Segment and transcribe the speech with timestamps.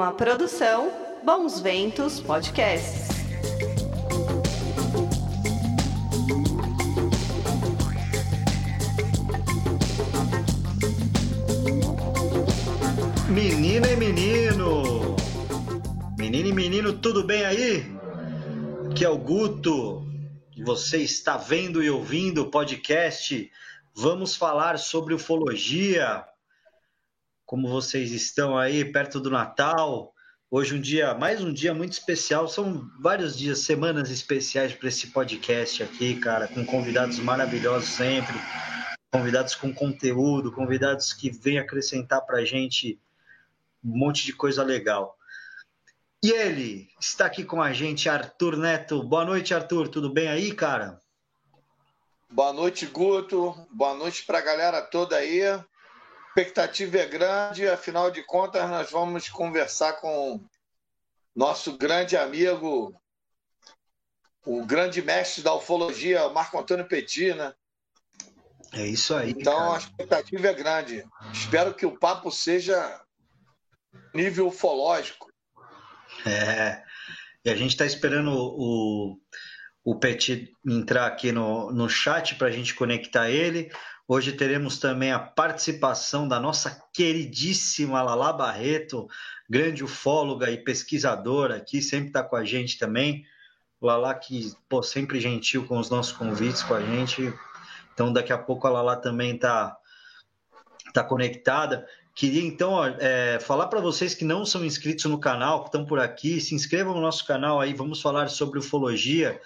[0.00, 0.90] Uma produção
[1.22, 3.10] Bons Ventos Podcasts.
[13.28, 15.16] Menina e menino!
[16.16, 17.84] Menina e menino, tudo bem aí?
[18.90, 20.08] Aqui é o Guto.
[20.64, 23.52] Você está vendo e ouvindo o podcast.
[23.94, 26.24] Vamos falar sobre ufologia.
[27.50, 30.14] Como vocês estão aí perto do Natal?
[30.48, 32.46] Hoje um dia, mais um dia muito especial.
[32.46, 38.36] São vários dias, semanas especiais para esse podcast aqui, cara, com convidados maravilhosos sempre,
[39.12, 43.00] convidados com conteúdo, convidados que vêm acrescentar para a gente
[43.84, 45.18] um monte de coisa legal.
[46.22, 49.02] E ele está aqui com a gente, Arthur Neto.
[49.02, 49.88] Boa noite, Arthur.
[49.88, 51.00] Tudo bem aí, cara?
[52.30, 53.56] Boa noite, Guto.
[53.72, 55.40] Boa noite para a galera toda aí.
[56.30, 60.40] A expectativa é grande, afinal de contas, nós vamos conversar com
[61.34, 62.94] nosso grande amigo,
[64.46, 67.52] o grande mestre da ufologia, Marco Antônio Petit, né?
[68.72, 69.30] É isso aí.
[69.30, 69.74] Então cara.
[69.74, 71.04] a expectativa é grande.
[71.32, 73.00] Espero que o papo seja
[74.14, 75.28] nível ufológico.
[76.24, 76.82] É.
[77.44, 79.18] E a gente está esperando o,
[79.82, 83.72] o Petit entrar aqui no, no chat para a gente conectar ele.
[84.12, 89.08] Hoje teremos também a participação da nossa queridíssima Lala Barreto,
[89.48, 93.24] grande ufóloga e pesquisadora aqui, sempre está com a gente também.
[93.80, 97.32] Lala que, pô, sempre gentil com os nossos convites com a gente.
[97.94, 99.76] Então daqui a pouco a Lala também está
[100.92, 101.86] tá conectada.
[102.12, 106.00] Queria então é, falar para vocês que não são inscritos no canal, que estão por
[106.00, 109.40] aqui, se inscrevam no nosso canal aí, vamos falar sobre ufologia.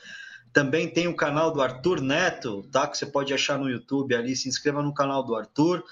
[0.55, 2.87] Também tem o canal do Arthur Neto, tá?
[2.87, 5.85] Que você pode achar no YouTube ali, se inscreva no canal do Arthur.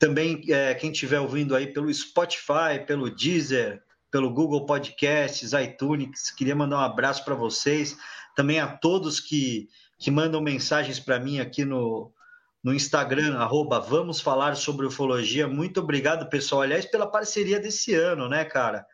[0.00, 6.56] Também é, quem estiver ouvindo aí pelo Spotify, pelo Deezer, pelo Google Podcasts, iTunes, queria
[6.56, 7.96] mandar um abraço para vocês.
[8.34, 9.68] Também a todos que,
[9.98, 12.12] que mandam mensagens para mim aqui no,
[12.62, 15.46] no Instagram, arroba Vamos Falar sobre Ufologia.
[15.46, 16.62] Muito obrigado, pessoal.
[16.62, 18.86] Aliás, pela parceria desse ano, né, cara?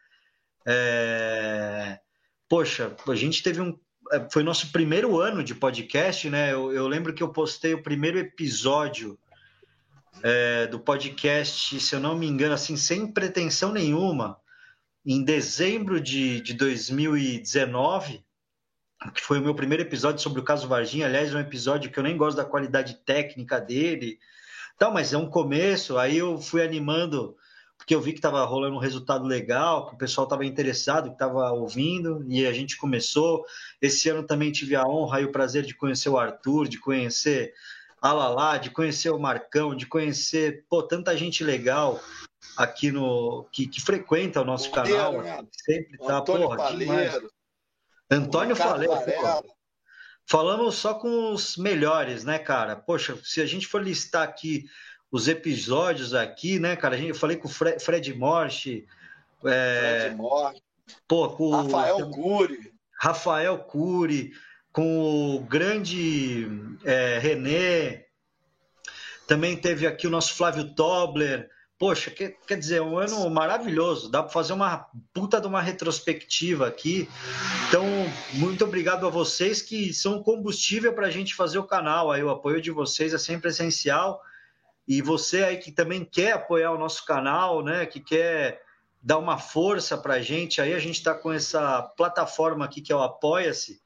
[0.67, 2.01] É...
[2.49, 3.79] Poxa, a gente teve um.
[4.31, 6.53] Foi nosso primeiro ano de podcast, né?
[6.53, 9.19] Eu, eu lembro que eu postei o primeiro episódio
[10.23, 14.39] é, do podcast, se eu não me engano, assim, sem pretensão nenhuma,
[15.05, 18.25] em dezembro de, de 2019
[19.15, 21.07] que foi o meu primeiro episódio sobre o caso Varginha.
[21.07, 24.19] Aliás, é um episódio que eu nem gosto da qualidade técnica dele,
[24.77, 25.97] tal, mas é um começo.
[25.97, 27.37] Aí eu fui animando,
[27.89, 31.15] porque eu vi que estava rolando um resultado legal, que o pessoal estava interessado, que
[31.15, 33.47] estava ouvindo, e a gente começou.
[33.81, 37.55] Esse ano também tive a honra e o prazer de conhecer o Arthur, de conhecer
[38.03, 41.99] a Lala, de conhecer o Marcão, de conhecer pô, tanta gente legal
[42.59, 45.43] aqui no que, que frequenta o nosso canal, né?
[45.51, 47.21] sempre tá, Antônio porra.
[48.11, 48.93] Antônio Faleiro,
[50.27, 52.77] falamos só com os melhores, né, cara?
[52.77, 54.67] Poxa, se a gente for listar aqui
[55.11, 56.99] os episódios aqui, né, cara?
[56.99, 58.87] Eu falei com o Fre- Fred Morte,
[59.45, 60.63] é, Fred Morte,
[61.07, 62.73] pô, com o Rafael Cury.
[63.01, 64.33] Rafael Cury,
[64.73, 66.47] com o grande
[66.85, 68.05] é, René,
[69.27, 71.49] também teve aqui o nosso Flávio Tobler.
[71.79, 74.11] Poxa, que- quer dizer, um ano maravilhoso.
[74.11, 77.09] Dá para fazer uma puta de uma retrospectiva aqui.
[77.69, 77.85] Então,
[78.33, 82.11] muito obrigado a vocês que são combustível para a gente fazer o canal.
[82.11, 84.21] Aí, o apoio de vocês é sempre essencial.
[84.89, 87.85] E você aí que também quer apoiar o nosso canal, né?
[87.85, 88.63] Que quer
[89.03, 90.63] dar uma força para a gente.
[90.63, 93.83] Aí a gente está com essa plataforma aqui que é o Apoia-se,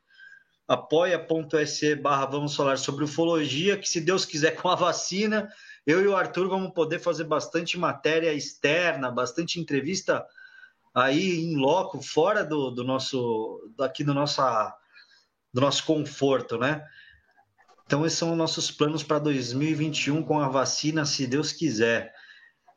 [0.69, 5.53] apoia.se barra vamos falar sobre ufologia, que se Deus quiser com a vacina,
[5.85, 10.25] eu e o Arthur vamos poder fazer bastante matéria externa, bastante entrevista
[10.95, 14.73] aí em loco, fora do, do nosso, daqui do, nossa,
[15.53, 16.87] do nosso conforto, né?
[17.87, 22.13] Então esses são os nossos planos para 2021 com a vacina, se Deus quiser.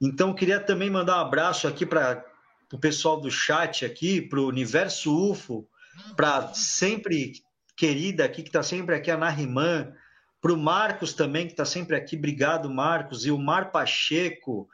[0.02, 2.24] Então queria também mandar um abraço aqui para
[2.72, 5.68] o pessoal do chat aqui, para o Universo UFO,
[6.16, 7.34] para sempre
[7.76, 9.94] querida aqui, que está sempre aqui, a Nariman,
[10.42, 14.70] para o Marcos também, que está sempre aqui, obrigado, Marcos, e o Mar Pacheco,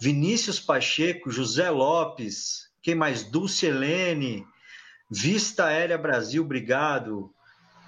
[0.00, 3.22] Vinícius Pacheco, José Lopes, quem mais?
[3.22, 4.46] Dulce Helene,
[5.10, 7.32] Vista Aérea Brasil, obrigado.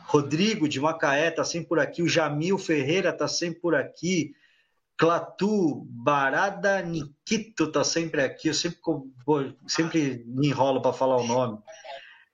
[0.07, 4.35] Rodrigo de Macaé está sempre por aqui, o Jamil Ferreira está sempre por aqui,
[4.97, 8.79] Clatu, Barada Nikito está sempre aqui, eu sempre,
[9.67, 11.59] sempre me enrolo para falar o nome.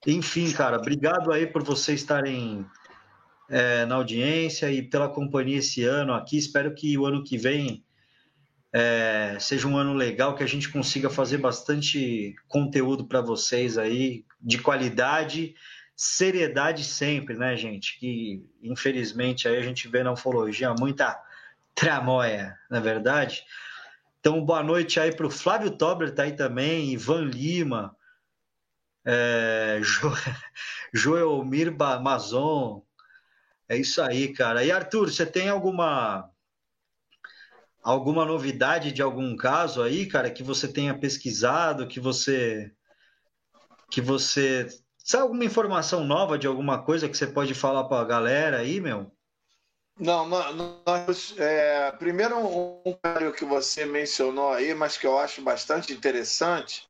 [0.06, 2.64] Enfim, cara, obrigado aí por vocês estarem
[3.48, 6.36] é, na audiência e pela companhia esse ano aqui.
[6.36, 7.82] Espero que o ano que vem
[8.72, 14.24] é, seja um ano legal, que a gente consiga fazer bastante conteúdo para vocês aí,
[14.40, 15.54] de qualidade,
[16.02, 17.96] seriedade sempre, né, gente?
[18.00, 21.16] Que infelizmente aí a gente vê na ufologia muita
[21.76, 23.44] tramóia, na é verdade.
[24.18, 27.96] Então, boa noite aí para o Flávio Tobler, tá aí também, Ivan Lima,
[29.04, 30.12] é, jo,
[30.92, 32.82] Joelmir Mazon.
[33.68, 34.64] É isso aí, cara.
[34.64, 36.28] E Arthur, você tem alguma
[37.80, 42.72] alguma novidade de algum caso aí, cara, que você tenha pesquisado, que você
[43.88, 44.66] que você
[45.04, 48.80] sabe alguma informação nova de alguma coisa que você pode falar para a galera aí,
[48.80, 49.10] meu?
[49.98, 55.92] Não, nós, é, primeiro um, um que você mencionou aí, mas que eu acho bastante
[55.92, 56.88] interessante.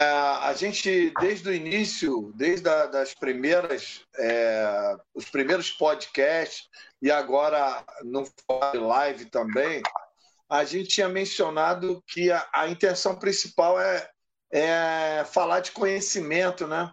[0.00, 6.68] É, a gente desde o início, desde a, das primeiras, é, os primeiros podcasts
[7.00, 8.24] e agora no
[8.74, 9.82] live também,
[10.48, 14.10] a gente tinha mencionado que a, a intenção principal é,
[14.50, 16.92] é falar de conhecimento, né?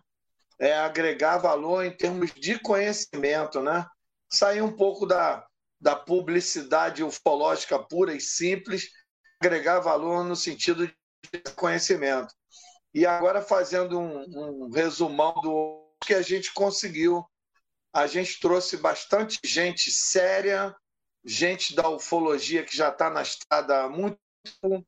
[0.62, 3.84] É agregar valor em termos de conhecimento, né?
[4.30, 5.44] Sair um pouco da,
[5.80, 8.88] da publicidade ufológica pura e simples,
[9.42, 12.32] agregar valor no sentido de conhecimento.
[12.94, 17.26] E agora, fazendo um, um resumão do que a gente conseguiu,
[17.92, 20.76] a gente trouxe bastante gente séria,
[21.26, 24.20] gente da ufologia que já está na estrada há muito
[24.62, 24.86] tempo.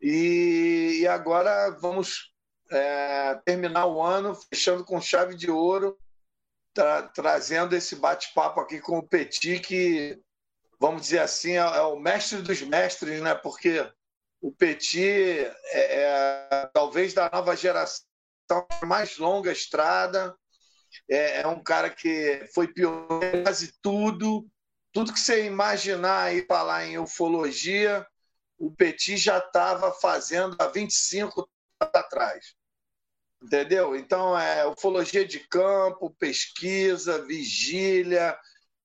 [0.00, 2.32] E, e agora vamos
[2.70, 5.98] é, terminar o ano fechando com chave de ouro,
[6.74, 10.20] tra trazendo esse bate-papo aqui com o Petit, que,
[10.78, 13.34] vamos dizer assim, é, é, o mestre dos mestres, né?
[13.34, 13.90] porque
[14.40, 18.04] o Petit é, é talvez da nova geração
[18.84, 20.36] mais longa estrada,
[21.08, 24.46] é, é um cara que foi pioneiro em quase tudo,
[24.92, 28.06] tudo que você imaginar e falar em ufologia,
[28.58, 31.48] o Petit já estava fazendo há 25
[31.96, 32.54] anos atrás.
[33.42, 33.96] Entendeu?
[33.96, 38.36] Então, é ufologia de campo, pesquisa, vigília,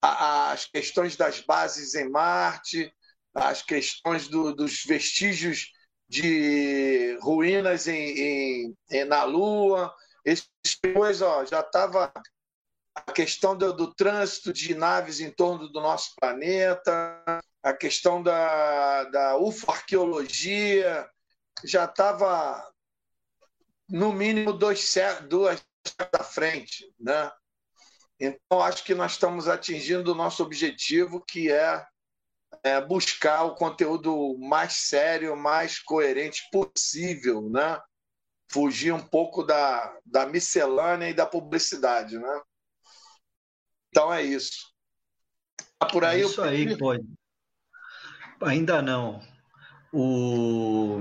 [0.01, 2.93] as questões das bases em Marte,
[3.33, 5.71] as questões do, dos vestígios
[6.07, 9.93] de ruínas em, em, na Lua.
[10.25, 10.49] Essas
[10.93, 12.11] coisas ó, já estava
[12.93, 17.23] a questão do, do, trânsito de naves em torno do nosso planeta,
[17.63, 21.09] a questão da, da ufoarqueologia,
[21.63, 22.70] já estava
[23.91, 24.95] no mínimo dois,
[25.27, 25.61] duas
[26.11, 27.29] da frente, né?
[28.17, 31.85] Então acho que nós estamos atingindo o nosso objetivo, que é,
[32.63, 37.79] é buscar o conteúdo mais sério, mais coerente possível, né?
[38.49, 42.41] Fugir um pouco da, da miscelânea e da publicidade, né?
[43.89, 44.71] Então é isso.
[45.77, 46.21] Tá por aí.
[46.21, 47.03] Isso aí, pode.
[48.41, 49.21] Ainda não.
[49.91, 50.99] O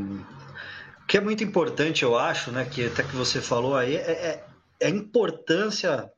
[1.11, 4.45] que é muito importante, eu acho, né, que até que você falou aí, é, é,
[4.79, 6.09] é a importância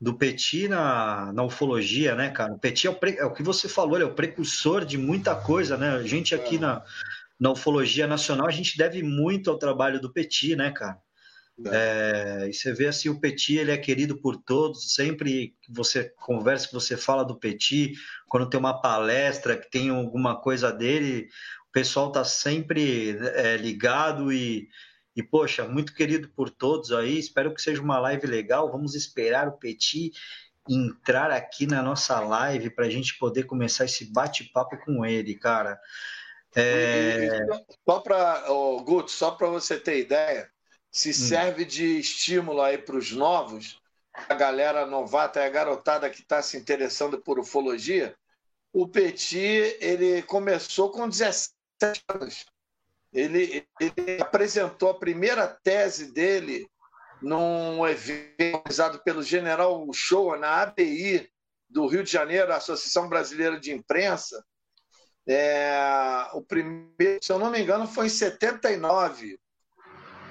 [0.00, 2.54] do Petit na, na ufologia, né, cara?
[2.54, 4.96] O Petit é o, pre, é o que você falou, ele é o precursor de
[4.96, 5.90] muita coisa, né?
[5.90, 6.58] A gente aqui é.
[6.58, 6.82] na,
[7.38, 10.96] na ufologia nacional, a gente deve muito ao trabalho do Petit, né, cara?
[11.66, 14.94] É, e você vê assim, o Petit ele é querido por todos.
[14.94, 17.92] Sempre que você conversa, que você fala do Petit,
[18.26, 21.28] quando tem uma palestra, que tem alguma coisa dele,
[21.74, 24.68] pessoal tá sempre é, ligado e,
[25.14, 27.18] e, poxa, muito querido por todos aí.
[27.18, 28.70] Espero que seja uma live legal.
[28.70, 30.12] Vamos esperar o Petit
[30.68, 35.78] entrar aqui na nossa live para a gente poder começar esse bate-papo com ele, cara.
[36.54, 37.40] É...
[37.84, 40.48] Só para, oh, Guto, só para você ter ideia,
[40.92, 41.12] se hum.
[41.12, 43.82] serve de estímulo aí para os novos,
[44.28, 48.14] a galera novata e a garotada que está se interessando por ufologia,
[48.72, 51.53] o Petit ele começou com 17
[52.08, 52.46] anos.
[53.12, 56.68] Ele, ele apresentou a primeira tese dele
[57.22, 61.30] num evento realizado pelo General Show na ABI
[61.68, 64.44] do Rio de Janeiro, a Associação Brasileira de Imprensa.
[65.26, 69.38] É, o primeiro, se eu não me engano, foi em 79.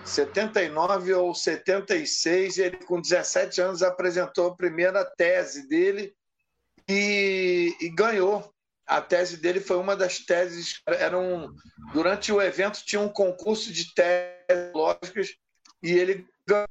[0.06, 6.14] 79 ou 76, ele com 17 anos apresentou a primeira tese dele
[6.88, 8.53] e, e ganhou.
[8.94, 10.80] A tese dele foi uma das teses.
[10.86, 11.52] Era um,
[11.92, 15.36] durante o evento tinha um concurso de teses lógicas
[15.82, 16.68] e ele ganhou.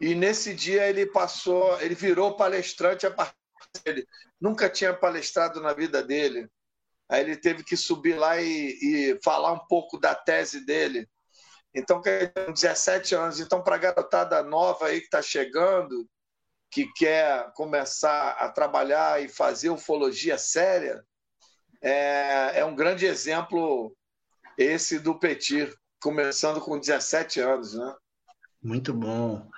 [0.00, 3.36] E nesse dia ele passou, ele virou palestrante a partir
[3.84, 4.08] dele.
[4.40, 6.50] Nunca tinha palestrado na vida dele.
[7.08, 11.08] Aí ele teve que subir lá e, e falar um pouco da tese dele.
[11.72, 13.38] Então, com 17 anos.
[13.38, 16.08] Então, para a garotada nova aí que está chegando,
[16.72, 21.04] que quer começar a trabalhar e fazer ufologia séria,
[21.86, 23.96] é, é um grande exemplo
[24.58, 27.94] esse do Petit, começando com 17 anos, né?
[28.60, 29.48] Muito bom.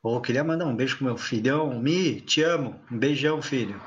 [0.00, 1.78] Pô, queria mandar um beijo pro meu filhão.
[1.78, 2.80] Mi, te amo.
[2.90, 3.78] Um beijão, filho.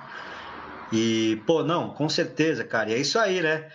[0.93, 2.91] E, pô, não, com certeza, cara.
[2.91, 3.71] E é isso aí, né?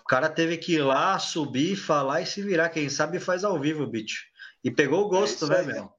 [0.00, 2.68] O cara teve que ir lá, subir, falar e se virar.
[2.68, 4.26] Quem sabe faz ao vivo, bicho.
[4.62, 5.97] E pegou o gosto, é né, aí, meu?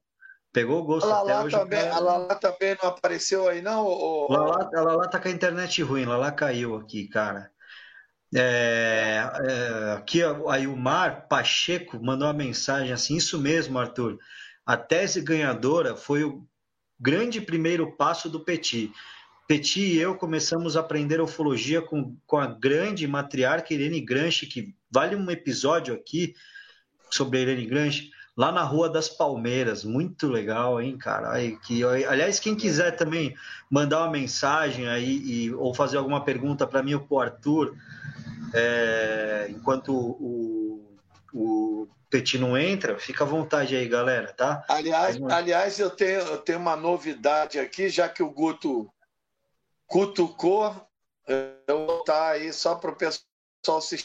[0.52, 1.08] Pegou o gosto.
[1.08, 1.94] A Lala, hoje, também, cara...
[1.94, 3.84] a Lala também não apareceu aí, não?
[3.84, 4.32] Ou...
[4.32, 6.04] Lala, a Lala tá com a internet ruim.
[6.04, 7.50] Lala caiu aqui, cara.
[8.34, 14.18] É, é, aqui aí o Mar Pacheco mandou uma mensagem assim, isso mesmo, Arthur.
[14.64, 16.46] A tese ganhadora foi o
[16.98, 18.92] grande primeiro passo do Petit.
[19.48, 24.76] Petit e eu começamos a aprender ufologia com, com a grande matriarca Irene Granche, que
[24.88, 26.34] vale um episódio aqui
[27.10, 29.84] sobre a Irene Granche, lá na Rua das Palmeiras.
[29.84, 31.30] Muito legal, hein, cara?
[31.30, 33.36] Aí, que, aliás, quem quiser também
[33.68, 37.76] mandar uma mensagem aí e, ou fazer alguma pergunta para mim ou para o Arthur,
[38.54, 40.96] é, enquanto o,
[41.34, 44.64] o Petit não entra, fica à vontade aí, galera, tá?
[44.68, 48.90] Aliás, aliás eu, tenho, eu tenho uma novidade aqui, já que o Guto
[49.86, 50.74] cutucou,
[51.28, 54.02] eu vou estar aí só para o pessoal se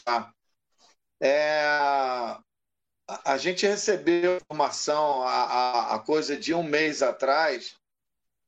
[1.22, 2.36] É,
[3.24, 7.76] a gente recebeu informação a, a, coisa de um mês atrás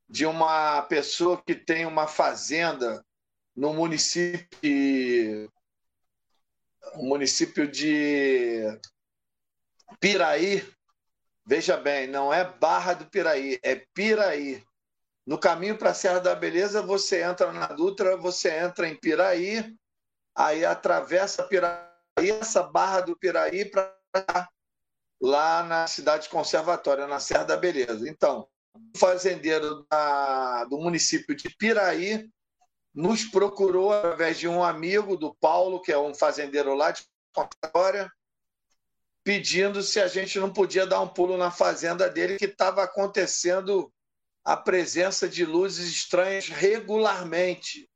[0.08, 3.04] de uma pessoa que tem uma fazenda
[3.54, 5.50] no município
[6.94, 8.64] município de
[10.00, 10.66] Piraí.
[11.46, 14.64] Veja bem, não é Barra do Piraí, é Piraí.
[15.26, 19.76] No caminho para a Serra da Beleza, você entra na Dutra, você entra em Piraí,
[20.34, 21.78] aí atravessa Piraí,
[22.18, 23.97] essa Barra do Piraí para
[25.20, 28.08] lá na cidade conservatória, na Serra da Beleza.
[28.08, 32.28] Então, o fazendeiro da, do município de Piraí
[32.94, 38.10] nos procurou através de um amigo do Paulo, que é um fazendeiro lá de Contatória,
[39.22, 43.92] pedindo se a gente não podia dar um pulo na fazenda dele, que estava acontecendo
[44.44, 47.88] a presença de luzes estranhas regularmente.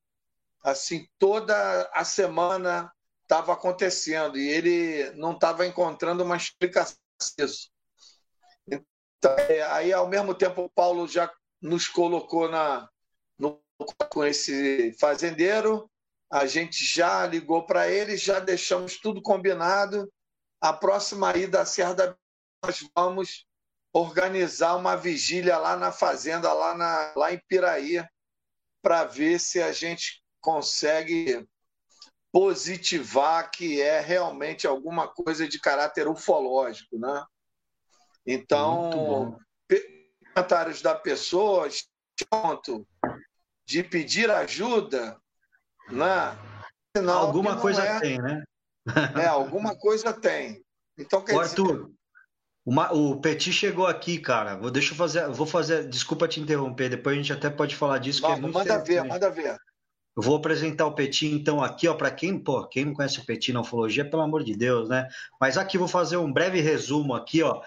[0.63, 2.93] Assim, toda a semana
[3.33, 6.99] estava acontecendo e ele não estava encontrando uma explicação
[7.39, 7.71] disso.
[8.69, 12.87] Então, é, aí, ao mesmo tempo, o Paulo já nos colocou na,
[14.11, 15.91] com esse fazendeiro,
[16.31, 20.13] a gente já ligou para ele, já deixamos tudo combinado.
[20.61, 22.17] A próxima ida à Serra da
[22.65, 23.47] nós vamos
[23.93, 28.05] organizar uma vigília lá na fazenda, lá, na, lá em Piraí,
[28.81, 31.45] para ver se a gente consegue
[32.33, 37.25] positivar que é realmente alguma coisa de caráter ufológico, né?
[38.27, 39.39] Então,
[40.35, 41.69] comentários da pessoa,
[42.31, 42.87] ponto,
[43.67, 45.17] de pedir ajuda,
[45.91, 46.37] né?
[47.09, 48.01] Alguma coisa é...
[48.01, 48.43] tem, né?
[49.21, 50.65] é, alguma coisa tem.
[50.99, 51.93] Então, quer Ô, Arthur, dizer...
[52.65, 54.57] Uma, o Petit chegou aqui, cara.
[54.57, 55.89] Vou, deixa eu fazer, vou fazer.
[55.89, 56.89] Desculpa te interromper.
[56.89, 58.23] Depois a gente até pode falar disso.
[58.23, 59.59] Não, é manda ver, manda ver.
[60.15, 63.25] Eu vou apresentar o Petit então aqui, ó, para quem, pô, quem não conhece o
[63.25, 65.09] Petit na ufologia, pelo amor de Deus, né?
[65.41, 67.63] Mas aqui vou fazer um breve resumo aqui, ó.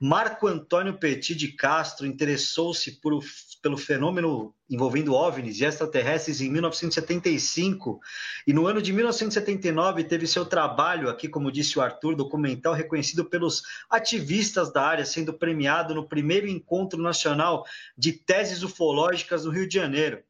[0.00, 7.98] Marco Antônio Petit de Castro interessou-se pelo fenômeno envolvendo OVNIs e extraterrestres em 1975
[8.46, 13.24] e no ano de 1979 teve seu trabalho aqui, como disse o Arthur, documental reconhecido
[13.24, 17.64] pelos ativistas da área, sendo premiado no primeiro encontro nacional
[17.96, 20.22] de teses ufológicas no Rio de Janeiro.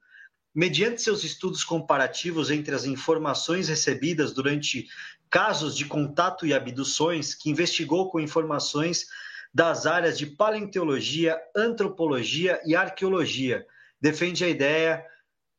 [0.58, 4.88] Mediante seus estudos comparativos entre as informações recebidas durante
[5.30, 9.06] casos de contato e abduções, que investigou com informações
[9.54, 13.64] das áreas de paleontologia, antropologia e arqueologia.
[14.00, 15.06] Defende a ideia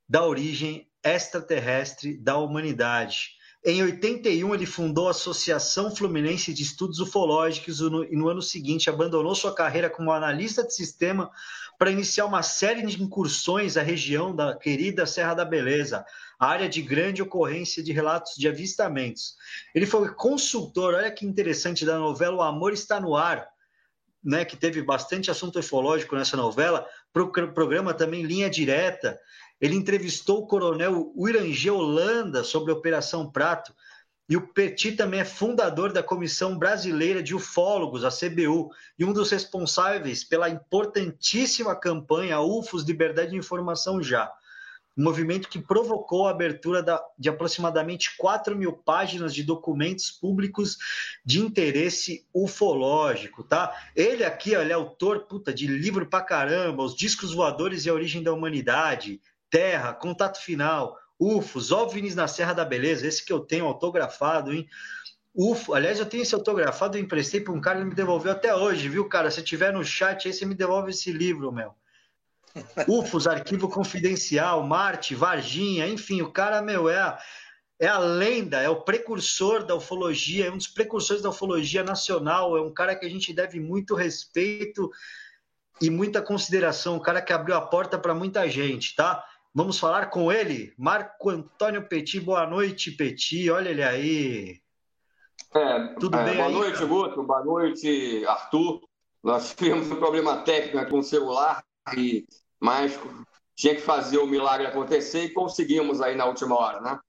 [0.06, 3.40] da origem extraterrestre da humanidade.
[3.64, 9.34] Em 81, ele fundou a Associação Fluminense de Estudos Ufológicos e no ano seguinte abandonou
[9.34, 11.32] sua carreira como analista de sistema
[11.80, 16.06] para iniciar uma série de incursões à região da querida Serra da Beleza,
[16.38, 19.36] área de grande ocorrência de relatos de avistamentos.
[19.74, 23.48] Ele foi consultor, olha que interessante, da novela O Amor Está no Ar,
[24.22, 29.18] né, que teve bastante assunto ufológico nessa novela, para o programa também Linha Direta.
[29.62, 33.74] Ele entrevistou o coronel Uirangê Holanda sobre a Operação Prato.
[34.30, 39.12] E o Petit também é fundador da Comissão Brasileira de Ufólogos, a CBU, e um
[39.12, 44.32] dos responsáveis pela importantíssima campanha UFOS Liberdade de Informação Já
[45.00, 46.86] um movimento que provocou a abertura
[47.18, 50.78] de aproximadamente 4 mil páginas de documentos públicos
[51.24, 53.74] de interesse ufológico, tá?
[53.96, 57.94] Ele aqui, ele é autor, puta, de livro pra caramba, Os Discos Voadores e a
[57.94, 63.42] Origem da Humanidade, Terra, Contato Final, UFOs, OVNIs na Serra da Beleza, esse que eu
[63.42, 64.68] tenho autografado, hein?
[65.36, 68.56] UFO, aliás, eu tenho esse autografado, eu emprestei para um cara, ele me devolveu até
[68.56, 69.30] hoje, viu, cara?
[69.30, 71.74] Se tiver no chat aí, você me devolve esse livro, meu.
[72.88, 77.20] UFOs, Arquivo Confidencial, Marte, Varginha, enfim, o cara, meu, é a,
[77.80, 82.58] é a lenda, é o precursor da ufologia, é um dos precursores da ufologia nacional,
[82.58, 84.90] é um cara que a gente deve muito respeito
[85.82, 89.24] e muita consideração, um cara que abriu a porta para muita gente, tá?
[89.54, 92.20] Vamos falar com ele, Marco Antônio Petit.
[92.20, 93.50] Boa noite, Petit.
[93.50, 94.62] Olha ele aí.
[95.56, 96.86] É, Tudo é, bem boa aí, noite, cara?
[96.86, 97.24] Guto.
[97.24, 98.82] Boa noite, Arthur.
[99.24, 101.64] Nós tivemos um problema técnico com o celular,
[101.98, 102.28] e,
[102.60, 102.98] mas
[103.56, 107.00] tinha que fazer o milagre acontecer e conseguimos aí na última hora, né?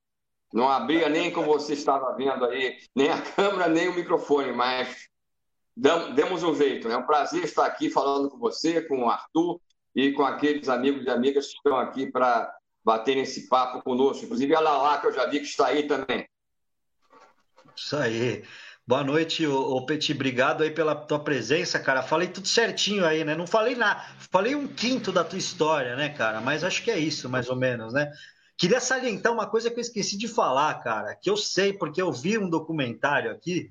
[0.52, 5.08] Não abria nem como você estava vendo aí, nem a câmera, nem o microfone, mas
[5.76, 6.88] demos um jeito.
[6.88, 6.94] Né?
[6.94, 9.60] É um prazer estar aqui falando com você, com o Arthur
[9.94, 12.54] e com aqueles amigos e amigas que estão aqui para
[12.84, 14.24] bater esse papo conosco.
[14.24, 16.28] Inclusive a Lala, que eu já vi que está aí também.
[17.76, 18.44] Isso aí.
[18.86, 20.12] Boa noite, ô, Petit.
[20.12, 22.02] Obrigado aí pela tua presença, cara.
[22.02, 23.36] Falei tudo certinho aí, né?
[23.36, 24.04] Não falei nada.
[24.30, 26.40] Falei um quinto da tua história, né, cara?
[26.40, 28.10] Mas acho que é isso, mais ou menos, né?
[28.56, 32.12] Queria salientar uma coisa que eu esqueci de falar, cara, que eu sei porque eu
[32.12, 33.70] vi um documentário aqui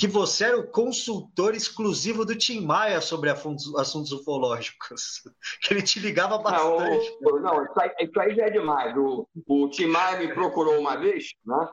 [0.00, 5.22] que você era o consultor exclusivo do Tim Maia sobre assuntos ufológicos.
[5.62, 7.18] Que ele te ligava bastante.
[7.20, 8.96] Não, não isso, aí, isso, aí, já é demais.
[8.96, 11.68] O, o Tim Maia me procurou uma vez, né?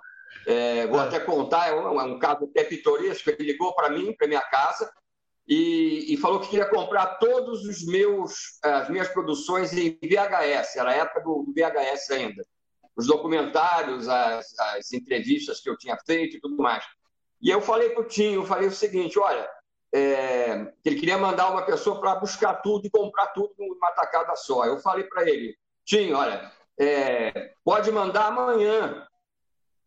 [0.46, 1.03] É, vou é.
[1.07, 3.29] até contar, é um, é um caso até pitoresco.
[3.29, 4.91] Ele ligou para mim, para minha casa,
[5.48, 10.89] e, e, falou que queria comprar todos os meus as minhas produções em VHS, era
[10.89, 12.46] a época do, do VHS ainda.
[12.98, 16.84] Os documentários, as, as, entrevistas que eu tinha feito e tudo mais.
[17.41, 19.48] E eu falei para o Tim, eu falei o seguinte, olha,
[19.94, 24.65] é, ele queria mandar uma pessoa para buscar tudo e comprar tudo numa tacada só.
[24.65, 29.08] Eu falei para ele, Tim, olha, é, pode mandar amanhã,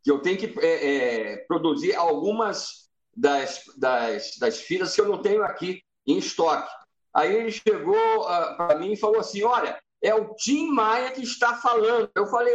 [0.03, 5.21] que eu tenho que é, é produzir algumas das, das, das filas que eu não
[5.21, 6.71] tenho aqui em estoque.
[7.13, 11.11] Aí ele chegou uh, ah, para mim e falou assim: Olha, é o Tim Maia
[11.11, 12.11] que está falando.
[12.15, 12.55] Eu falei: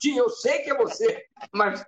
[0.00, 1.84] Tim, eu sei que é você, mas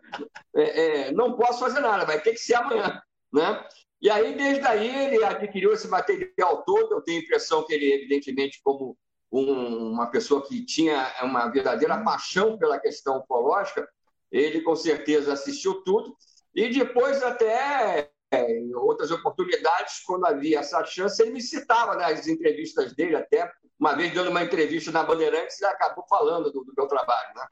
[0.54, 3.02] é, é, não posso fazer nada, vai ter que ser amanhã.
[3.32, 3.66] Né?
[4.00, 6.94] E aí, desde aí, ele adquiriu esse material todo.
[6.94, 8.96] Eu tenho a impressão que ele, evidentemente, como
[9.32, 13.88] um, uma pessoa que tinha uma verdadeira paixão pela questão ufológica,
[14.30, 16.16] ele com certeza assistiu tudo.
[16.54, 22.94] E depois, até em outras oportunidades, quando havia essa chance, ele me citava nas entrevistas
[22.94, 26.87] dele, até uma vez dando uma entrevista na Bandeirantes, ele acabou falando do, do meu
[26.87, 27.35] trabalho.
[27.35, 27.47] Né?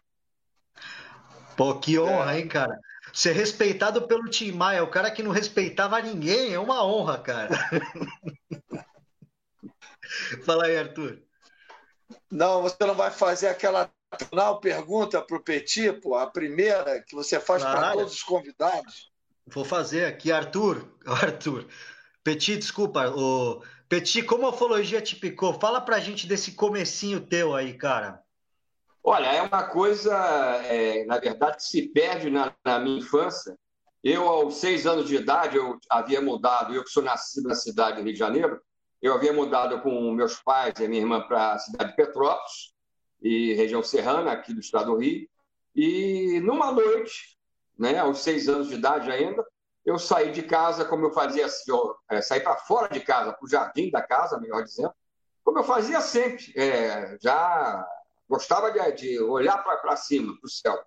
[1.57, 2.41] Pô, que honra, é.
[2.41, 2.79] hein, cara?
[3.13, 7.51] Ser respeitado pelo Tim Maia, o cara que não respeitava ninguém, é uma honra, cara.
[10.45, 11.23] Fala aí, Arthur.
[12.31, 17.15] Não, você não vai fazer aquela final pergunta para o Petit, pô, a primeira que
[17.15, 19.12] você faz para todos os convidados.
[19.47, 20.87] Vou fazer aqui, Arthur.
[21.07, 21.67] Arthur.
[22.23, 23.09] Petit, desculpa.
[23.11, 23.63] O...
[23.89, 25.53] Petit, como a ufologia te picou?
[25.55, 28.23] Fala pra gente desse comecinho teu aí, cara.
[29.05, 30.15] Olha, é uma coisa,
[30.65, 33.59] é, na verdade, que se perde na, na, minha infância.
[34.03, 37.97] Eu, aos seis anos de idade, eu havia mudado, eu que sou nascido na cidade
[37.97, 38.61] do Rio de Janeiro,
[39.01, 42.73] eu havia mudado com meus pais e minha irmã para a cidade de Petrópolis,
[43.21, 45.29] e região serrana, aqui do estado do Rio.
[45.75, 47.37] E numa noite,
[47.83, 49.45] né, aos seis anos de idade ainda,
[49.85, 53.45] eu saí de casa, como eu fazia, eu, é, saí para fora de casa, para
[53.45, 54.95] o jardim da casa, melhor dizendo,
[55.43, 57.85] como eu fazia sempre, é, já
[58.29, 60.81] gostava de, de olhar para cima, para o céu.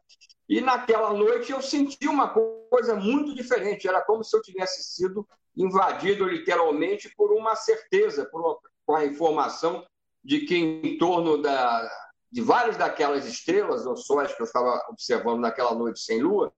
[0.48, 5.28] E naquela noite eu senti uma coisa muito diferente, era como se eu tivesse sido
[5.54, 9.86] invadido literalmente por uma certeza, por com a informação
[10.24, 11.92] de que em torno da,
[12.32, 16.54] de várias daquelas estrelas ou sóis que eu estava observando naquela noite sem lua,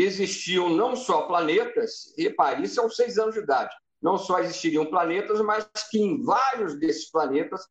[0.00, 5.40] existiam não só planetas, repare, isso aos seis anos de idade, não só existiriam planetas,
[5.40, 7.66] mas que em vários desses planetas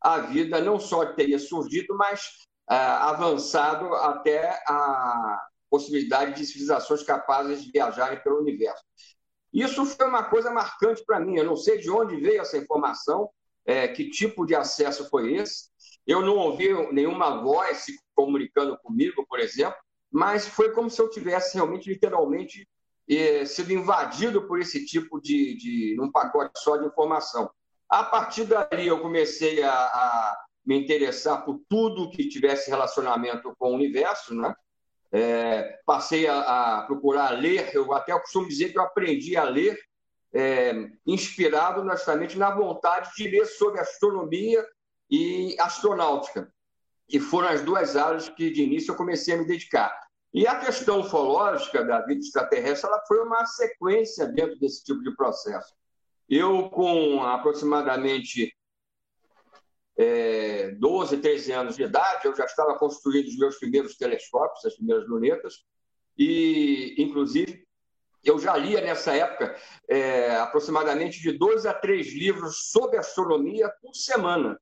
[0.00, 7.64] a vida não só teria surgido, mas ah, avançado até a possibilidade de civilizações capazes
[7.64, 8.84] de viajarem pelo universo.
[9.52, 11.36] Isso foi uma coisa marcante para mim.
[11.36, 13.28] Eu não sei de onde veio essa informação,
[13.66, 15.70] é, que tipo de acesso foi esse,
[16.06, 19.78] eu não ouvi nenhuma voz se comunicando comigo, por exemplo,
[20.12, 22.68] mas foi como se eu tivesse realmente, literalmente,
[23.08, 27.50] eh, sido invadido por esse tipo de, de um pacote só de informação.
[27.88, 33.72] A partir dali, eu comecei a, a me interessar por tudo que tivesse relacionamento com
[33.72, 34.54] o universo, né?
[35.10, 36.40] É, passei a,
[36.78, 39.78] a, procurar ler, eu até costumo dizer que eu aprendi a ler
[40.32, 40.72] é,
[41.06, 44.66] inspirado justamente na vontade de ler sobre astronomia
[45.10, 46.50] e astronáutica.
[47.12, 49.94] E foram as duas áreas que, de início, eu comecei a me dedicar.
[50.32, 55.14] E a questão ufológica da vida extraterrestre ela foi uma sequência dentro desse tipo de
[55.14, 55.74] processo.
[56.26, 58.50] Eu, com aproximadamente
[59.94, 64.74] é, 12, 13 anos de idade, eu já estava construindo os meus primeiros telescópios, as
[64.74, 65.66] primeiras lunetas,
[66.16, 67.66] e, inclusive,
[68.24, 69.54] eu já lia nessa época
[69.86, 74.58] é, aproximadamente de dois a três livros sobre astronomia por semana.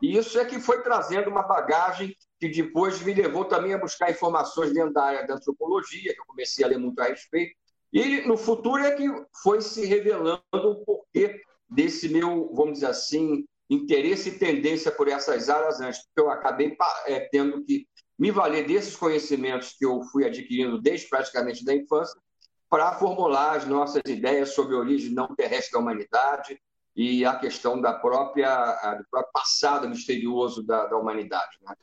[0.00, 4.10] E isso é que foi trazendo uma bagagem que depois me levou também a buscar
[4.10, 7.54] informações dentro da área da antropologia, que eu comecei a ler muito a respeito.
[7.92, 9.08] E no futuro é que
[9.42, 15.48] foi se revelando o porquê desse meu, vamos dizer assim, interesse e tendência por essas
[15.48, 17.86] áreas antes, porque eu acabei é, tendo que
[18.18, 22.20] me valer desses conhecimentos que eu fui adquirindo desde praticamente da infância
[22.68, 26.60] para formular as nossas ideias sobre a origem não terrestre da humanidade
[26.94, 31.58] e a questão da própria, do próprio passado misterioso da, da humanidade.
[31.62, 31.74] Né?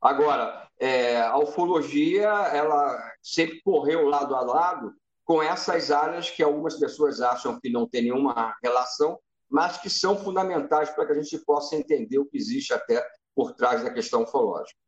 [0.00, 4.94] Agora, é, a ufologia ela sempre correu lado a lado
[5.24, 9.18] com essas áreas que algumas pessoas acham que não tem nenhuma relação,
[9.48, 13.52] mas que são fundamentais para que a gente possa entender o que existe até por
[13.52, 14.78] trás da questão ufológica.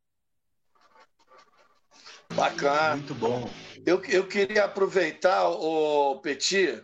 [2.35, 2.97] Bacana.
[2.97, 3.49] Muito bom.
[3.85, 6.83] Eu, eu queria aproveitar, o Petit,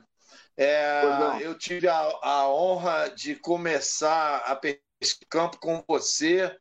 [0.61, 1.03] é,
[1.41, 4.89] eu tive a, a, honra de começar a pesquisar
[5.31, 6.53] campo com você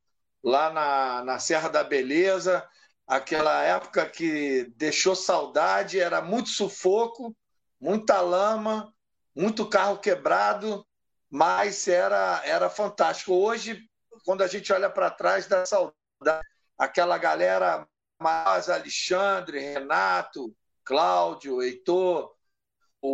[0.44, 2.64] lá na, na Serra da Beleza,
[3.08, 7.36] aquela época que deixou saudade, era muito sufoco,
[7.80, 8.94] muita lama,
[9.36, 10.86] muito carro quebrado,
[11.28, 13.34] mas era, era fantástico.
[13.34, 13.82] Hoje,
[14.24, 16.46] quando a gente olha para trás, dá saudade.
[16.78, 17.88] Aquela galera
[18.22, 22.37] mais Alexandre, Renato, Cláudio, Heitor,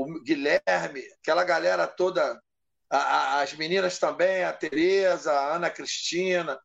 [0.02, 2.40] o Guilherme, aquela galera toda,
[2.90, 6.60] a, a, as meninas também, a Tereza, a Ana Cristina,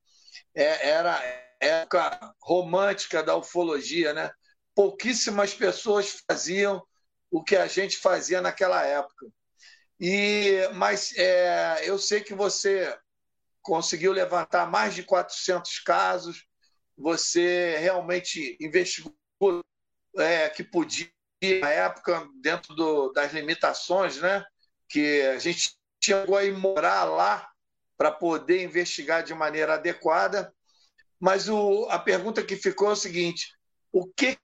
[0.54, 1.20] é, era
[1.60, 4.30] época romântica da ufologia, né?
[4.74, 6.82] Pouquíssimas pessoas faziam
[7.30, 9.26] o que a gente fazia naquela época.
[10.00, 12.96] E, mas é, eu sei que você
[13.60, 16.46] conseguiu levantar mais de 400 casos,
[16.96, 19.14] você realmente investigou
[20.16, 21.10] é, que podia,
[21.60, 24.44] na época, dentro do, das limitações, né?
[24.88, 27.48] que a gente chegou a ir morar lá
[27.96, 30.52] para poder investigar de maneira adequada.
[31.20, 33.52] Mas o, a pergunta que ficou é o seguinte:
[33.92, 34.38] o que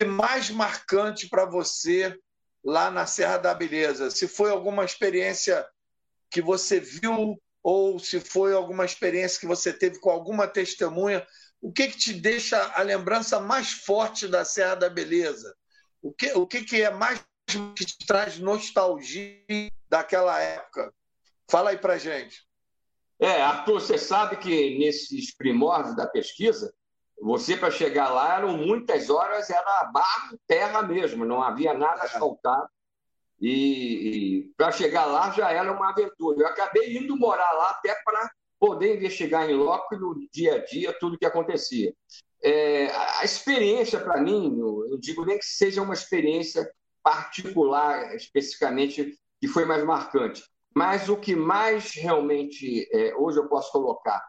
[0.00, 2.18] é mais marcante para você
[2.64, 4.10] lá na Serra da Beleza?
[4.10, 5.66] Se foi alguma experiência
[6.30, 11.26] que você viu ou se foi alguma experiência que você teve com alguma testemunha
[11.64, 15.56] o que, que te deixa a lembrança mais forte da Serra da Beleza?
[16.04, 19.40] O que, o que, que é mais que te traz nostalgia
[19.88, 20.92] daquela época?
[21.50, 22.46] Fala aí para gente.
[23.18, 26.74] É, Arthur, você sabe que nesses primórdios da pesquisa,
[27.18, 32.04] você para chegar lá eram muitas horas, era barro, terra mesmo, não havia nada é.
[32.04, 32.68] asfaltado.
[33.40, 36.38] E, e para chegar lá já era uma aventura.
[36.38, 40.94] Eu acabei indo morar lá até para poder investigar em loco no dia a dia
[41.00, 41.94] tudo o que acontecia.
[42.44, 46.70] É, a experiência, para mim, eu digo nem que seja uma experiência
[47.02, 53.72] particular, especificamente, que foi mais marcante, mas o que mais realmente, é, hoje eu posso
[53.72, 54.22] colocar,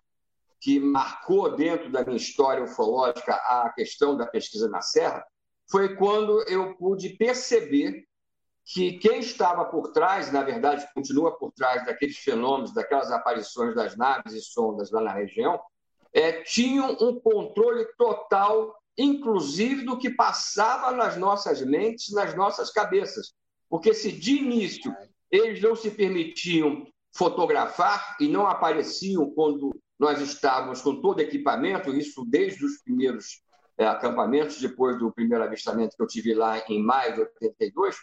[0.62, 5.25] que marcou dentro da minha história ufológica a questão da pesquisa na Serra,
[5.69, 8.06] foi quando eu pude perceber
[8.63, 13.97] que quem estava por trás, na verdade, continua por trás daqueles fenômenos, daquelas aparições das
[13.97, 15.60] naves e sondas lá na região,
[16.15, 23.34] é, tinham um controle total, inclusive do que passava nas nossas mentes, nas nossas cabeças.
[23.69, 24.95] Porque se de início
[25.30, 32.23] eles não se permitiam fotografar e não apareciam quando nós estávamos com todo equipamento, isso
[32.25, 33.41] desde os primeiros
[33.78, 37.97] é, acampamentos, depois do primeiro avistamento que eu tive lá em maio de 82,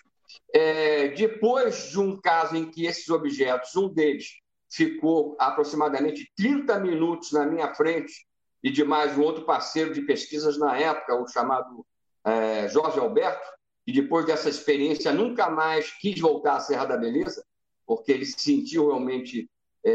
[0.52, 4.41] é, depois de um caso em que esses objetos, um deles
[4.72, 8.12] ficou aproximadamente 30 minutos na minha frente,
[8.62, 11.84] e de mais um outro parceiro de pesquisas na época, o chamado
[12.24, 13.46] é, Jorge Alberto,
[13.86, 17.44] e depois dessa experiência nunca mais quis voltar à Serra da Beleza,
[17.86, 19.50] porque ele se sentiu realmente
[19.84, 19.90] é,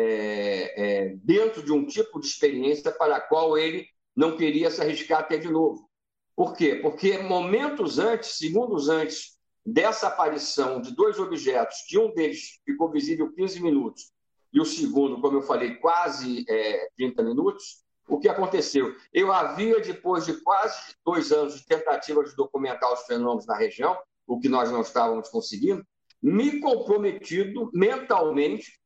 [0.76, 5.22] é, dentro de um tipo de experiência para a qual ele não queria se arriscar
[5.22, 5.90] até de novo.
[6.36, 6.76] Por quê?
[6.76, 13.34] Porque momentos antes, segundos antes dessa aparição de dois objetos, que um deles ficou visível
[13.34, 14.12] 15 minutos
[14.54, 18.96] e o segundo, como eu falei, quase é, 30 minutos, o que aconteceu?
[19.14, 23.98] Eu havia, depois de quase dois anos de tentativa de documentar os fenômenos na região,
[24.26, 25.86] o que nós não estávamos conseguindo,
[26.22, 28.80] me comprometido mentalmente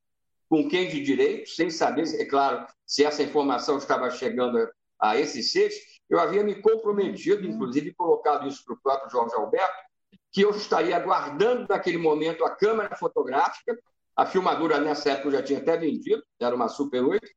[0.49, 4.69] com quem de direito, sem saber, é claro, se essa informação estava chegando
[4.99, 5.75] a esses seres,
[6.09, 9.91] eu havia me comprometido, inclusive colocado isso para o próprio Jorge Alberto,
[10.31, 13.77] que eu estaria aguardando naquele momento a câmera fotográfica,
[14.15, 17.27] a filmadora nessa época eu já tinha até vendido, era uma Super 8,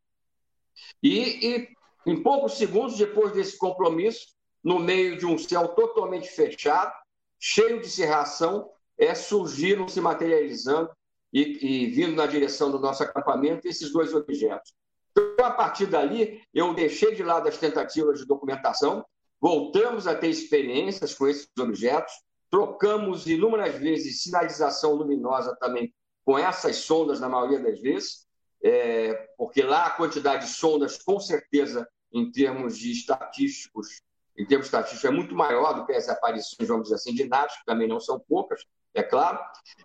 [1.03, 1.69] e, e
[2.07, 6.93] em poucos segundos depois desse compromisso, no meio de um céu totalmente fechado,
[7.39, 10.91] cheio de cerração, é, surgiram se materializando
[11.33, 14.73] e, e vindo na direção do nosso acampamento esses dois objetos.
[15.11, 19.05] Então, a partir dali, eu deixei de lado as tentativas de documentação,
[19.41, 22.13] voltamos a ter experiências com esses objetos,
[22.51, 25.93] trocamos inúmeras vezes sinalização luminosa também
[26.25, 28.27] com essas sondas, na maioria das vezes,
[28.63, 34.01] é, porque lá a quantidade de sondas, com certeza, em termos de estatísticos,
[34.37, 37.57] em termos estatísticos, é muito maior do que as aparições, vamos dizer assim, de naves,
[37.59, 39.39] que também não são poucas, é claro,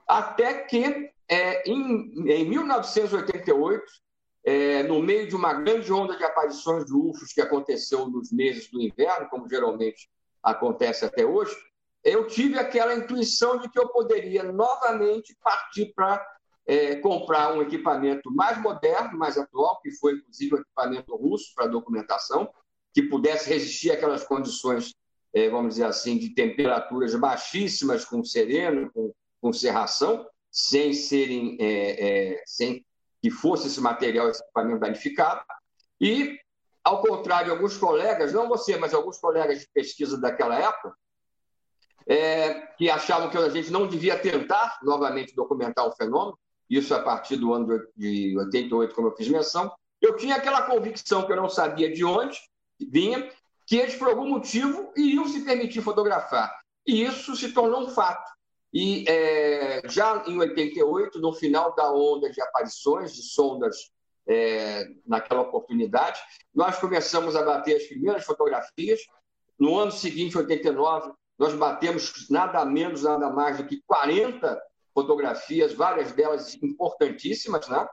[0.08, 3.84] até que é, em, em 1988,
[4.44, 8.70] é, no meio de uma grande onda de aparições de UFOs que aconteceu nos meses
[8.72, 10.10] do inverno, como geralmente
[10.42, 11.56] acontece até hoje,
[12.04, 16.26] eu tive aquela intuição de que eu poderia novamente partir para
[16.66, 21.68] é, comprar um equipamento mais moderno, mais atual, que foi inclusive um equipamento russo para
[21.68, 22.50] documentação,
[22.94, 24.94] que pudesse resistir àquelas condições,
[25.34, 32.36] é, vamos dizer assim, de temperaturas baixíssimas, com sereno, com, com serração, sem serem, é,
[32.36, 32.86] é, sem
[33.22, 35.42] que fosse esse material, esse equipamento danificado.
[36.00, 36.40] E,
[36.84, 40.96] ao contrário de alguns colegas, não você, mas alguns colegas de pesquisa daquela época,
[42.10, 47.00] é, que achavam que a gente não devia tentar novamente documentar o fenômeno, isso a
[47.00, 51.36] partir do ano de 88, como eu fiz menção, eu tinha aquela convicção que eu
[51.36, 52.38] não sabia de onde
[52.80, 53.30] vinha,
[53.66, 56.52] que eles, por algum motivo, iriam se permitir fotografar.
[56.86, 58.28] E isso se tornou um fato.
[58.74, 63.92] E é, já em 88, no final da onda de aparições de sondas
[64.28, 66.20] é, naquela oportunidade,
[66.54, 69.00] nós começamos a bater as primeiras fotografias.
[69.60, 74.62] No ano seguinte, 89, nós batemos nada menos, nada mais do que 40
[74.94, 77.88] fotografias, várias delas importantíssimas, né?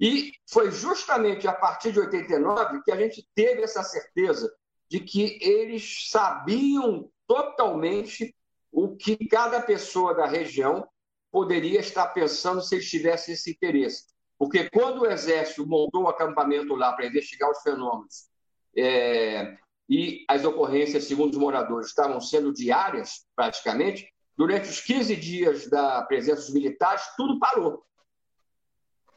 [0.00, 4.52] E foi justamente a partir de 89 que a gente teve essa certeza
[4.90, 8.34] de que eles sabiam totalmente
[8.72, 10.86] o que cada pessoa da região
[11.30, 14.06] poderia estar pensando se eles tivessem esse interesse.
[14.38, 18.28] Porque quando o Exército montou um acampamento lá para investigar os fenômenos
[18.76, 19.56] é,
[19.88, 26.02] e as ocorrências, segundo os moradores, estavam sendo diárias, praticamente, durante os 15 dias da
[26.02, 27.82] presença dos militares, tudo parou.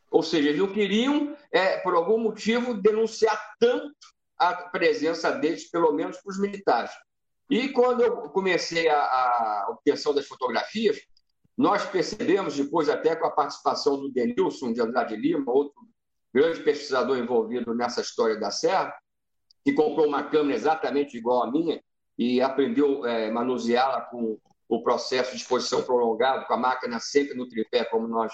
[0.10, 3.94] Ou seja, eles não queriam, é, por algum motivo, denunciar tanto
[4.38, 6.92] a presença deles, pelo menos para os militares.
[7.50, 10.98] E quando eu comecei a, a obtenção das fotografias,
[11.58, 15.76] nós percebemos, depois até com a participação do Denilson de Andrade Lima, outro
[16.34, 18.94] grande pesquisador envolvido nessa história da Serra,
[19.64, 21.82] que comprou uma câmera exatamente igual à minha
[22.18, 27.36] e aprendeu a é, manuseá-la com o processo de exposição prolongado, com a máquina sempre
[27.36, 28.34] no tripé, como nós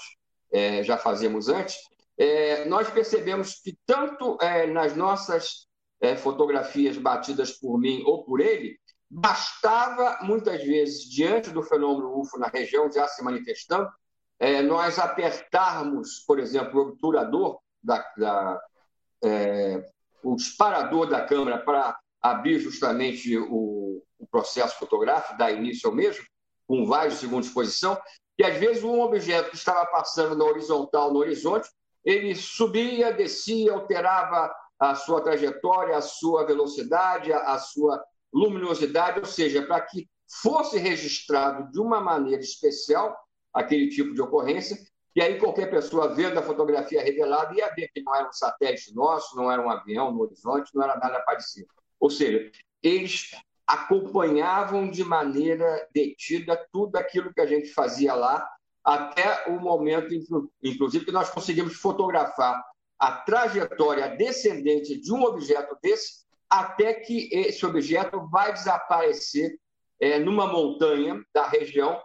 [0.51, 1.75] é, já fazíamos antes,
[2.17, 5.67] é, nós percebemos que tanto é, nas nossas
[5.99, 8.77] é, fotografias batidas por mim ou por ele,
[9.09, 13.89] Bastava, muitas vezes, diante do fenômeno UFO na região já se manifestando,
[14.37, 18.59] é, nós apertarmos, por exemplo, o obturador, da, da
[19.23, 19.81] é,
[20.23, 26.25] o disparador da câmera para abrir justamente o, o, processo fotográfico, dar início ao mesmo,
[26.67, 27.97] com vários segundos de exposição,
[28.37, 31.69] e às vezes um objeto que estava passando na horizontal, no horizonte,
[32.03, 38.03] ele subia, descia, alterava a sua trajetória, a sua velocidade, a sua
[38.33, 40.07] luminosidade, ou seja, para que
[40.41, 43.17] fosse registrado de uma maneira especial
[43.53, 44.77] aquele tipo de ocorrência,
[45.17, 48.93] e aí qualquer pessoa vendo a fotografia revelada ia ver que não era um satélite
[48.93, 51.67] nosso, não era um avião no horizonte, não era nada parecido.
[51.99, 52.51] Ou seja,
[52.83, 53.31] eles
[53.65, 58.47] acompanhavam de maneira detida tudo aquilo que a gente fazia lá,
[58.83, 60.13] até o momento,
[60.63, 62.63] inclusive, que nós conseguimos fotografar
[62.99, 69.57] a trajetória descendente de um objeto desse até que esse objeto vai desaparecer
[69.99, 71.99] é, numa montanha da região,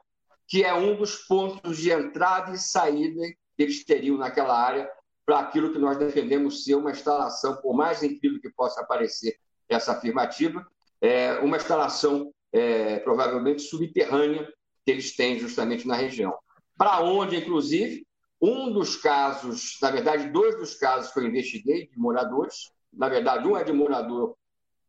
[0.53, 3.23] que é um dos pontos de entrada e saída
[3.57, 4.87] que eles teriam naquela área
[5.25, 9.93] para aquilo que nós defendemos ser uma instalação, por mais incrível que possa parecer essa
[9.93, 10.63] afirmativa,
[11.01, 14.47] é uma instalação é, provavelmente subterrânea
[14.85, 16.35] que eles têm justamente na região.
[16.77, 18.07] Para onde, inclusive,
[18.39, 23.49] um dos casos, na verdade, dois dos casos que eu investiguei de moradores, na verdade,
[23.49, 24.37] um é de morador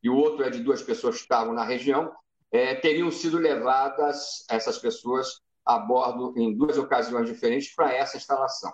[0.03, 2.11] e o outro é de duas pessoas que estavam na região,
[2.51, 8.73] é, teriam sido levadas essas pessoas a bordo em duas ocasiões diferentes para essa instalação.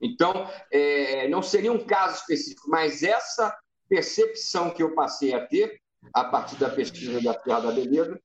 [0.00, 3.54] Então, é, não seria um caso específico, mas essa
[3.88, 5.80] percepção que eu passei a ter,
[6.14, 8.18] a partir da pesquisa da Serra da Beleza,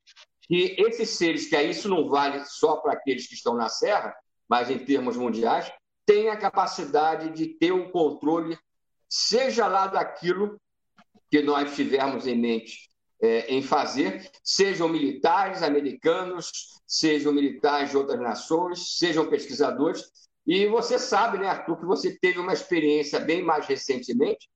[0.44, 4.16] que esses seres, que isso não vale só para aqueles que estão na Serra,
[4.48, 5.70] mas em termos mundiais,
[6.06, 8.58] têm a capacidade de ter o um controle,
[9.10, 10.62] seja lá daquilo
[11.30, 12.90] que nós tivermos em mente
[13.26, 16.52] é, em fazer, sejam militares americanos,
[16.86, 20.04] sejam militares de outras nações, sejam pesquisadores.
[20.46, 24.48] E você sabe, né, Arthur, que você teve uma experiência bem mais recentemente,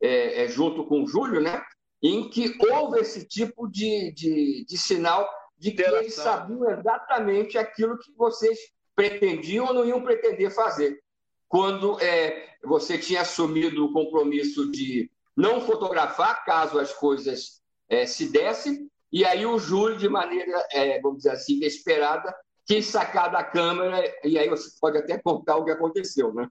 [0.00, 1.62] é, é, junto com o Júlio, né,
[2.02, 7.98] em que houve esse tipo de, de, de sinal de que eles sabiam exatamente aquilo
[7.98, 8.56] que vocês
[8.94, 11.00] pretendiam ou não iam pretender fazer.
[11.48, 18.28] Quando é, você tinha assumido o compromisso de não fotografar caso as coisas é, se
[18.28, 22.34] dessem, e aí o Júlio, de maneira, é, vamos dizer assim, inesperada,
[22.66, 26.46] quis sacar da câmera, e aí você pode até contar o que aconteceu, né?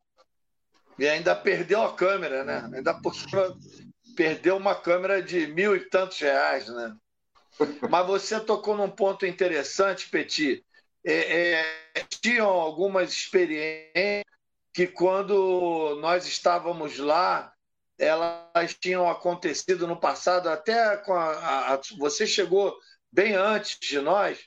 [0.98, 2.68] E ainda perdeu a câmera, né?
[2.74, 3.56] Ainda por cima,
[4.16, 6.96] perdeu uma câmera de mil e tantos reais, né?
[7.88, 10.66] Mas você tocou num ponto interessante, Petit.
[11.06, 11.54] É,
[11.94, 14.24] é, tinham algumas experiências
[14.74, 17.54] que, quando nós estávamos lá,
[17.98, 22.78] elas tinham acontecido no passado, até com a, a, a, você chegou
[23.12, 24.40] bem antes de nós,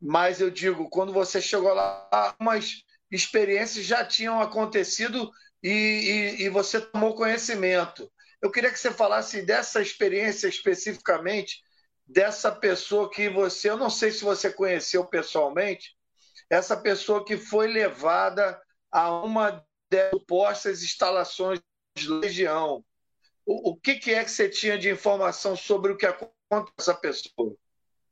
[0.00, 5.30] mas eu digo, quando você chegou lá, umas experiências já tinham acontecido
[5.62, 8.10] e, e, e você tomou conhecimento.
[8.40, 11.62] Eu queria que você falasse dessa experiência especificamente,
[12.04, 15.96] dessa pessoa que você, eu não sei se você conheceu pessoalmente,
[16.50, 21.60] essa pessoa que foi levada a uma das supostas instalações
[21.98, 22.84] Legião.
[23.44, 26.72] O, o que, que, é que você tinha de informação sobre o que aconteceu com
[26.78, 27.56] essa pessoa?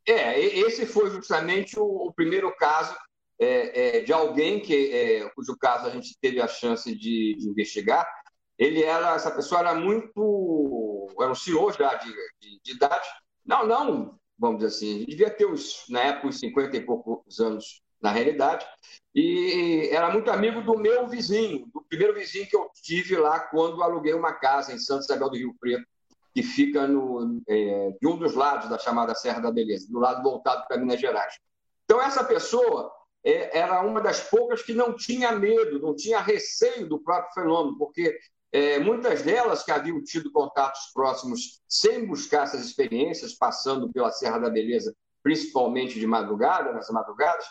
[0.07, 2.97] É, esse foi justamente o, o primeiro caso
[3.38, 7.49] é, é, de alguém que, é, cujo caso a gente teve a chance de, de,
[7.49, 8.07] investigar.
[8.59, 13.09] Ele era, essa pessoa era muito, era um senhor já de, de, de idade.
[13.45, 17.83] Não, não, vamos dizer assim, devia ter uns, na época, uns 50 e poucos anos
[18.01, 18.67] na realidade,
[19.15, 23.83] e era muito amigo do meu vizinho, do primeiro vizinho que eu tive lá quando
[23.83, 25.85] aluguei uma casa em Santo Isabel do Rio Preto,
[26.33, 30.23] que fica no, é, de um dos lados da chamada Serra da Beleza, do lado
[30.23, 31.35] voltado para Minas Gerais.
[31.85, 32.93] Então, essa pessoa
[33.25, 37.77] é, era uma das poucas que não tinha medo, não tinha receio do próprio fenômeno,
[37.77, 38.17] porque
[38.53, 44.39] é, muitas delas que haviam tido contatos próximos sem buscar essas experiências, passando pela Serra
[44.39, 47.45] da Beleza, principalmente de madrugada, nas madrugadas,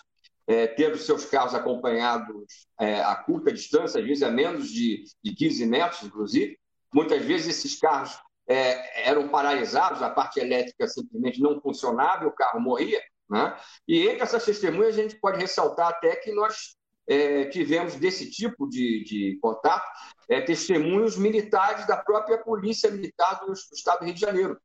[0.49, 5.35] é, tendo seus carros acompanhados é, a curta distância, às vezes a menos de, de
[5.35, 6.57] 15 metros, inclusive.
[6.91, 12.31] Muitas vezes esses carros é, eram paralisados, a parte elétrica simplesmente não funcionava e o
[12.31, 12.99] carro morria.
[13.29, 13.55] Né?
[13.87, 16.75] E entre essas testemunhas, a gente pode ressaltar até que nós
[17.07, 19.87] é, tivemos desse tipo de, de contato
[20.27, 24.59] é, testemunhos militares da própria Polícia Militar do Estado do Rio de Janeiro,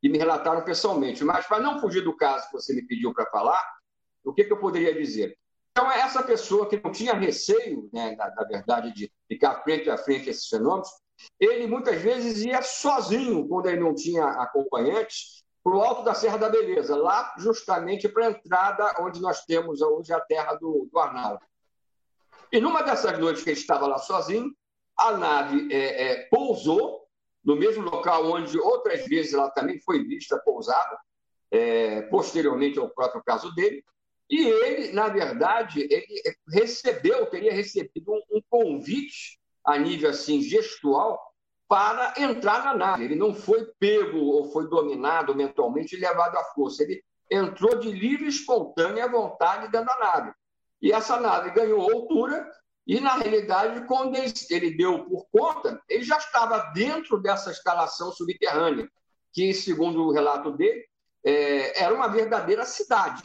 [0.00, 1.22] que me relataram pessoalmente.
[1.22, 3.75] Mas, para não fugir do caso que você me pediu para falar,
[4.26, 5.38] o que, que eu poderia dizer?
[5.70, 9.88] Então, é essa pessoa que não tinha receio, né, na, na, verdade, de ficar frente
[9.88, 10.88] a frente a esses fenômenos,
[11.38, 16.38] ele muitas vezes ia sozinho, quando ele não tinha acompanhantes, para o alto da Serra
[16.38, 20.98] da Beleza, lá justamente para a entrada onde nós temos hoje a terra do, do
[20.98, 21.44] Arnaldo.
[22.52, 24.54] E numa dessas noites que ele estava lá sozinho,
[24.96, 27.06] a nave é, é, pousou
[27.44, 30.98] no mesmo local onde outras vezes ela também foi vista pousada,
[31.50, 33.84] é, posteriormente ao próprio caso dele,
[34.28, 41.20] e ele, na verdade, ele recebeu, teria recebido um, um convite a nível assim gestual
[41.68, 43.04] para entrar na nave.
[43.04, 46.82] Ele não foi pego ou foi dominado mentalmente e levado à força.
[46.82, 50.32] Ele entrou de livre, espontânea vontade dentro da nave.
[50.80, 52.48] E essa nave ganhou altura
[52.86, 58.12] e, na realidade, quando ele, ele deu por conta, ele já estava dentro dessa instalação
[58.12, 58.88] subterrânea,
[59.32, 60.84] que, segundo o relato dele,
[61.24, 63.22] é, era uma verdadeira cidade.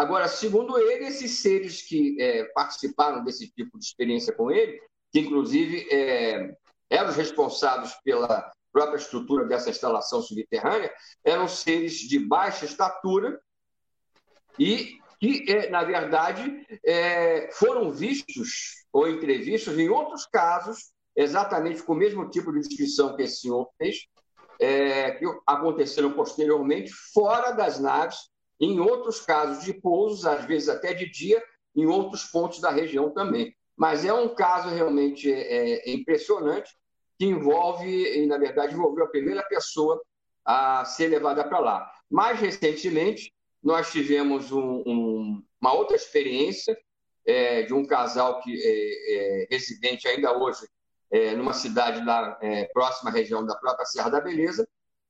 [0.00, 4.80] Agora, segundo ele, esses seres que é, participaram desse tipo de experiência com ele,
[5.12, 6.56] que inclusive é,
[6.88, 10.90] eram os responsáveis pela própria estrutura dessa instalação subterrânea,
[11.22, 13.38] eram seres de baixa estatura
[14.58, 21.92] e que, é, na verdade, é, foram vistos ou entrevistos em outros casos, exatamente com
[21.92, 24.06] o mesmo tipo de descrição que esse senhor fez,
[24.58, 28.29] é, que aconteceram posteriormente fora das naves
[28.60, 31.42] em outros casos de pousos, às vezes até de dia,
[31.74, 33.54] em outros pontos da região também.
[33.76, 36.70] Mas é um caso realmente é, é impressionante
[37.18, 40.00] que envolve, e na verdade envolveu a primeira pessoa
[40.44, 41.90] a ser levada para lá.
[42.10, 43.32] Mais recentemente,
[43.62, 46.76] nós tivemos um, um, uma outra experiência
[47.26, 50.66] é, de um casal que é, é residente ainda hoje
[51.10, 54.66] é, numa cidade da é, próxima região da própria Serra da Beleza,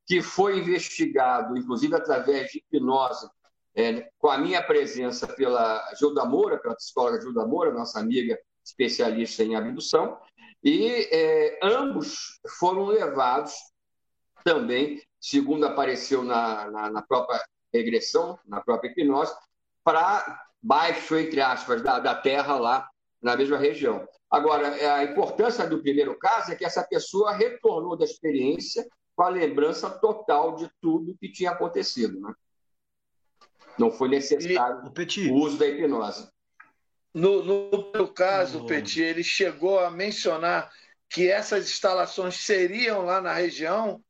[0.06, 3.28] que foi investigado, inclusive através de hipnose,
[3.74, 9.42] é, com a minha presença pela Gilda Moura, pela psicóloga Gilda Moura, nossa amiga especialista
[9.42, 10.18] em abdução,
[10.62, 13.54] e é, ambos foram levados
[14.44, 17.42] também, segundo apareceu na, na, na, própria
[17.72, 19.34] regressão, na própria hipnose,
[19.82, 22.88] para baixo, entre aspas, da, da terra lá
[23.22, 24.06] na mesma região.
[24.30, 29.28] Agora, a importância do primeiro caso é que essa pessoa retornou da experiência com a
[29.28, 32.20] lembrança total de tudo que tinha acontecido.
[32.20, 32.32] Né?
[33.80, 36.28] Não foi necessário e, o, o uso da hipnose.
[37.14, 38.66] No, no caso, oh.
[38.66, 40.70] Petit, ele chegou a mencionar
[41.08, 44.00] que essas instalações seriam lá na região?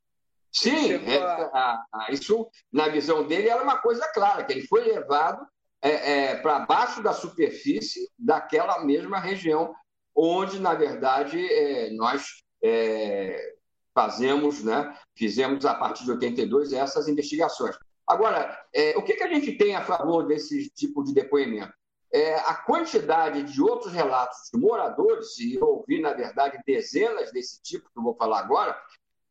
[0.52, 1.84] Sim, é, a...
[1.92, 5.46] A, isso, na visão dele, era uma coisa clara, que ele foi levado
[5.80, 9.72] é, é, para baixo da superfície daquela mesma região,
[10.14, 13.54] onde, na verdade, é, nós é,
[13.94, 17.76] fazemos, né, fizemos a partir de 82 essas investigações.
[18.10, 21.72] Agora, é, o que, que a gente tem a favor desse tipo de depoimento?
[22.12, 27.62] É, a quantidade de outros relatos de moradores, e eu ouvi, na verdade, dezenas desse
[27.62, 28.76] tipo que eu vou falar agora,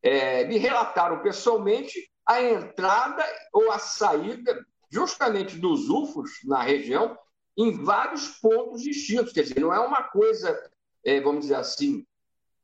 [0.01, 3.21] é, me relataram pessoalmente a entrada
[3.51, 7.17] ou a saída justamente dos UFOs na região
[7.57, 9.33] em vários pontos distintos.
[9.33, 10.57] Quer dizer, não é uma coisa,
[11.03, 12.07] é, vamos dizer assim,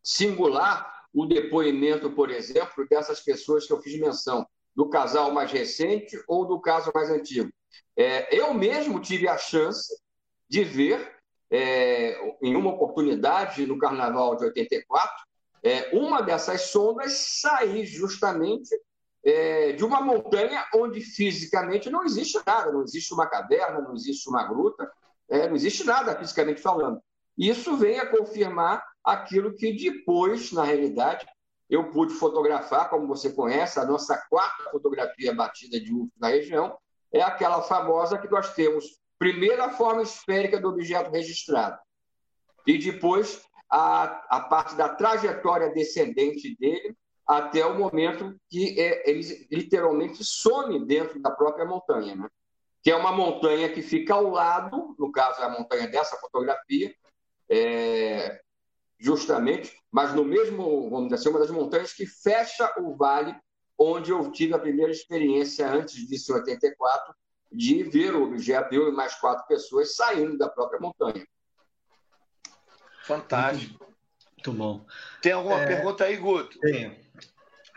[0.01, 6.22] singular o depoimento, por exemplo, dessas pessoas que eu fiz menção do casal mais recente
[6.28, 7.50] ou do caso mais antigo.
[7.96, 9.94] É, eu mesmo tive a chance
[10.50, 11.16] de ver,
[11.50, 15.16] é, em uma oportunidade no Carnaval de 84,
[15.64, 18.70] é, uma dessas sondas sair justamente
[19.24, 24.30] é, de uma montanha onde fisicamente não existe nada, não existe uma caverna, não existe
[24.30, 24.88] uma gruta,
[25.28, 27.02] é, não existe nada fisicamente falando.
[27.38, 31.26] Isso vem a confirmar aquilo que depois, na realidade,
[31.70, 36.78] eu pude fotografar, como você conhece, a nossa quarta fotografia batida de UFO na região,
[37.11, 41.80] é aquela famosa que nós temos primeiro a forma esférica do objeto registrado
[42.68, 46.95] e depois a, a parte da trajetória descendente dele
[47.28, 52.30] até o momento que é, ele literalmente some dentro da própria montanha, né?
[52.84, 56.93] que é uma montanha que fica ao lado, no caso é a montanha dessa fotografia,
[57.49, 58.41] é,
[59.06, 63.36] justamente, mas no mesmo, vamos dizer assim, uma das montanhas que fecha o vale
[63.78, 67.14] onde eu tive a primeira experiência, antes disso, em 84,
[67.51, 71.24] de ver o objeto, eu e mais quatro pessoas saindo da própria montanha.
[73.03, 73.86] Fantástico.
[74.32, 74.86] Muito, bom.
[75.22, 76.58] Tem alguma é, pergunta aí, Guto?
[76.60, 76.95] Tenho.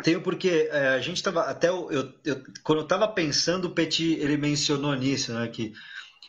[0.03, 1.91] Tenho porque é, a gente estava até eu,
[2.25, 5.75] eu, quando eu estava pensando, o Petit ele mencionou nisso, né, que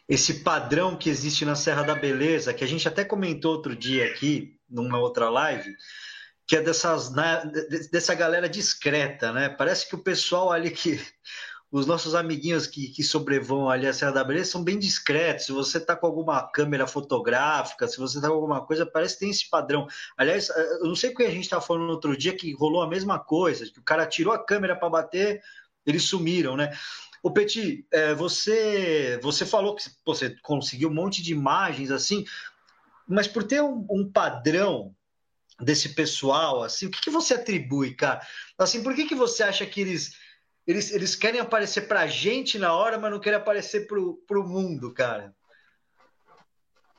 [0.10, 4.08] esse padrão que existe na Serra da Beleza, que a gente até comentou outro dia
[4.08, 5.76] aqui, numa outra live,
[6.48, 7.44] que é dessas, né,
[7.92, 9.50] dessa galera discreta, né?
[9.50, 11.00] Parece que o pessoal ali que.
[11.72, 13.04] Os nossos amiguinhos que, que
[13.72, 15.46] ali a Serra da Beleza são bem discretos.
[15.46, 19.20] Se você está com alguma câmera fotográfica, se você está com alguma coisa, parece que
[19.20, 19.86] tem esse padrão.
[20.18, 22.82] Aliás, eu não sei o que a gente estava falando no outro dia que rolou
[22.82, 25.44] a mesma coisa, que o cara tirou a câmera para bater,
[25.86, 26.72] eles sumiram, né?
[27.22, 32.24] O Petit, é, você, você falou que você conseguiu um monte de imagens assim,
[33.10, 34.96] mas por ter um, um padrão
[35.60, 38.22] desse pessoal, assim, o que, que você atribui, cara?
[38.58, 40.16] Assim, por que, que você acha que eles,
[40.66, 44.94] eles, eles querem aparecer pra gente na hora, mas não querem aparecer pro, pro mundo,
[44.94, 45.36] cara?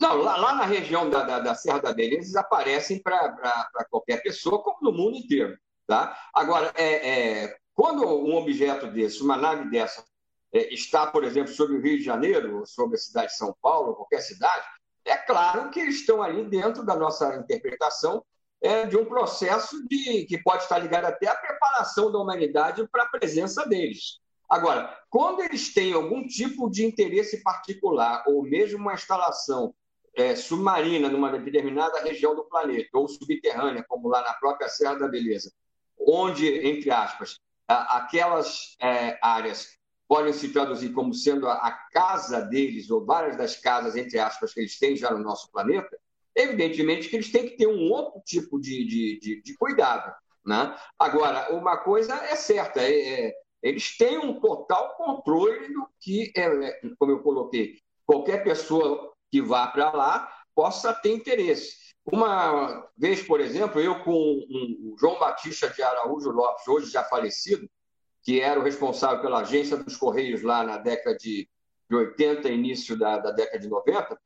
[0.01, 4.23] Não, lá, lá na região da, da, da, Serra da Beleza, eles aparecem para qualquer
[4.23, 5.59] pessoa, como no mundo inteiro.
[5.87, 6.19] Tá?
[6.35, 10.05] Agora, é, é, quando um objeto desse, uma nave dessa,
[10.53, 13.95] é, está, por exemplo, sobre o Rio de Janeiro, sobre a cidade de São Paulo,
[13.95, 14.67] qualquer cidade,
[15.11, 18.25] é claro que estão ali dentro da nossa interpretação
[18.63, 23.03] é, de um processo de, que pode estar ligado até à preparação da humanidade para
[23.03, 24.21] a presença deles.
[24.49, 29.75] Agora, quando eles têm algum tipo de interesse particular, ou mesmo uma instalação
[30.15, 35.09] é, submarina numa determinada região do planeta, ou subterrânea, como lá na própria Serra da
[35.09, 35.53] Beleza,
[35.99, 39.80] onde, entre aspas, aquelas é, áreas
[40.11, 44.59] podem se traduzir como sendo a, casa deles, ou várias das casas, entre aspas, que
[44.59, 45.97] eles têm já no nosso planeta,
[46.35, 50.13] evidentemente que eles têm que ter um outro tipo de, de, de, de cuidado.
[50.45, 50.77] Né?
[50.99, 56.43] Agora, uma coisa é certa, é, é, eles têm um total controle do que, é,
[56.43, 61.77] é como eu coloquei, qualquer pessoa que vá para lá possa ter interesse.
[62.05, 67.71] Uma vez, por exemplo, eu com o João Batista de Araújo Lopes, hoje já falecido,
[68.23, 71.49] que era o responsável pela agência dos Correios lá na década de,
[71.97, 74.19] 80, início da, da década de 90,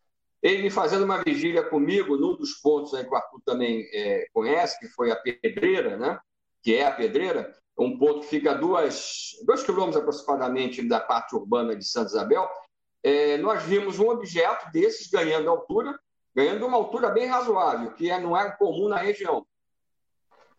[0.43, 4.79] ele fazendo uma vigília comigo num dos pontos aí que o Arthur também é, conhece,
[4.79, 6.19] que foi a Pedreira, né?
[6.63, 11.35] que é a Pedreira, um ponto que fica a duas, dois quilômetros aproximadamente da parte
[11.35, 12.49] urbana de Santa Isabel,
[13.03, 15.99] é, nós vimos um objeto desses ganhando altura,
[16.35, 19.47] ganhando uma altura bem razoável, que é, não é comum na região.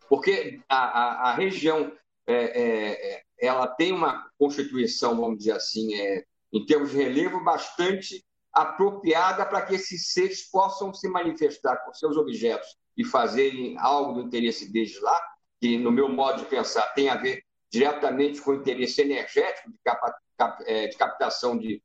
[0.08, 1.92] Porque a, a, a região
[2.26, 7.42] é, é, é ela tem uma constituição, vamos dizer assim, é, em termos de relevo,
[7.44, 14.14] bastante apropriada para que esses seres possam se manifestar com seus objetos e fazerem algo
[14.14, 15.20] do interesse deles lá,
[15.60, 19.78] que, no meu modo de pensar, tem a ver diretamente com o interesse energético de,
[19.84, 21.82] capa, cap, é, de captação de,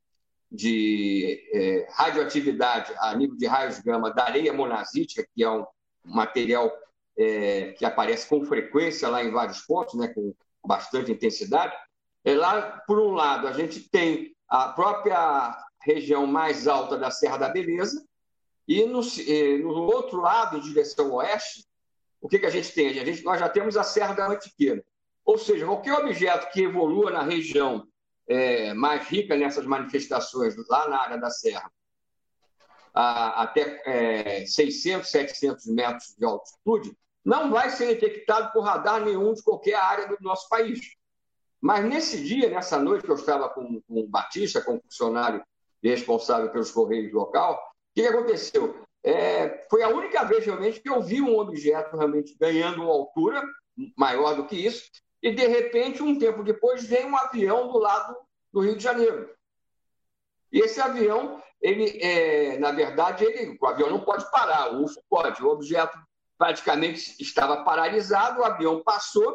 [0.50, 5.66] de é, radioatividade a nível de raios gama da areia monazítica, que é um
[6.04, 6.72] material
[7.18, 10.34] é, que aparece com frequência lá em vários pontos, né, com
[10.64, 11.74] bastante intensidade.
[12.24, 17.36] É, lá, por um lado, a gente tem a própria região mais alta da Serra
[17.36, 18.04] da Beleza,
[18.66, 21.66] e no, no outro lado, em direção oeste,
[22.20, 22.88] o que, que a gente tem?
[22.88, 24.84] A gente, nós já temos a Serra da Mantiqueira.
[25.24, 27.86] Ou seja, qualquer objeto que evolua na região
[28.28, 31.70] é, mais rica nessas manifestações, lá na área da Serra,
[32.94, 39.32] a, até é, 600, 700 metros de altitude, não vai ser detectado por radar nenhum
[39.32, 40.80] de qualquer área do nosso país.
[41.60, 45.42] Mas nesse dia, nessa noite que eu estava com, com o Batista, com o funcionário
[45.82, 48.84] responsável pelos Correios local, o que aconteceu?
[49.04, 53.42] É, foi a única vez realmente que eu vi um objeto realmente ganhando uma altura
[53.96, 54.90] maior do que isso,
[55.22, 58.16] e de repente, um tempo depois, vem um avião do lado
[58.52, 59.30] do Rio de Janeiro.
[60.52, 65.00] E esse avião, ele, é, na verdade, ele, o avião não pode parar, o UFO
[65.08, 65.42] pode.
[65.42, 65.96] O objeto
[66.42, 69.32] praticamente estava paralisado, o avião passou,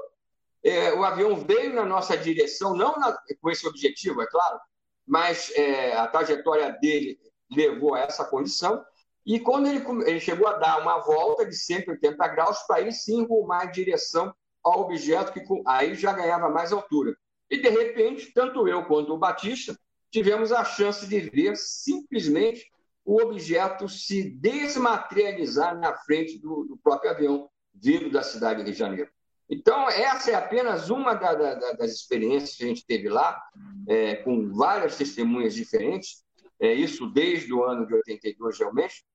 [0.61, 4.59] é, o avião veio na nossa direção, não na, com esse objetivo, é claro,
[5.07, 7.17] mas é, a trajetória dele
[7.49, 8.83] levou a essa condição.
[9.25, 13.25] E quando ele, ele chegou a dar uma volta de 180 graus para aí sim
[13.25, 17.15] rumar em direção ao objeto que aí já ganhava mais altura.
[17.49, 19.79] E de repente, tanto eu quanto o Batista
[20.11, 22.69] tivemos a chance de ver simplesmente
[23.07, 29.09] o objeto se desmaterializar na frente do, do próprio avião vindo da cidade de Janeiro.
[29.49, 33.41] Então, essa é apenas uma da, da, das experiências que a gente teve lá,
[33.87, 36.25] é, com várias testemunhas diferentes,
[36.59, 39.05] é, isso desde o ano de 82, realmente,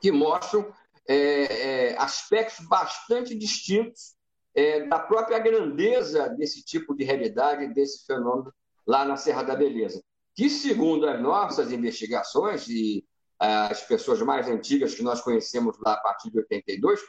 [0.00, 0.72] que mostram
[1.06, 4.16] é, é, aspectos bastante distintos
[4.54, 8.50] é, da própria grandeza desse tipo de realidade, desse fenômeno
[8.86, 10.02] lá na Serra da Beleza.
[10.34, 13.04] Que, segundo as nossas investigações e
[13.38, 17.00] as pessoas mais antigas que nós conhecemos lá a partir de 82,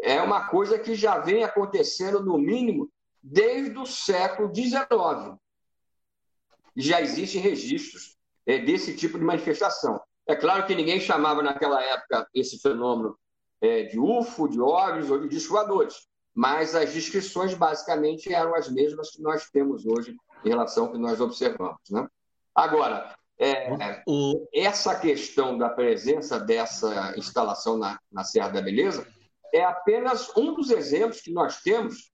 [0.00, 2.90] é uma coisa que já vem acontecendo, no mínimo,
[3.22, 5.36] desde o século XIX.
[6.76, 8.16] Já existem registros
[8.46, 10.00] é, desse tipo de manifestação.
[10.26, 13.18] É claro que ninguém chamava naquela época esse fenômeno
[13.60, 18.68] é, de UFO, de OVNIs ou de discos voadores, mas as descrições basicamente eram as
[18.68, 21.80] mesmas que nós temos hoje em relação ao que nós observamos.
[21.90, 22.06] Né?
[22.54, 24.48] Agora, é, o...
[24.54, 29.06] essa questão da presença dessa instalação na, na Serra da Beleza
[29.52, 32.10] é apenas um dos exemplos que nós temos,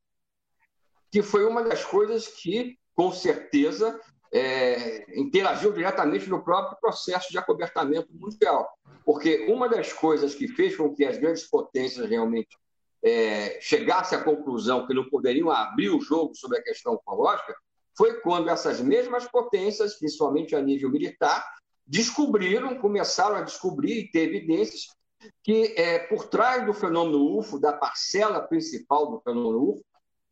[1.10, 4.00] que foi uma das coisas que, com certeza,
[4.32, 8.68] é, interagiu diretamente no próprio processo de acobertamento mundial.
[9.04, 12.56] Porque uma das coisas que fez com que as grandes potências realmente
[13.04, 17.54] é, chegassem à conclusão que não poderiam abrir o jogo sobre a questão ufológica
[17.96, 21.44] foi quando essas mesmas potências, principalmente a nível militar,
[21.86, 24.86] descobriram, começaram a descobrir e ter evidências
[25.42, 29.84] que é, por trás do fenômeno UFO, da parcela principal do fenômeno UFO,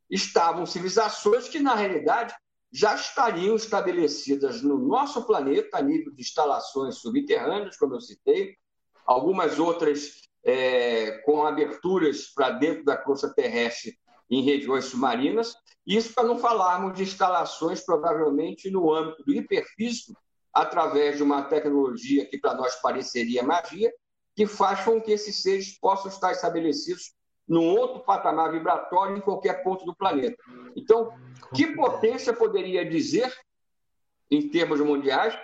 [0.08, 2.34] estavam civilizações que, na realidade,
[2.72, 8.56] já estariam estabelecidas no nosso planeta, a nível de instalações subterrâneas, como eu citei,
[9.04, 13.98] algumas outras é, com aberturas para dentro da crosta terrestre
[14.30, 15.54] em regiões submarinas,
[15.86, 20.14] isso para não falarmos de instalações, provavelmente, no âmbito do hiperfísico,
[20.52, 23.92] através de uma tecnologia que para nós pareceria magia,
[24.36, 27.12] que faz com que esses seres possam estar estabelecidos
[27.48, 30.36] num outro patamar vibratório em qualquer ponto do planeta.
[30.76, 31.12] Então,
[31.54, 33.32] que potência poderia dizer,
[34.30, 35.36] em termos mundiais,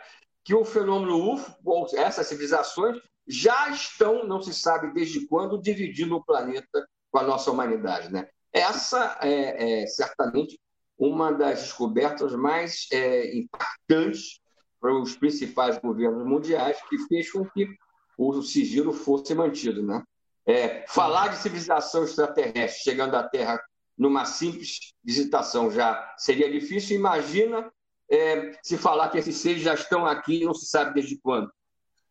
[0.45, 6.15] que o fenômeno UFO, ou essas civilizações, já estão, não se sabe desde quando, dividindo
[6.15, 8.13] o planeta com a nossa humanidade.
[8.13, 8.29] Né?
[8.57, 10.59] Essa é, é certamente
[10.99, 14.41] uma das descobertas mais é, impactantes
[14.81, 17.69] para os principais governos mundiais, que fez com que
[18.17, 19.83] o sigilo fosse mantido.
[19.83, 20.03] Né?
[20.47, 23.61] É, falar de civilização extraterrestre chegando à Terra
[23.97, 26.97] numa simples visitação já seria difícil.
[26.97, 27.71] Imagina
[28.11, 31.51] é, se falar que esses seres já estão aqui e não se sabe desde quando.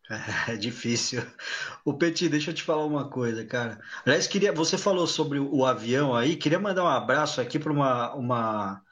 [0.48, 1.22] É difícil.
[1.84, 3.80] O Petit, deixa eu te falar uma coisa, cara.
[4.04, 8.14] Aliás, queria, você falou sobre o avião aí, queria mandar um abraço aqui para uma,
[8.14, 8.82] uma,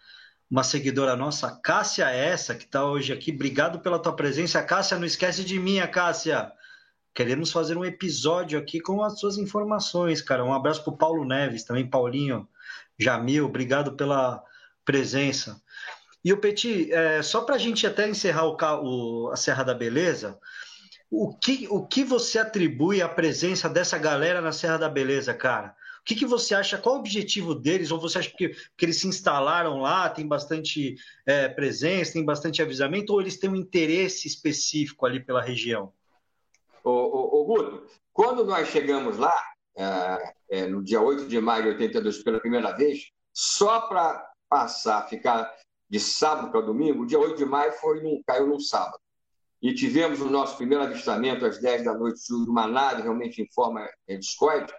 [0.51, 3.33] uma seguidora nossa, Cássia essa, que está hoje aqui.
[3.33, 4.63] Obrigado pela tua presença.
[4.63, 6.51] Cássia, não esquece de mim, Cássia.
[7.15, 10.45] Queremos fazer um episódio aqui com as suas informações, cara.
[10.45, 12.49] Um abraço para o Paulo Neves, também Paulinho,
[12.99, 14.43] Jamil, obrigado pela
[14.85, 15.63] presença.
[16.25, 19.75] E o Petit, é, só para a gente até encerrar o, o, a Serra da
[19.75, 20.41] Beleza,
[21.23, 25.77] o que, o que você atribui à presença dessa galera na Serra da Beleza, cara?
[26.01, 26.77] O que, que você acha?
[26.77, 27.91] Qual o objetivo deles?
[27.91, 32.61] Ou você acha que, que eles se instalaram lá, tem bastante é, presença, tem bastante
[32.61, 35.93] avisamento, ou eles têm um interesse específico ali pela região?
[36.83, 39.35] Ô, ô, ô Guto, quando nós chegamos lá,
[39.77, 45.09] é, é, no dia 8 de maio de 82, pela primeira vez, só para passar,
[45.09, 45.51] ficar
[45.89, 49.04] de sábado para domingo, o dia 8 de maio foi num, caiu num sábado
[49.65, 53.49] e tivemos o nosso primeiro avistamento às 10 da noite de uma nave realmente em
[53.51, 54.71] forma é, discoide.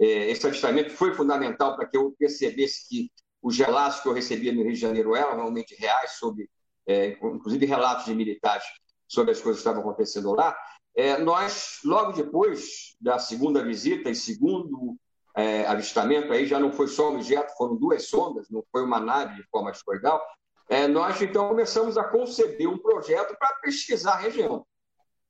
[0.00, 3.12] É, esse avistamento foi fundamental para que eu percebesse que
[3.42, 6.48] os relatos que eu recebia no Rio de Janeiro eram realmente reais, sobre,
[6.86, 8.64] é, inclusive relatos de militares
[9.06, 10.56] sobre as coisas que estavam acontecendo lá.
[10.96, 14.96] É, nós, logo depois da segunda visita e segundo
[15.36, 18.98] é, avistamento, aí já não foi só um objeto, foram duas sondas, não foi uma
[18.98, 20.22] nave de forma discoidal,
[20.68, 24.66] é, nós então começamos a conceber um projeto para pesquisar a região.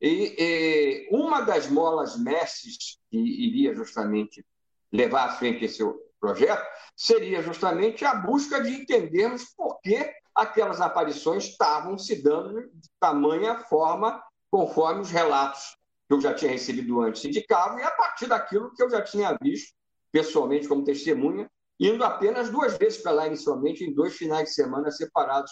[0.01, 4.45] E, e, uma das molas mestres que iria justamente
[4.93, 5.83] levar à frente esse
[6.21, 6.65] projeto
[6.97, 13.59] seria justamente a busca de entendermos por que aquelas aparições estavam se dando de tamanha
[13.61, 15.77] forma, conforme os relatos
[16.09, 19.37] que eu já tinha recebido antes indicavam, e a partir daquilo que eu já tinha
[19.41, 19.73] visto
[20.11, 24.91] pessoalmente como testemunha indo apenas duas vezes para lá inicialmente, em dois finais de semana
[24.91, 25.51] separados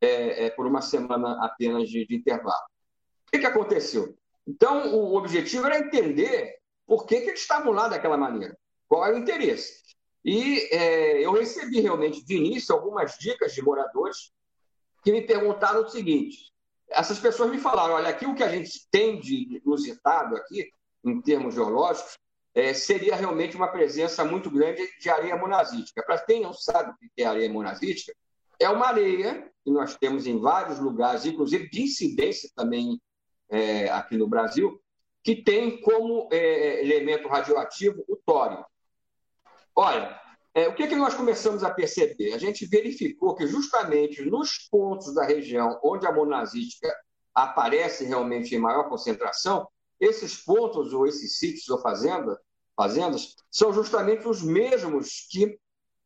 [0.00, 2.66] é, é, por uma semana apenas de, de intervalo.
[3.26, 4.16] O que, que, aconteceu?
[4.46, 6.56] Então, o objetivo era entender
[6.86, 8.56] por que, que eles estavam lá daquela maneira,
[8.88, 9.82] qual era o interesse.
[10.24, 14.32] E é, eu recebi realmente de início algumas dicas de moradores
[15.02, 16.52] que me perguntaram o seguinte:
[16.88, 20.70] essas pessoas me falaram, olha, aqui o que a gente tem de inusitado aqui,
[21.04, 22.18] em termos geológicos,
[22.58, 26.02] é, seria realmente uma presença muito grande de areia monazítica.
[26.02, 28.12] Para quem não sabe o que é areia monazítica,
[28.58, 33.00] é uma areia que nós temos em vários lugares, inclusive de incidência também
[33.48, 34.82] é, aqui no Brasil,
[35.22, 38.66] que tem como é, elemento radioativo o tório.
[39.76, 40.20] Olha,
[40.52, 42.34] é, o que, que nós começamos a perceber?
[42.34, 46.92] A gente verificou que justamente nos pontos da região onde a monazítica
[47.32, 49.68] aparece realmente em maior concentração,
[50.00, 52.36] esses pontos ou esses sítios ou fazendas
[52.78, 55.58] fazendas, são justamente os mesmos que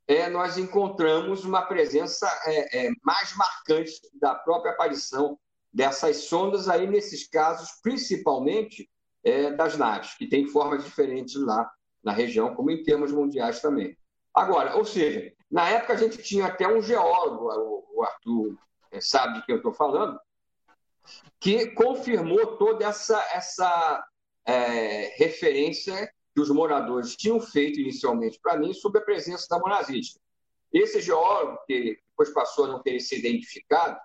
[0.08, 5.38] é, nós encontramos uma presença é, é, mais marcante da própria aparição
[5.70, 8.88] dessas sondas aí, nesses casos, principalmente
[9.22, 11.70] é, das naves, que têm formas diferentes lá
[12.02, 13.94] na região, como em termos mundiais também.
[14.34, 18.56] Agora, ou seja, na época a gente tinha até um geólogo, o Arthur
[18.90, 20.18] é, sabe de que eu estou falando,
[21.38, 24.02] que confirmou toda essa, essa
[24.46, 30.20] é, referência que os moradores tinham feito inicialmente para mim sobre a presença da monazítica.
[30.72, 33.98] Esse geólogo, que depois passou a não ter se identificado,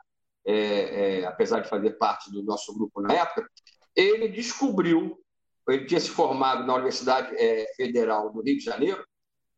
[0.46, 3.50] é, é, apesar de fazer parte do nosso grupo na época,
[3.96, 5.20] ele descobriu,
[5.68, 9.06] ele tinha se formado na Universidade é, Federal do Rio de Janeiro,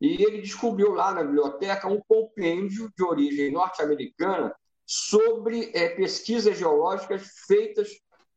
[0.01, 4.55] e ele descobriu lá na biblioteca um compêndio de origem norte-americana
[4.85, 7.89] sobre é, pesquisas geológicas feitas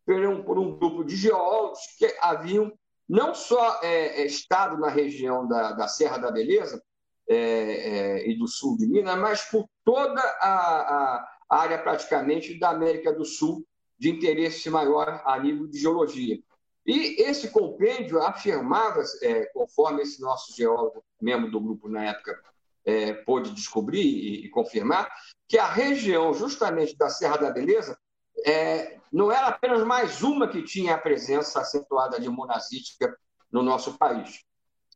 [0.05, 2.73] por um, por um grupo de geólogos que haviam
[3.09, 6.83] não só é, é, estado na região da, da Serra da Beleza
[7.29, 12.71] é, é, e do sul de Minas, mas por toda a, a, área praticamente da
[12.71, 13.67] América do Sul
[13.99, 16.39] de interesse maior a nível de geologia.
[16.85, 22.41] E esse compêndio afirmava, é, conforme esse nosso geólogo, membro do grupo na época,
[22.85, 25.09] é, pôde descobrir e, e, confirmar,
[25.47, 27.97] que a região justamente da Serra da Beleza
[28.45, 33.17] é, não era apenas mais uma que tinha a presença acentuada de monazítica
[33.51, 34.41] no nosso país,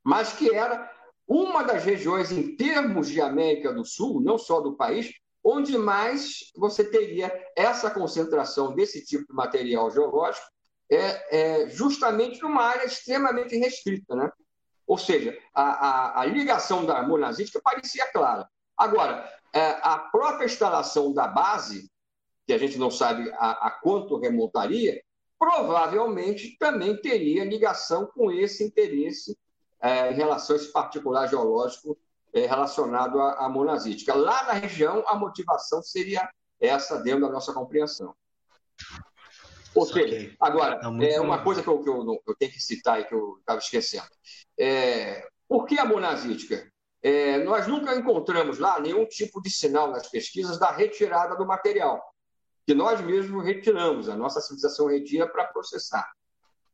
[0.02, 0.90] mas que era
[1.26, 5.12] uma das regiões, em termos de América do Sul, não só do país,
[5.42, 10.46] onde mais você teria essa concentração desse tipo de material geológico,
[10.90, 14.14] é, é justamente numa área extremamente restrita.
[14.14, 14.30] Né?
[14.86, 18.48] Ou seja, a, a, a ligação da monazítica parecia clara.
[18.76, 21.90] Agora, é, a própria instalação da base
[22.46, 25.02] que a gente não sabe a, a quanto remontaria,
[25.38, 29.36] provavelmente também teria ligação com esse interesse
[29.80, 31.98] é, em relação a esse particular geológico
[32.32, 34.14] é, relacionado à, à monazítica.
[34.14, 36.28] Lá na região, a motivação seria
[36.60, 38.14] essa dentro da nossa compreensão.
[39.74, 43.00] Ou seja, agora, é, é uma coisa que eu, que eu, eu, tenho que citar
[43.00, 44.06] e que eu estava esquecendo.
[44.58, 46.70] É, por que a monazítica?
[47.02, 52.02] É, nós nunca encontramos lá nenhum tipo de sinal nas pesquisas da retirada do material,
[52.66, 56.10] que nós mesmos retiramos, a nossa civilização retira para processar.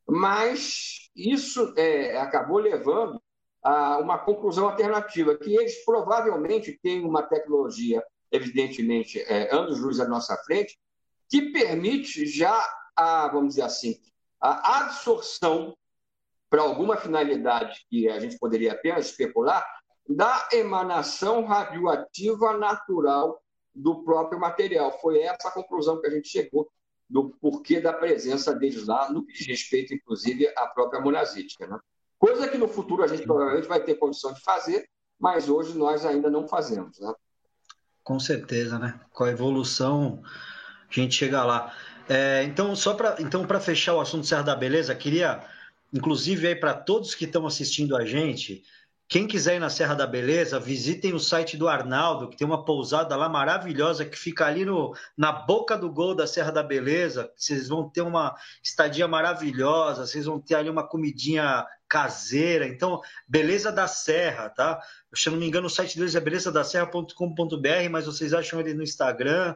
[0.09, 3.21] Mas isso é, acabou levando
[3.63, 10.37] a uma conclusão alternativa, que eles provavelmente têm uma tecnologia, evidentemente, é, anos-luz à nossa
[10.39, 10.79] frente,
[11.29, 12.59] que permite já
[12.97, 14.01] a, vamos dizer assim,
[14.41, 15.77] a absorção
[16.49, 19.65] para alguma finalidade que a gente poderia apenas especular,
[20.09, 23.42] da emanação radioativa natural
[23.75, 24.99] do próprio material.
[25.01, 26.71] Foi essa a conclusão que a gente chegou
[27.09, 31.67] do porquê da presença deles lá, no que diz respeito, inclusive, à própria monazítica.
[31.67, 31.79] Né?
[32.19, 36.07] Coisa que no futuro a gente provavelmente vai ter condição de fazer, mas hoje nós
[36.07, 36.99] ainda não fazemos.
[36.99, 37.13] Né?
[38.03, 38.99] Com certeza, né?
[39.13, 40.23] Com a evolução,
[40.91, 41.75] a gente chega lá.
[42.09, 45.45] É, então, só para então, fechar o assunto Serra da Beleza, queria,
[45.93, 48.65] inclusive, aí para todos que estão assistindo a gente,
[49.13, 52.65] quem quiser ir na Serra da Beleza, visitem o site do Arnaldo, que tem uma
[52.65, 57.31] pousada lá maravilhosa que fica ali no, na boca do gol da Serra da Beleza.
[57.37, 58.35] Vocês vão ter uma
[58.65, 62.67] estadia maravilhosa, vocês vão ter ali uma comidinha caseira.
[62.67, 64.81] Então, Beleza da Serra, tá?
[65.15, 68.83] Se eu não me engano, o site deles é belezadaserra.com.br, mas vocês acham ele no
[68.83, 69.55] Instagram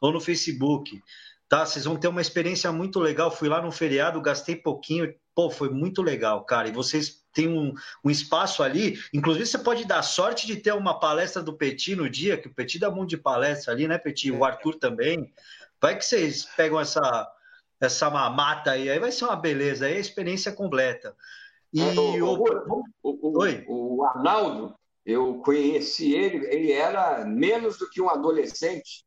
[0.00, 1.00] ou no Facebook
[1.48, 1.64] tá?
[1.64, 3.30] Vocês vão ter uma experiência muito legal.
[3.30, 6.66] Fui lá no feriado, gastei pouquinho, pô, foi muito legal, cara.
[6.66, 8.98] E vocês têm um, um espaço ali.
[9.12, 12.54] Inclusive, você pode dar sorte de ter uma palestra do Petit no dia, que o
[12.54, 14.32] Petit dá muito de palestra ali, né, Petit?
[14.32, 15.32] O Arthur também.
[15.80, 17.30] Vai que vocês pegam essa,
[17.78, 21.14] essa mamata aí, aí vai ser uma beleza, aí é a experiência completa.
[21.72, 23.64] E o, o, o, Oi?
[23.68, 24.74] o Arnaldo,
[25.04, 29.04] eu conheci ele, ele era menos do que um adolescente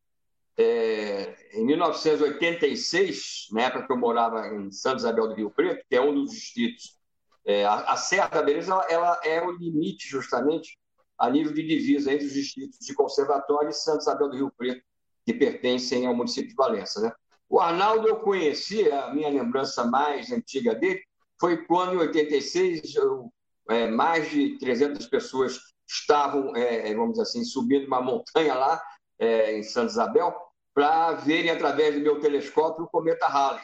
[0.55, 5.95] é, em 1986, na época que eu morava em Santa Isabel do Rio Preto, que
[5.95, 6.98] é um dos distritos,
[7.45, 10.77] é, a, a, Serra da Beleza ela, ela, é o limite, justamente,
[11.17, 14.81] a nível de divisa entre os distritos de Conservatório e Santa Isabel do Rio Preto,
[15.25, 17.01] que pertencem ao município de Valença.
[17.01, 17.11] Né?
[17.49, 21.01] O Arnaldo eu conheci, a minha lembrança mais antiga dele
[21.39, 23.31] foi quando, em 86, eu,
[23.69, 28.81] é, mais de 300 pessoas estavam, é, vamos dizer assim, subindo uma montanha lá,
[29.17, 30.35] é, em Santa Isabel,
[30.73, 33.61] para verem através do meu telescópio o cometa Halley.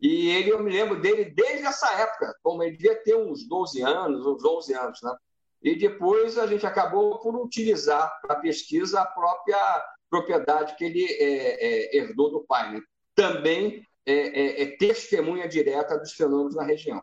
[0.00, 3.82] E ele, eu me lembro dele desde essa época, como ele devia ter uns 12
[3.82, 5.16] anos, uns 11 anos, né?
[5.62, 11.96] E depois a gente acabou por utilizar para pesquisa a própria propriedade que ele é,
[11.96, 12.74] é, herdou do pai.
[12.74, 12.80] Né?
[13.14, 17.02] Também é, é, é, testemunha direta dos fenômenos na região.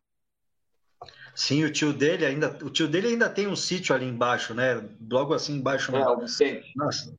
[1.36, 4.82] Sim, o tio dele ainda, o tio dele ainda tem um sítio ali embaixo, né?
[5.12, 5.94] Logo assim embaixo.
[5.94, 6.72] É, o Vicente.
[6.78, 7.14] Nossa,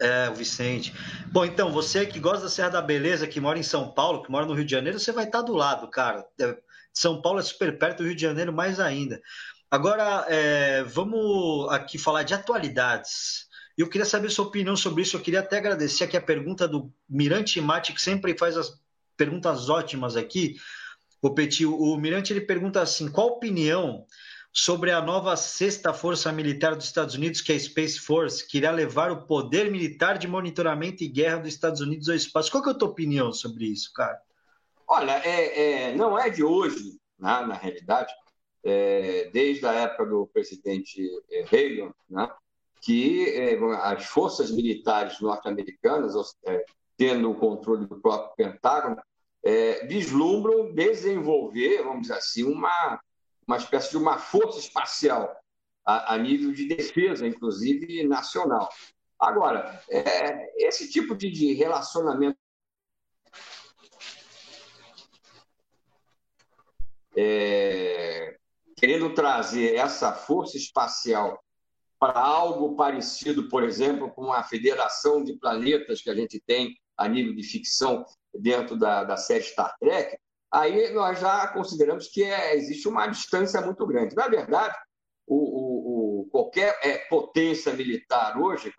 [0.00, 0.92] é, o Vicente.
[1.26, 4.30] Bom, então, você que gosta da Serra da Beleza, que mora em São Paulo, que
[4.30, 6.24] mora no Rio de Janeiro, você vai estar do lado, cara.
[6.40, 6.56] É,
[6.92, 9.20] São Paulo é super perto do Rio de Janeiro, mais ainda.
[9.70, 13.46] Agora, é, vamos aqui falar de atualidades.
[13.76, 15.16] Eu queria saber sua opinião sobre isso.
[15.16, 18.80] Eu queria até agradecer aqui a pergunta do Mirante Mate, que sempre faz as
[19.16, 20.56] perguntas ótimas aqui.
[21.20, 24.06] O Petit, o Mirante ele pergunta assim: qual opinião
[24.52, 28.58] sobre a nova sexta força militar dos Estados Unidos, que é a Space Force, que
[28.58, 32.50] irá levar o poder militar de monitoramento e guerra dos Estados Unidos ao espaço.
[32.50, 34.18] Qual é a tua opinião sobre isso, cara?
[34.86, 38.12] Olha, é, é não é de hoje, né, na realidade,
[38.64, 42.28] é, desde a época do presidente é, Reagan, né,
[42.80, 46.14] que é, as forças militares norte-americanas,
[46.46, 46.64] é,
[46.96, 48.96] tendo o controle do próprio Pentágono,
[49.88, 53.00] vislumbram desenvolver, vamos dizer assim, uma
[53.48, 55.34] uma espécie de uma força espacial
[55.84, 58.68] a, a nível de defesa, inclusive nacional.
[59.18, 62.38] Agora, é, esse tipo de, de relacionamento
[67.16, 68.36] é,
[68.76, 71.42] querendo trazer essa força espacial
[71.98, 77.08] para algo parecido, por exemplo, com a federação de planetas que a gente tem a
[77.08, 80.16] nível de ficção dentro da, da série Star Trek,
[80.52, 84.14] aí nós já consideramos que é, existe uma distância muito grande.
[84.14, 84.74] Na verdade,
[85.26, 88.72] o, o, o qualquer é, potência militar hoje,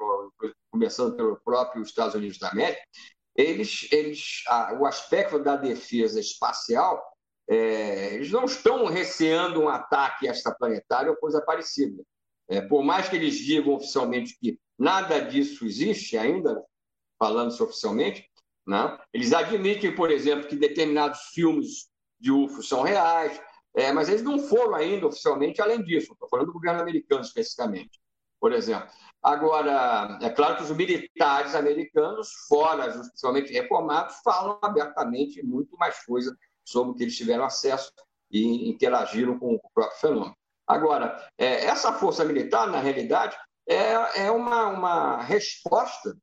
[0.71, 2.81] começando pelo próprio Estados Unidos da América,
[3.35, 7.01] eles, eles, a, o aspecto da defesa espacial,
[7.47, 12.03] é, eles não estão receando um ataque extraplanetário ou coisa parecida.
[12.49, 16.61] É, por mais que eles digam oficialmente que nada disso existe ainda,
[17.17, 18.27] falando-se oficialmente,
[18.69, 18.99] né?
[19.11, 21.89] Eles admitem, por exemplo, que determinados filmes
[22.19, 23.41] de UFO são reais,
[23.75, 26.13] é, mas eles não foram ainda oficialmente além disso.
[26.13, 27.99] Estou falando do governo americano especificamente.
[28.39, 28.87] por exemplo.
[29.21, 36.33] Agora, é claro que os militares americanos, fora, principalmente reformados, falam abertamente muito mais coisa
[36.63, 37.91] sobre o que eles tiveram acesso
[38.31, 40.37] e interagiram com o próprio fenômeno.
[40.65, 43.35] Agora, é, essa força militar, na realidade,
[43.67, 46.15] é, é uma, uma resposta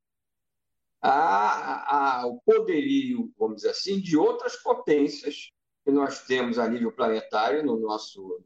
[1.09, 5.53] ao poderio, vamos dizer assim, de outras potências
[5.85, 8.43] que nós temos a nível planetário no nosso,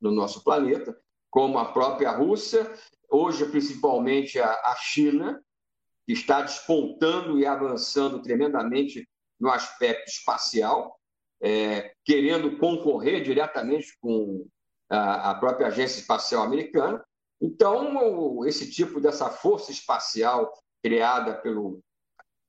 [0.00, 0.96] no nosso planeta,
[1.28, 2.72] como a própria Rússia,
[3.10, 5.42] hoje principalmente a, a China,
[6.06, 9.06] que está despontando e avançando tremendamente
[9.38, 10.98] no aspecto espacial,
[11.40, 14.46] é, querendo concorrer diretamente com
[14.88, 17.04] a, a própria Agência Espacial Americana.
[17.40, 21.82] Então, esse tipo dessa força espacial criada pelo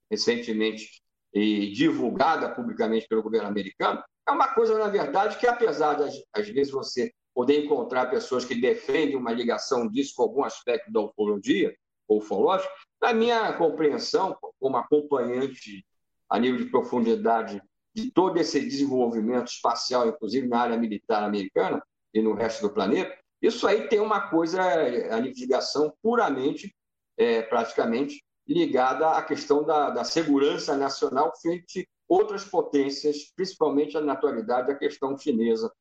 [0.10, 1.02] recentemente
[1.34, 6.48] e divulgada publicamente pelo governo americano, é uma coisa, na verdade, que apesar de, às
[6.50, 11.76] vezes, você poder encontrar pessoas que defendem uma ligação disso com algum aspecto da ufologia
[12.08, 15.86] ou ufológico, na minha compreensão, como acompanhante
[16.30, 17.62] a nível de profundidade
[17.94, 21.82] de todo esse desenvolvimento espacial, inclusive na área militar americana
[22.14, 26.76] e no resto do planeta, isso aí tem uma coisa, a ligação, puramente,
[27.18, 34.14] é, praticamente, ligada à questão da, da segurança nacional frente a outras potências, principalmente na
[34.14, 35.72] atualidade a questão chinesa,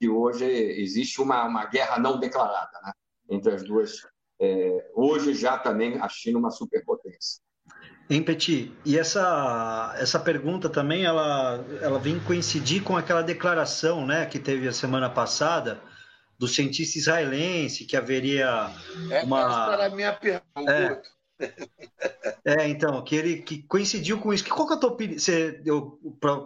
[0.00, 2.92] que hoje existe uma, uma guerra não declarada né,
[3.30, 4.02] entre as duas.
[4.40, 7.40] É, hoje já também a China uma superpotência.
[8.10, 14.26] Em Petit, e essa, essa pergunta também ela, ela vem coincidir com aquela declaração né,
[14.26, 15.80] que teve a semana passada
[16.38, 18.70] do cientista israelense que haveria
[19.10, 19.40] é, uma.
[19.40, 20.70] Essa era a minha pergunta.
[20.70, 21.02] É,
[22.44, 24.44] é, então, que ele que coincidiu com isso.
[24.44, 25.18] Que, qual que é a tua opinião?
[25.18, 25.98] Você, eu,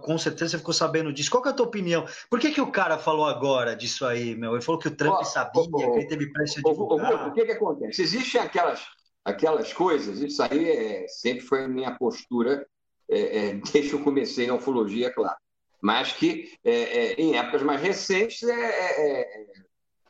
[0.03, 1.31] com certeza você ficou sabendo disso.
[1.31, 2.07] Qual que é a tua opinião?
[2.29, 4.55] Por que, que o cara falou agora disso aí, meu?
[4.55, 7.29] Ele falou que o Trump sabia, que ele teve pressa de divulgar.
[7.29, 8.03] O que, que acontece?
[8.03, 8.87] Existem aquelas,
[9.25, 12.67] aquelas coisas, isso aí é, sempre foi a minha postura
[13.09, 15.37] é, é, desde que eu comecei na ufologia, é claro.
[15.83, 18.41] Mas que é, é, em épocas mais recentes,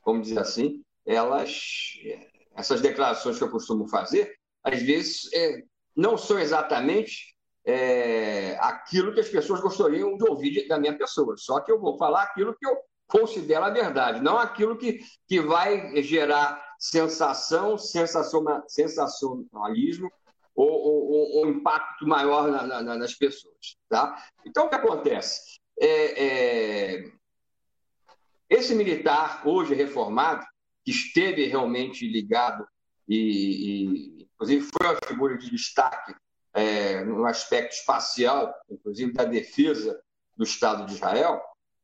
[0.05, 1.93] vamos dizer assim, elas,
[2.57, 5.63] essas declarações que eu costumo fazer, às vezes, é,
[5.97, 7.35] não são exatamente
[7.65, 11.37] é, aquilo que as pessoas gostariam de ouvir da minha pessoa.
[11.37, 15.41] Só que eu vou falar aquilo que eu considero a verdade, não aquilo que, que
[15.41, 20.11] vai gerar sensação, sensacionalismo
[20.55, 23.77] ou, ou, ou impacto maior na, na, nas pessoas.
[23.89, 24.17] Tá?
[24.47, 25.59] Então, o que acontece?
[25.79, 27.13] É, é,
[28.49, 30.45] esse militar, hoje reformado,
[30.85, 32.67] que esteve realmente ligado
[33.09, 36.15] e, e inclusive foi uma figura de destaque
[36.55, 40.03] é, no aspecto espacial, inclusive da defesa
[40.35, 41.43] do Estado de Israel,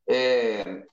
[0.09, 0.87] é,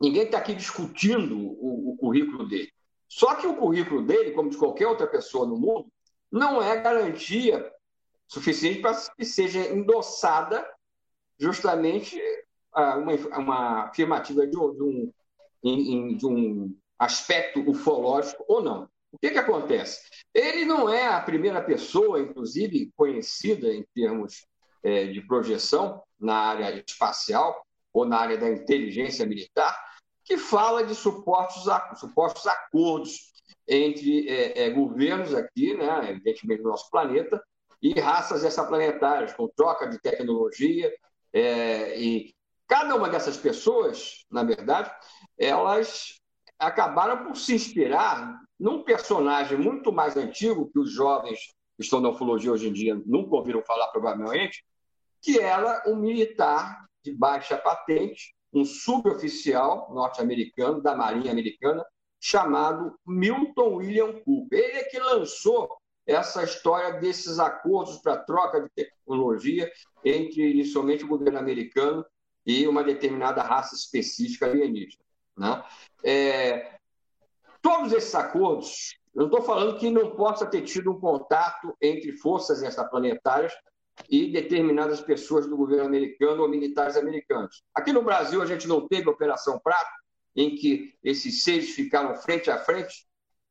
[0.00, 2.72] ninguém está aqui discutindo o, o, currículo dele.
[3.06, 5.86] Só que o currículo dele, como de qualquer outra pessoa no mundo,
[6.30, 7.72] não é garantia
[8.26, 10.68] suficiente para que seja endossada
[11.38, 12.20] justamente
[12.74, 15.12] uma, uma afirmativa de, um,
[15.62, 18.88] de um aspecto ufológico ou não.
[19.12, 20.02] O que, que acontece?
[20.34, 24.46] Ele não é a primeira pessoa, inclusive conhecida em termos
[24.82, 29.76] é, de projeção na área espacial ou na área da inteligência militar,
[30.24, 31.64] que fala de supostos,
[31.98, 33.32] supostos acordos
[33.66, 37.42] entre é, é, governos aqui, né, evidentemente do nosso planeta,
[37.82, 40.92] e raças extraplanetárias, com troca de tecnologia.
[41.32, 42.34] É, e
[42.66, 44.90] cada uma dessas pessoas, na verdade,
[45.38, 46.20] elas
[46.58, 51.38] acabaram por se inspirar num personagem muito mais antigo que os jovens
[51.76, 54.64] que estão na ufologia hoje em dia nunca ouviram falar, provavelmente,
[55.22, 61.84] que era um militar de baixa patente, um suboficial norte-americano da Marinha Americana,
[62.20, 64.58] chamado Milton William Cooper.
[64.58, 65.68] Ele é que lançou
[66.04, 69.70] essa história desses acordos para troca de tecnologia
[70.04, 72.04] entre inicialmente o governo americano
[72.44, 75.04] e uma determinada raça específica alienígena.
[75.38, 75.64] Né?
[76.04, 76.78] É,
[77.62, 82.62] todos esses acordos, eu estou falando que não possa ter tido um contato entre forças
[82.62, 83.52] extraplanetárias
[84.08, 87.62] e determinadas pessoas do governo americano ou militares americanos.
[87.74, 89.90] Aqui no Brasil, a gente não teve Operação Prato,
[90.36, 93.06] em que esses seis ficaram frente a frente.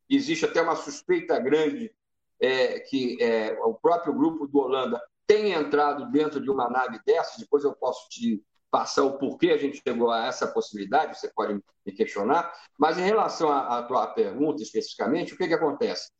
[0.09, 1.93] Existe até uma suspeita grande
[2.39, 7.37] é, que é, o próprio grupo do Holanda tenha entrado dentro de uma nave dessas.
[7.37, 11.53] Depois eu posso te passar o porquê a gente chegou a essa possibilidade, você pode
[11.85, 16.11] me questionar, mas em relação à, tua pergunta especificamente, o que, que acontece?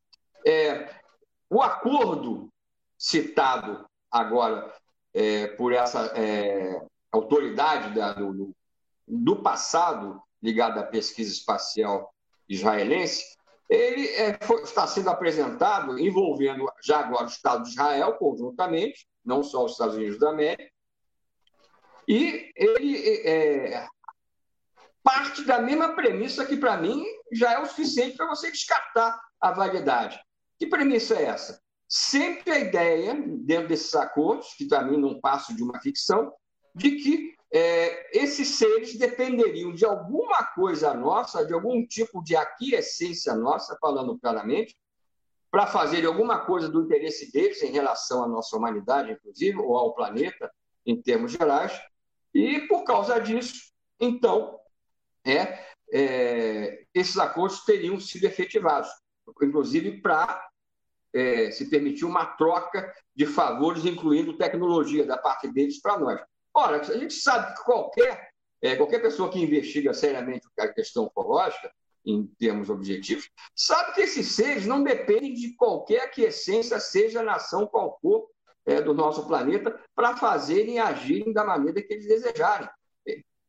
[0.46, 0.90] É,
[1.50, 2.50] o acordo
[2.98, 4.74] citado agora
[5.14, 6.82] é, por essa é,
[7.12, 8.56] autoridade da, do,
[9.08, 12.14] do passado ligada à pesquisa espacial
[12.48, 13.38] israelense
[13.70, 19.44] ele é, foi, está sendo apresentado envolvendo já agora o Estado de Israel conjuntamente, não
[19.44, 20.72] só os Estados Unidos da América,
[22.08, 22.96] e ele
[23.28, 23.86] é,
[25.04, 29.52] parte da mesma premissa que, para mim, já é o suficiente para você descartar a
[29.52, 30.20] validade.
[30.58, 31.62] Que premissa é essa?
[31.88, 36.34] Sempre a ideia, dentro desses acordos, que para mim não passam de uma ficção,
[36.76, 43.34] de que é, esses seres dependeriam de alguma coisa nossa, de algum tipo de aquiescência
[43.36, 44.76] nossa, falando claramente,
[45.50, 49.94] para fazer alguma coisa do interesse deles em relação à nossa humanidade, inclusive, ou ao
[49.94, 50.52] planeta,
[50.86, 51.80] em termos gerais.
[52.38, 54.60] E, por causa disso, então,
[55.26, 55.58] é,
[55.92, 58.88] é esses acordos teriam sido efetivados,
[59.42, 60.48] inclusive para
[61.16, 66.22] é, se permitir uma troca de favores, incluindo tecnologia da parte deles para nós.
[66.54, 68.30] Ora, a gente sabe que qualquer,
[68.62, 71.74] é, qualquer pessoa que investiga seriamente a questão ufológica,
[72.06, 77.98] em termos objetivos, sabe que esses seres não dependem de qualquer aquiescência, seja nação qual
[78.00, 78.30] for
[78.68, 82.70] é, do nosso planeta, para fazerem e agirem da maneira que eles desejarem.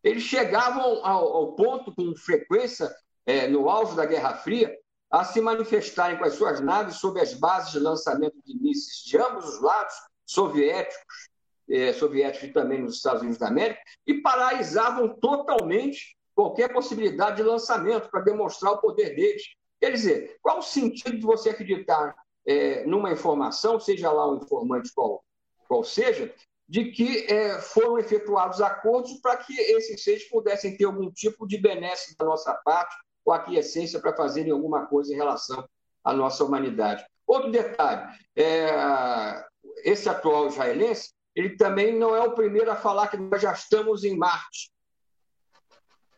[0.03, 2.91] Eles chegavam ao, ao ponto, com frequência,
[3.27, 4.75] é, no auge da Guerra Fria,
[5.11, 9.19] a se manifestarem com as suas naves sob as bases de lançamento de mísseis de
[9.19, 9.95] ambos os lados,
[10.25, 11.29] soviéticos
[11.69, 17.43] eh, soviéticos e também nos Estados Unidos da América, e paralisavam totalmente qualquer possibilidade de
[17.43, 19.43] lançamento para demonstrar o poder deles.
[19.81, 22.14] Quer dizer, qual o sentido de você acreditar
[22.49, 25.22] eh, numa informação, seja lá um informante qual,
[25.68, 26.34] qual seja,
[26.66, 31.59] de que eh, foram efetuados acordos para que esses seres pudessem ter algum tipo de
[31.59, 35.68] benesse da nossa parte ou aquiescência para fazerem alguma coisa em relação
[36.03, 37.05] à nossa humanidade.
[37.26, 39.44] Outro detalhe, é,
[39.84, 44.03] esse atual israelense ele também não é o primeiro a falar que nós já estamos
[44.03, 44.72] em Marte,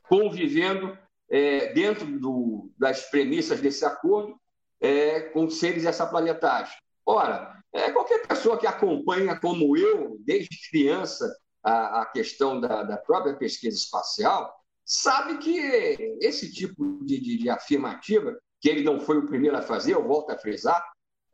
[0.09, 0.97] convivendo
[1.29, 4.41] é, dentro do, das premissas desse acordo
[4.81, 6.71] é, com seres extraplanetários.
[7.05, 12.97] Ora, é, qualquer pessoa que acompanha, como eu, desde criança, a, a questão da, da,
[12.97, 14.53] própria pesquisa espacial,
[14.85, 19.63] sabe que esse tipo de, de, de afirmativa, que ele não foi o primeiro a
[19.63, 20.83] fazer, eu volto a frisar,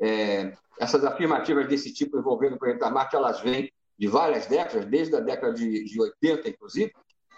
[0.01, 5.17] é, essas afirmativas desse tipo envolvendo o planeta Marte, elas vêm de várias décadas, desde
[5.17, 6.93] a década de, de 80, inclusive,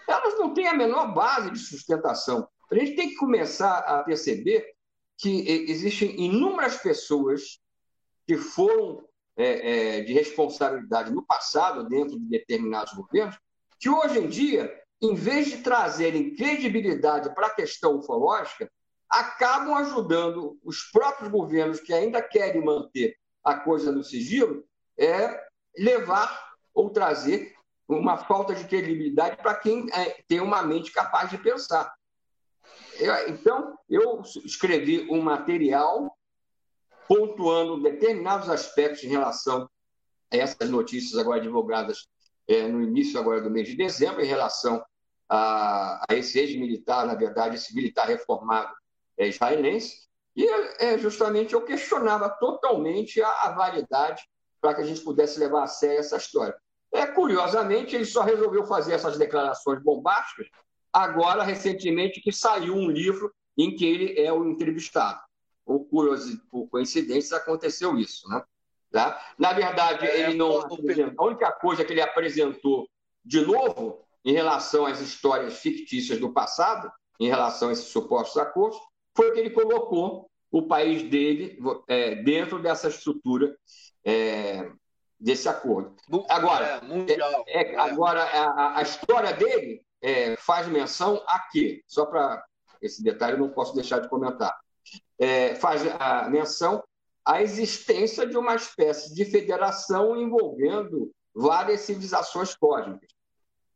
[0.07, 2.47] elas não têm a menor base de sustentação.
[2.69, 4.65] A gente tem que começar a perceber
[5.19, 7.59] que existem inúmeras pessoas
[8.25, 9.05] que foram
[9.35, 13.37] é, é, de responsabilidade no passado, dentro de determinados governos,
[13.79, 18.71] que hoje em dia, em vez de trazerem credibilidade para a questão ufológica,
[19.09, 24.63] acabam ajudando os próprios governos que ainda querem manter a coisa no sigilo
[24.97, 25.41] é
[25.77, 27.53] levar ou trazer
[27.87, 31.91] uma falta de credibilidade para quem é, tem uma mente capaz de pensar.
[32.99, 36.15] Eu, então, eu escrevi um material
[37.07, 39.69] pontuando determinados aspectos em relação
[40.31, 42.07] a essas notícias agora divulgadas
[42.47, 44.83] é, no início agora do mês de dezembro, em relação
[45.29, 48.73] a, a esse ex-militar, na verdade, esse militar reformado
[49.17, 50.47] é, israelense, e
[50.79, 54.21] é, justamente eu questionava totalmente a, a validade
[54.61, 56.55] para que a gente pudesse levar a sério essa história.
[56.91, 60.47] É, curiosamente, ele só resolveu fazer essas declarações bombásticas
[60.91, 65.19] agora, recentemente, que saiu um livro em que ele é o entrevistado.
[65.65, 65.87] Por,
[66.49, 68.27] por coincidência, aconteceu isso.
[68.27, 68.41] Né?
[68.91, 69.21] Tá?
[69.37, 70.61] Na verdade, é, ele não.
[70.61, 72.89] A única coisa que ele apresentou
[73.23, 78.79] de novo em relação às histórias fictícias do passado, em relação a esses supostos acordos,
[79.15, 83.55] foi que ele colocou o país dele é, dentro dessa estrutura
[84.03, 84.71] é,
[85.19, 85.95] desse acordo.
[86.29, 87.13] Agora, é,
[87.47, 91.83] é, é, agora a, a, história dele é, faz menção a quê?
[91.87, 92.43] Só para
[92.81, 94.57] esse detalhe eu não posso deixar de comentar.
[95.17, 96.83] É, faz a menção
[97.25, 103.09] à existência de uma espécie de federação envolvendo várias civilizações cósmicas.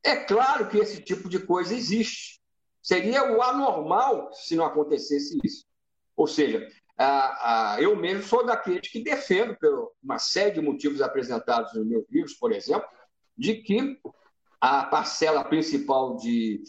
[0.04, 2.42] É claro que esse tipo de coisa existe.
[2.82, 5.66] Seria o anormal se não acontecesse isso.
[6.16, 6.68] Ou seja,
[6.98, 11.86] ah, ah, eu mesmo sou daqueles que defendo, por uma série de motivos apresentados nos
[11.86, 12.88] meus livros, por exemplo,
[13.38, 14.00] de que
[14.64, 16.64] a parcela principal de,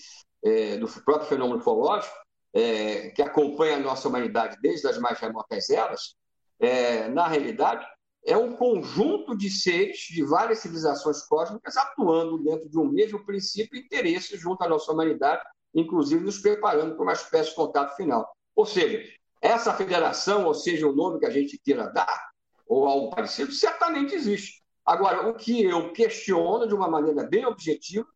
[0.44, 2.12] é, do próprio fenômeno ufológico,
[2.52, 6.16] é, que acompanha a nossa humanidade desde as mais remotas eras,
[6.58, 7.86] é, na realidade,
[8.26, 13.78] é um conjunto de seres de várias civilizações cósmicas atuando dentro de um mesmo princípio
[13.78, 18.28] e interesse junto à nossa humanidade, inclusive nos preparando para uma espécie de contato final.
[18.56, 19.08] Ou seja,
[19.40, 22.28] essa federação, ou seja, o nome que a gente queira dar,
[22.66, 24.63] ou algo parecido, certamente existe.
[24.84, 28.06] Agora, o que eu questiono de uma maneira bem objetiva,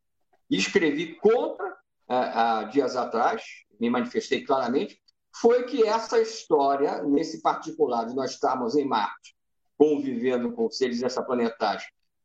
[0.51, 3.43] escrevi contra há dias atrás,
[3.79, 5.01] me manifestei claramente,
[5.35, 9.37] foi que essa história, nesse particular de nós estarmos em Marte,
[9.77, 11.85] convivendo com seres extraplanetários,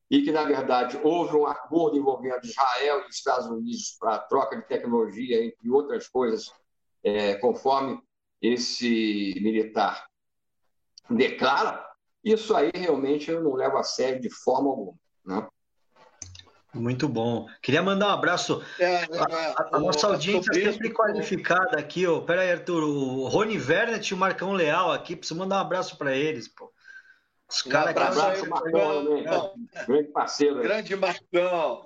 [0.10, 4.56] e que, na verdade, houve um acordo envolvendo Israel e Estados Unidos para a troca
[4.58, 6.52] de tecnologia, entre outras coisas,
[7.04, 8.00] é, conforme
[8.42, 10.06] esse militar
[11.10, 11.93] declara,
[12.24, 14.94] isso aí realmente eu não levo a sério de forma alguma.
[15.26, 15.48] Né?
[16.74, 17.48] Muito bom.
[17.62, 18.64] Queria mandar um abraço.
[18.80, 22.08] É, é, a, a, nossa audiência é sempre qualificada aqui.
[22.08, 22.22] Ó.
[22.22, 22.84] Pera aí, Arthur.
[22.84, 25.16] O Rony Vernet e o Marcão Leal aqui.
[25.16, 26.48] Preciso mandar um abraço para eles.
[26.48, 26.74] Pô.
[27.48, 29.24] Os um caras abraço, Marcão, né?
[29.86, 30.62] Grande parceiro.
[30.62, 31.86] Grande Marcão.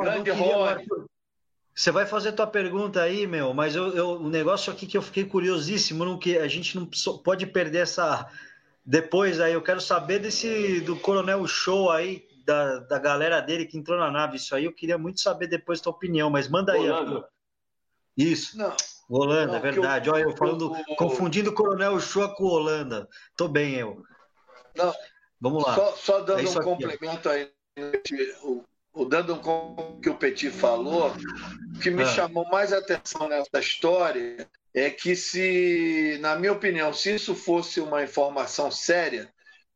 [0.00, 0.86] grande Rony.
[1.72, 5.02] Você vai fazer tua pergunta aí, meu, mas eu, eu, o negócio aqui que eu
[5.02, 6.84] fiquei curiosíssimo, não, que a gente não
[7.22, 8.28] pode perder essa.
[8.90, 13.76] Depois aí, eu quero saber desse do Coronel Show aí, da, da galera dele que
[13.76, 14.38] entrou na nave.
[14.38, 16.88] Isso aí eu queria muito saber depois tua opinião, mas manda aí.
[16.88, 17.28] Arthur.
[18.16, 18.56] Isso.
[18.56, 18.74] Não.
[19.06, 20.08] Holanda, não, é verdade.
[20.08, 23.06] Eu, Olha, eu falando, eu, confundindo o Coronel Show com Holanda.
[23.36, 24.02] Tô bem, eu.
[24.74, 24.94] Não.
[25.38, 25.74] Vamos lá.
[25.74, 27.32] Só, só dando é um aqui, complemento ó.
[27.32, 27.52] aí,
[28.42, 28.64] o,
[28.94, 31.12] o, dando um que o Petit falou,
[31.76, 32.06] o que me ah.
[32.06, 38.02] chamou mais atenção nessa história é que se, na minha opinião, se isso fosse uma
[38.02, 39.32] informação séria,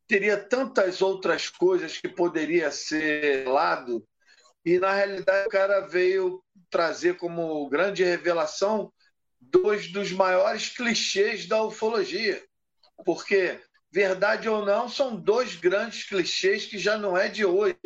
[0.07, 4.05] teria tantas outras coisas que poderia ser lado
[4.65, 8.91] e na realidade o cara veio trazer como grande revelação
[9.41, 12.41] dois dos maiores clichês da ufologia.
[13.05, 13.59] Porque
[13.91, 17.77] verdade ou não, são dois grandes clichês que já não é de hoje.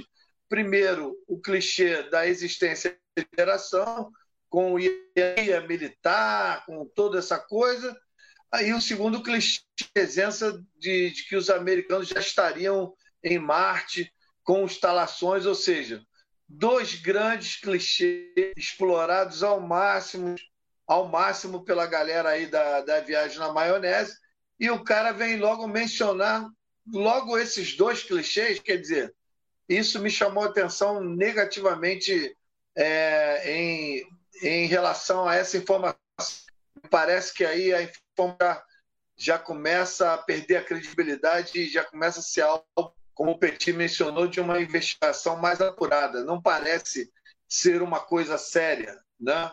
[0.47, 4.11] Primeiro, o clichê da existência de geração,
[4.49, 7.95] com o IA militar, com toda essa coisa.
[8.51, 9.61] Aí o segundo clichê,
[9.93, 12.93] presença de, de que os americanos já estariam
[13.23, 14.11] em Marte
[14.43, 16.01] com instalações, ou seja,
[16.47, 20.35] dois grandes clichês explorados ao máximo,
[20.87, 24.15] ao máximo pela galera aí da, da viagem na maionese,
[24.57, 26.47] e o cara vem logo mencionar
[26.93, 29.13] logo esses dois clichês, quer dizer,
[29.67, 32.35] isso me chamou atenção negativamente
[32.73, 34.07] é, em,
[34.41, 35.99] em relação a essa informação.
[36.89, 38.61] Parece que aí a informação
[39.15, 42.65] já começa a perder a credibilidade e já começa a ser algo,
[43.13, 46.23] como o Petit mencionou, de uma investigação mais apurada.
[46.23, 47.11] Não parece
[47.47, 49.51] ser uma coisa séria, né?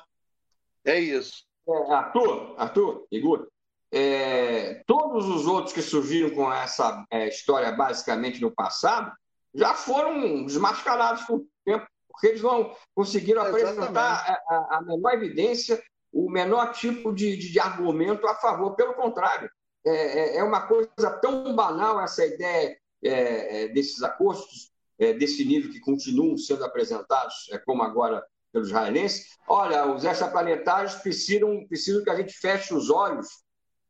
[0.84, 1.46] É isso.
[1.66, 3.48] É, Arthur, Arthur, Igor,
[3.90, 9.12] é, todos os outros que surgiram com essa é, história basicamente no passado
[9.54, 16.30] já foram desmascarados por tempo, porque eles não conseguiram apresentar a, a, menor evidência, o
[16.30, 18.74] menor tipo de, de, de argumento a favor.
[18.76, 19.50] Pelo contrário,
[19.84, 25.72] é, é, é uma coisa tão banal essa ideia é, é, desses acordos, desse nível
[25.72, 29.36] que continuam sendo apresentados, como agora pelos israelenses.
[29.48, 33.26] Olha, os extraplanetários precisam, precisam que a gente feche os olhos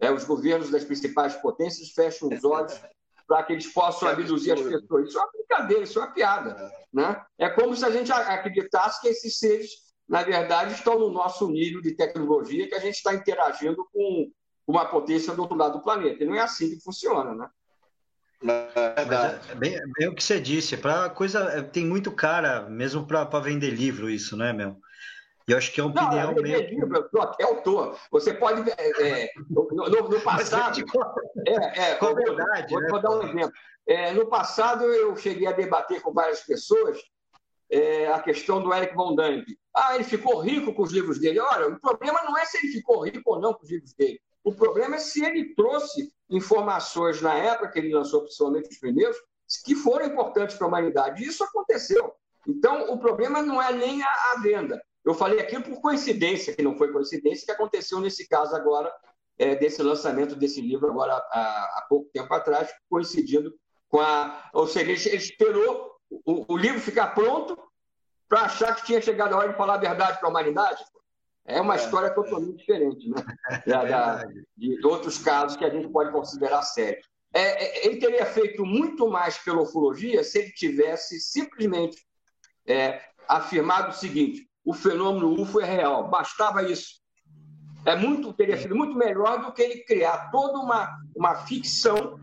[0.01, 2.79] é, os governos das principais potências fecham os olhos
[3.27, 5.09] para que eles possam abduzir as pessoas.
[5.09, 6.73] Isso é uma brincadeira, isso é uma piada.
[6.93, 7.23] Né?
[7.39, 9.71] É como se a gente acreditasse que esses seres,
[10.09, 14.31] na verdade, estão no nosso nível de tecnologia, que a gente está interagindo com
[14.67, 16.23] uma potência do outro lado do planeta.
[16.23, 17.49] E não é assim que funciona, né?
[18.47, 20.77] É, é bem, bem, o que você disse.
[20.77, 24.77] Para coisa é, tem muito cara, mesmo para vender livro isso, né, meu?
[25.47, 26.69] E eu acho que é uma opinião não, meio.
[26.71, 27.99] Livro, eu até autor.
[28.11, 28.71] Você pode.
[28.71, 30.83] É, é no, no, no, passado.
[31.47, 32.73] é, é, com verdade.
[32.73, 33.53] Vou, né, vou dar um exemplo.
[33.87, 36.99] É, no passado, eu cheguei a debater com várias pessoas
[37.71, 39.57] é, a questão do Eric von Däniken.
[39.75, 41.41] Ah, ele ficou rico com os livros dele.
[41.41, 44.21] Olha, o problema não é se ele ficou rico ou não com os livros dele.
[44.43, 49.17] O problema é se ele trouxe informações na época que ele lançou, principalmente os primeiros,
[49.65, 51.25] que foram importantes para a humanidade.
[51.25, 52.15] Isso aconteceu.
[52.47, 54.83] Então, o problema não é nem a, a venda.
[55.05, 58.93] Eu falei aquilo por coincidência, que não foi coincidência, que aconteceu nesse caso agora,
[59.39, 63.53] é, desse lançamento desse livro agora há, há, pouco tempo atrás, coincidindo
[63.89, 64.49] com a.
[64.53, 67.59] Ou seja, ele, ele esperou o, o, livro ficar pronto
[68.29, 70.83] para achar que tinha chegado a hora de falar a verdade para a humanidade.
[71.47, 73.17] É uma é, história totalmente diferente, né?
[73.67, 74.25] Da, da,
[74.57, 77.07] de outros casos que a gente pode considerar sérios.
[77.35, 81.99] É, é, ele teria feito muito mais pela ufologia se ele tivesse simplesmente
[82.67, 86.09] é, afirmado o seguinte: o fenômeno UFO é real.
[86.09, 87.03] Bastava isso.
[87.85, 92.19] É muito, teria sido muito melhor do que ele criar toda uma, uma ficção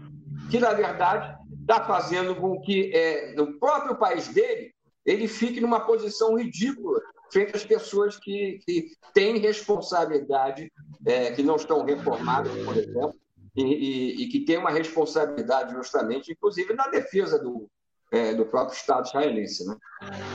[0.49, 4.73] que, na verdade, está fazendo com que, é, no próprio país dele,
[5.05, 6.99] ele fique numa posição ridícula
[7.31, 10.71] frente às pessoas que, que têm responsabilidade,
[11.05, 13.15] é, que não estão reformadas, por exemplo,
[13.55, 17.69] e, e, e, que têm uma responsabilidade justamente, inclusive na defesa do,
[18.11, 19.65] é, do próprio Estado israelense.
[19.65, 19.77] Né?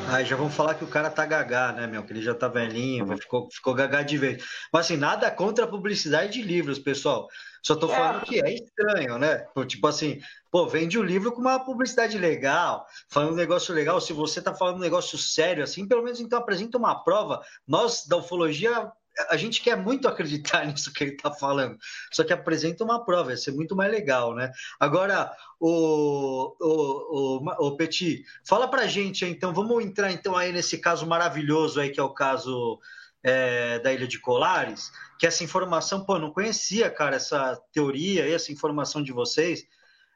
[0.09, 2.03] Aí já vão falar que o cara tá gagá, né, meu?
[2.03, 3.19] Que ele já tá velhinho, uhum.
[3.19, 4.43] ficou, ficou gagá de vez.
[4.73, 7.29] Mas assim, nada contra a publicidade de livros, pessoal.
[7.63, 8.25] Só tô falando é.
[8.25, 9.45] que é estranho, né?
[9.67, 10.21] Tipo assim,
[10.51, 14.01] pô, vende o livro com uma publicidade legal, falando um negócio legal.
[14.01, 17.43] Se você tá falando um negócio sério, assim, pelo menos então apresenta uma prova.
[17.67, 18.91] Nós, da ufologia,
[19.31, 21.77] a gente quer muito acreditar nisso que ele está falando,
[22.13, 24.51] só que apresenta uma prova, ia ser muito mais legal, né?
[24.79, 25.31] Agora,
[25.61, 31.07] o, o, o, o Petit, fala pra gente, então, vamos entrar então aí nesse caso
[31.07, 32.79] maravilhoso aí, que é o caso
[33.23, 38.53] é, da Ilha de Colares, que essa informação, pô, não conhecia, cara, essa teoria, essa
[38.53, 39.67] informação de vocês,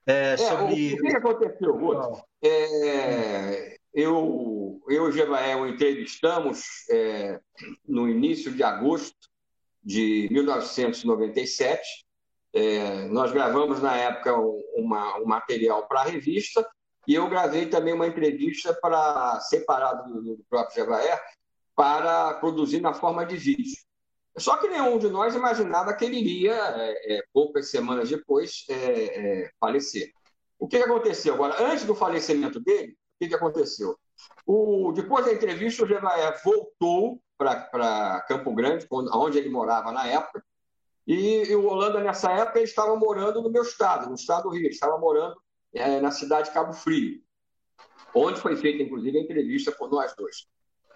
[0.06, 0.94] é, sobre...
[0.94, 2.22] O, o que aconteceu, Guto?
[2.42, 7.40] É, eu, eu e Gemael entrevistamos é,
[7.86, 9.28] no início de agosto
[9.82, 11.82] de 1997.
[12.52, 14.34] É, nós gravamos na época
[14.74, 16.66] uma, um material para a revista
[17.06, 21.20] e eu gravei também uma entrevista para separado do, do próprio Jevaer
[21.74, 23.76] para produzir na forma de vídeo.
[24.36, 29.44] Só que nenhum de nós imaginava que ele iria, é, é poucas semanas depois, é,
[29.44, 30.12] é, falecer.
[30.58, 31.34] O que aconteceu?
[31.34, 33.98] Agora, antes do falecimento dele, que, que aconteceu?
[34.46, 40.42] O, depois da entrevista, o Gemaé voltou para Campo Grande, onde ele morava na época,
[41.06, 44.50] e, e, o Holanda, nessa época, ele estava morando no meu estado, no estado do
[44.50, 45.36] Rio, ele estava morando
[45.74, 47.20] é, na cidade de Cabo Frio,
[48.14, 50.46] onde foi feita, inclusive, a entrevista por nós dois.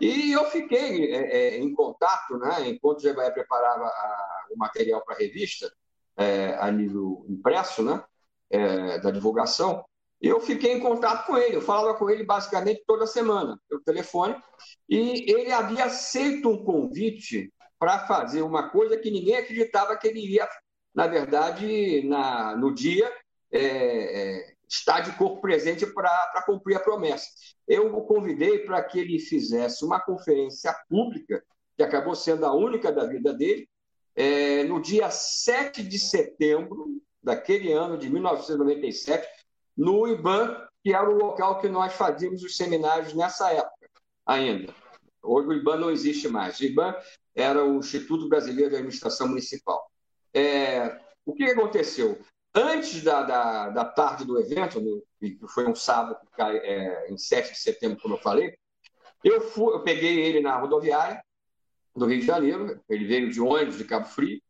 [0.00, 5.04] E eu fiquei é, é, em contato, né, enquanto o Gemaé preparava a, o material
[5.04, 5.72] para a revista,
[6.16, 8.02] é, a nível impresso, né,
[8.50, 9.84] é, da divulgação,
[10.26, 14.36] eu fiquei em contato com ele, eu falava com ele basicamente toda semana, pelo telefone,
[14.88, 20.20] e ele havia aceito um convite para fazer uma coisa que ninguém acreditava que ele
[20.20, 20.48] iria,
[20.94, 23.10] na verdade, na, no dia,
[23.52, 27.26] é, é, estar de corpo presente para cumprir a promessa.
[27.66, 31.42] Eu o convidei para que ele fizesse uma conferência pública,
[31.76, 33.68] que acabou sendo a única da vida dele,
[34.16, 36.86] é, no dia 7 de setembro
[37.22, 39.26] daquele ano de 1997,
[39.76, 43.88] no IBAN, que era o local que nós fazíamos os seminários nessa época
[44.26, 44.74] ainda.
[45.22, 46.58] Hoje o IBAN não existe mais.
[46.58, 46.94] O IBAN
[47.34, 49.90] era o Instituto Brasileiro de Administração Municipal.
[50.32, 52.20] É, o que aconteceu?
[52.54, 54.80] Antes da, da, da tarde do evento,
[55.18, 58.56] que foi um sábado, é, em 7 de setembro, como eu falei,
[59.24, 61.24] eu, fui, eu peguei ele na rodoviária
[61.96, 64.40] do Rio de Janeiro, ele veio de ônibus de Cabo Frio,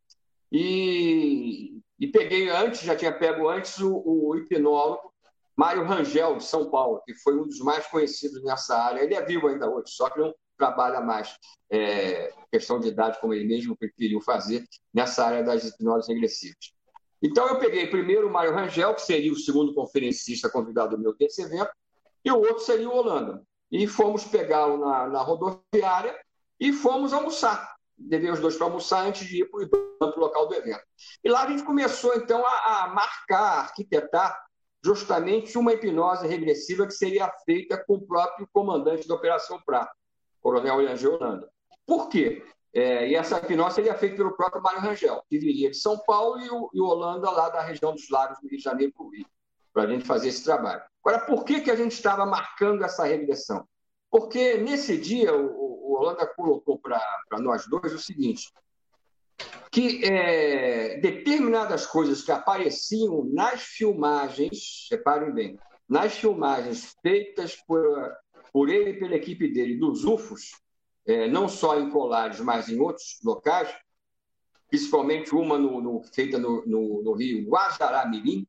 [0.50, 5.13] e, e peguei antes, já tinha pego antes o, o hipnólogo
[5.56, 9.02] Mário Rangel, de São Paulo, que foi um dos mais conhecidos nessa área.
[9.02, 11.36] Ele é vivo ainda hoje, só que não trabalha mais
[11.70, 16.72] é, questão de idade, como ele mesmo preferiu fazer, nessa área das hipnoses regressivas.
[17.22, 21.42] Então, eu peguei primeiro o Mário Rangel, que seria o segundo conferencista convidado meu desse
[21.42, 21.70] evento,
[22.24, 23.42] e o outro seria o Holanda.
[23.70, 26.16] E fomos pegá-lo na, na, rodoviária
[26.60, 27.74] e fomos almoçar.
[27.98, 30.82] Levei os dois para almoçar antes de ir para o local do evento.
[31.22, 34.38] E lá a gente começou, então, a, a marcar, a arquitetar
[34.84, 39.92] justamente uma hipnose regressiva que seria feita com o próprio comandante da Operação Prata,
[40.42, 41.48] Coronel William Holanda.
[41.86, 42.44] Por quê?
[42.74, 46.38] É, e essa hipnose seria feita pelo próprio Mário Rangel, que viria de São Paulo
[46.40, 49.08] e o, e Holanda lá da região dos Lagos do Rio de Janeiro para o
[49.08, 49.26] Rio,
[49.72, 50.82] para a gente fazer esse trabalho.
[51.02, 53.66] Agora, por que, que a gente estava marcando essa regressão?
[54.10, 57.00] Porque nesse dia o, o Holanda colocou para
[57.38, 58.52] nós dois o seguinte:
[59.70, 65.58] que é, determinadas coisas que apareciam nas filmagens, reparem bem,
[65.88, 67.84] nas filmagens feitas por,
[68.52, 70.52] por ele e pela equipe dele dos UFOs,
[71.06, 73.68] é, não só em Colares, mas em outros locais,
[74.68, 78.46] principalmente uma no, no, feita no, no, rio Guajará-Mirim,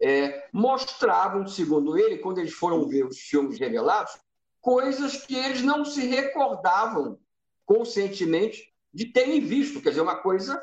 [0.00, 4.18] é, mostravam, segundo ele, quando eles foram ver os filmes revelados,
[4.60, 7.18] coisas que eles não se recordavam
[7.64, 10.62] conscientemente de terem visto, quer dizer, uma coisa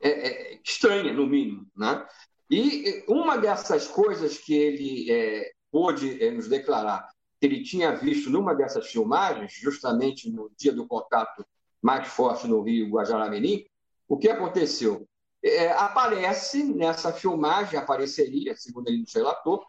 [0.00, 1.66] é, é, estranha, no mínimo.
[1.76, 2.06] Né?
[2.50, 7.08] E uma dessas coisas que ele é, pôde é, nos declarar
[7.40, 11.44] que ele tinha visto numa dessas filmagens, justamente no dia do contato
[11.82, 13.66] mais forte no Rio Guajará-Mirim,
[14.08, 15.06] o que aconteceu?
[15.42, 19.66] É, aparece nessa filmagem, apareceria, segundo ele nos relatou,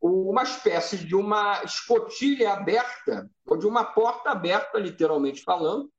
[0.00, 5.90] uma espécie de uma escotilha aberta, ou de uma porta aberta, literalmente falando,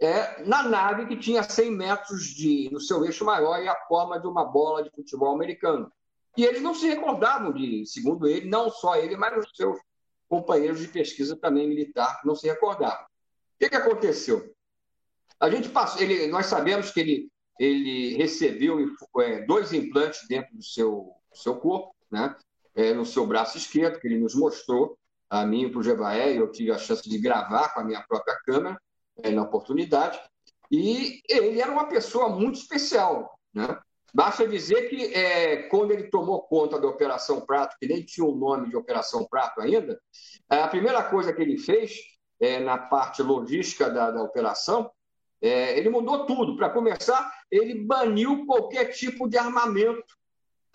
[0.00, 4.20] é, na nave que tinha 100 metros de, no seu eixo maior e a forma
[4.20, 5.90] de uma bola de futebol americano.
[6.36, 9.78] E eles não se recordavam de, segundo ele, não só ele, mas os seus
[10.28, 13.04] companheiros de pesquisa também militar não se recordavam.
[13.04, 14.54] O que, que aconteceu?
[15.40, 18.78] A gente passou, ele, nós sabemos que ele, ele recebeu
[19.20, 22.36] é, dois implantes dentro do seu, do seu corpo, né?
[22.76, 24.98] é, no seu braço esquerdo, que ele nos mostrou,
[25.28, 28.02] a mim e para o Jevaé, eu tive a chance de gravar com a minha
[28.02, 28.80] própria câmera,
[29.22, 30.20] é, na oportunidade,
[30.70, 33.38] e ele era uma pessoa muito especial.
[33.54, 33.78] Né?
[34.12, 38.34] Basta dizer que é, quando ele tomou conta da Operação Prato, que nem tinha o
[38.34, 40.00] nome de Operação Prato ainda,
[40.48, 41.98] a primeira coisa que ele fez
[42.40, 44.90] é, na parte logística da, da operação,
[45.40, 46.56] é, ele mudou tudo.
[46.56, 50.16] Para começar, ele baniu qualquer tipo de armamento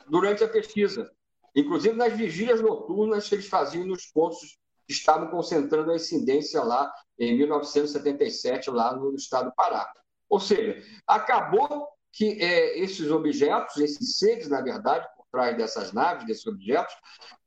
[0.07, 1.09] durante a pesquisa,
[1.55, 4.59] inclusive nas vigílias noturnas que eles faziam nos pontos
[4.91, 9.91] estavam concentrando a incidência lá em 1977, lá no estado do Pará.
[10.29, 16.25] Ou seja, acabou que é, esses objetos, esses seres, na verdade, por trás dessas naves,
[16.25, 16.93] desses objetos,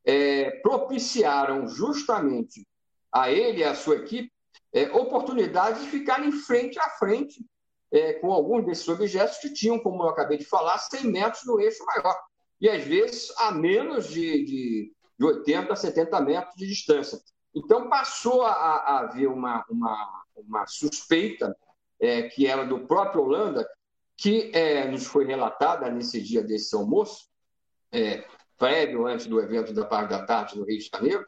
[0.05, 2.67] é, propiciaram justamente
[3.13, 4.33] a ele e a sua equipe
[4.73, 7.45] é, oportunidade de ficarem frente a frente
[7.93, 11.61] é, com alguns desses objetos que tinham, como eu acabei de falar, 100 metros no
[11.61, 12.19] eixo maior.
[12.61, 17.19] E às vezes a menos de, de, de 80, 70 metros de distância.
[17.55, 21.57] Então passou a, a haver uma, uma, uma suspeita
[22.01, 23.67] é, que era do próprio Holanda,
[24.17, 27.29] que é, nos foi relatada nesse dia desse almoço,
[27.93, 28.25] é,
[28.59, 31.25] prévio antes do evento da parte da tarde no Rio de Janeiro,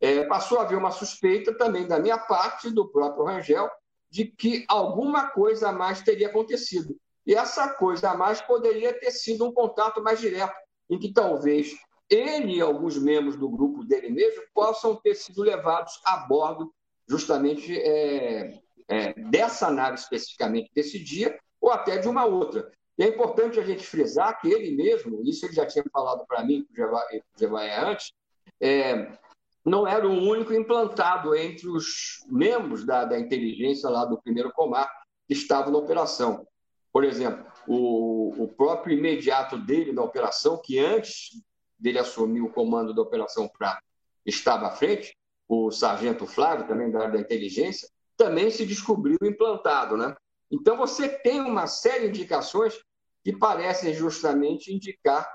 [0.00, 3.70] é, passou a haver uma suspeita também da minha parte, do próprio Rangel,
[4.10, 6.96] de que alguma coisa a mais teria acontecido.
[7.26, 10.54] E essa coisa a mais poderia ter sido um contato mais direto,
[10.90, 11.74] em que talvez
[12.14, 16.72] ele e alguns membros do grupo dele mesmo possam ter sido levados a bordo
[17.08, 22.70] justamente é, é, dessa nave especificamente desse dia, ou até de uma outra.
[22.96, 26.44] E é importante a gente frisar que ele mesmo, isso ele já tinha falado para
[26.44, 28.12] mim, para o Jevaé antes,
[28.60, 29.18] é,
[29.64, 34.88] não era o único implantado entre os membros da, da inteligência lá do primeiro comar
[35.26, 36.46] que estavam na operação.
[36.92, 41.30] Por exemplo, o, o próprio imediato dele na operação, que antes
[41.78, 43.82] dele assumir o comando da Operação Prata,
[44.24, 45.16] estava à frente,
[45.48, 49.96] o sargento Flávio, também da área da inteligência, também se descobriu implantado.
[49.96, 50.14] Né?
[50.50, 52.74] Então, você tem uma série de indicações
[53.22, 55.28] que parecem justamente indicar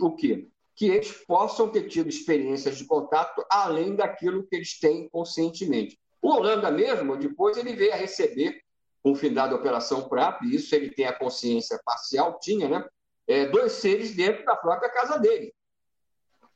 [0.00, 0.48] o quê?
[0.74, 5.98] Que eles possam ter tido experiências de contato além daquilo que eles têm conscientemente.
[6.20, 8.60] O Holanda mesmo, depois ele veio a receber,
[9.02, 12.84] com o final da Operação Prato, e isso ele tem a consciência parcial, tinha, né?
[13.26, 15.52] É, dois seres dentro da própria casa dele.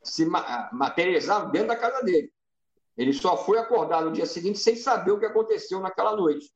[0.09, 0.27] Se
[0.73, 2.33] materializaram dentro da casa dele.
[2.97, 6.51] Ele só foi acordar no dia seguinte sem saber o que aconteceu naquela noite.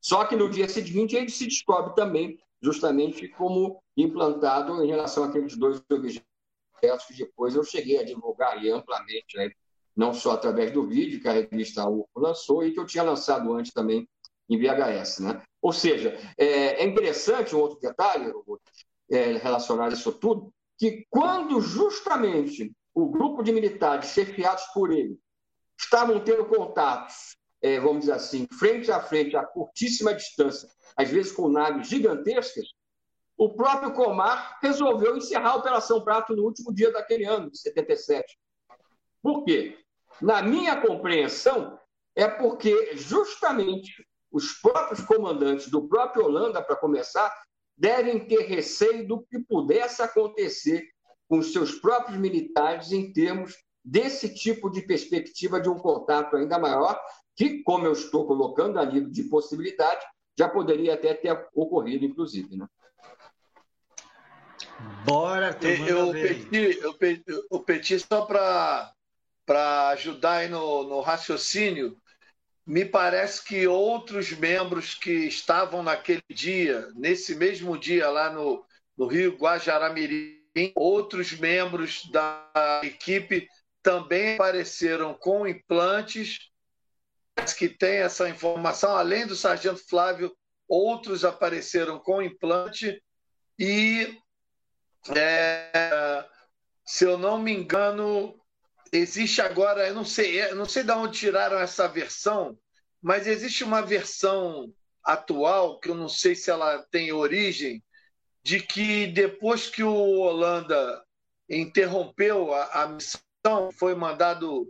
[0.00, 5.56] Só que no dia seguinte ele se descobre também, justamente como implantado em relação àqueles
[5.56, 6.24] dois objetos
[7.06, 9.50] que depois eu cheguei a divulgar amplamente, né?
[9.96, 13.52] não só através do vídeo que a revista UFO lançou e que eu tinha lançado
[13.52, 14.08] antes também
[14.48, 15.18] em VHS.
[15.18, 15.42] Né?
[15.60, 18.32] Ou seja, é, é interessante um outro detalhe
[19.10, 25.18] é, relacionado a isso tudo, que quando justamente o grupo de militares chefiados por ele
[25.78, 31.32] estavam tendo contatos é, vamos dizer assim, frente a frente, a curtíssima distância, às vezes
[31.32, 32.68] com naves gigantescas,
[33.36, 38.38] o próprio Comar resolveu encerrar a Operação Prato no último dia daquele ano, de 77.
[39.22, 39.78] Por quê?
[40.20, 41.78] Na minha compreensão,
[42.16, 47.32] é porque justamente os próprios comandantes do próprio Holanda, para começar,
[47.76, 50.88] devem ter receio do que pudesse acontecer
[51.28, 56.58] com os seus próprios militares em termos desse tipo de perspectiva de um contato ainda
[56.58, 57.00] maior,
[57.36, 60.04] que, como eu estou colocando a nível de possibilidade,
[60.36, 62.56] já poderia até ter ocorrido, inclusive.
[62.56, 62.66] Né?
[65.04, 65.56] Bora,
[65.88, 71.96] eu pedi, eu pedi, eu pedi só para ajudar aí no, no raciocínio.
[72.66, 78.64] Me parece que outros membros que estavam naquele dia, nesse mesmo dia lá no,
[78.96, 80.37] no Rio Guajaramirim,
[80.74, 83.48] outros membros da equipe
[83.82, 86.50] também apareceram com implantes.
[87.56, 93.00] Que tem essa informação, além do sargento Flávio, outros apareceram com implante.
[93.58, 94.18] E,
[95.16, 96.24] é,
[96.84, 98.38] se eu não me engano,
[98.92, 102.58] existe agora, eu não sei, eu não sei de onde tiraram essa versão,
[103.00, 104.72] mas existe uma versão
[105.04, 107.82] atual que eu não sei se ela tem origem
[108.42, 111.02] de que depois que o Holanda
[111.48, 114.66] interrompeu a, a missão, foi mandado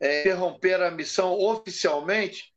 [0.00, 2.52] é, interromper a missão oficialmente,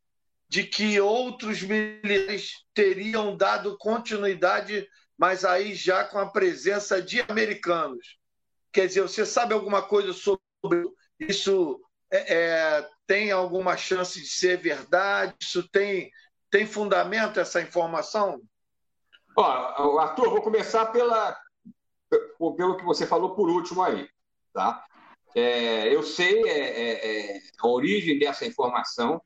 [0.48, 4.86] de que outros militares teriam dado continuidade,
[5.18, 8.16] mas aí já com a presença de americanos.
[8.72, 10.40] Quer dizer, você sabe alguma coisa sobre
[11.18, 11.80] isso?
[12.10, 15.34] É, é, tem alguma chance de ser verdade?
[15.40, 16.10] Isso tem,
[16.50, 18.40] tem fundamento essa informação?
[19.36, 21.36] Ó, Arthur, vou começar pela,
[22.56, 24.08] pelo que você falou por último aí.
[24.52, 24.82] Tá?
[25.34, 29.20] É, eu sei é, é, é a origem dessa informação,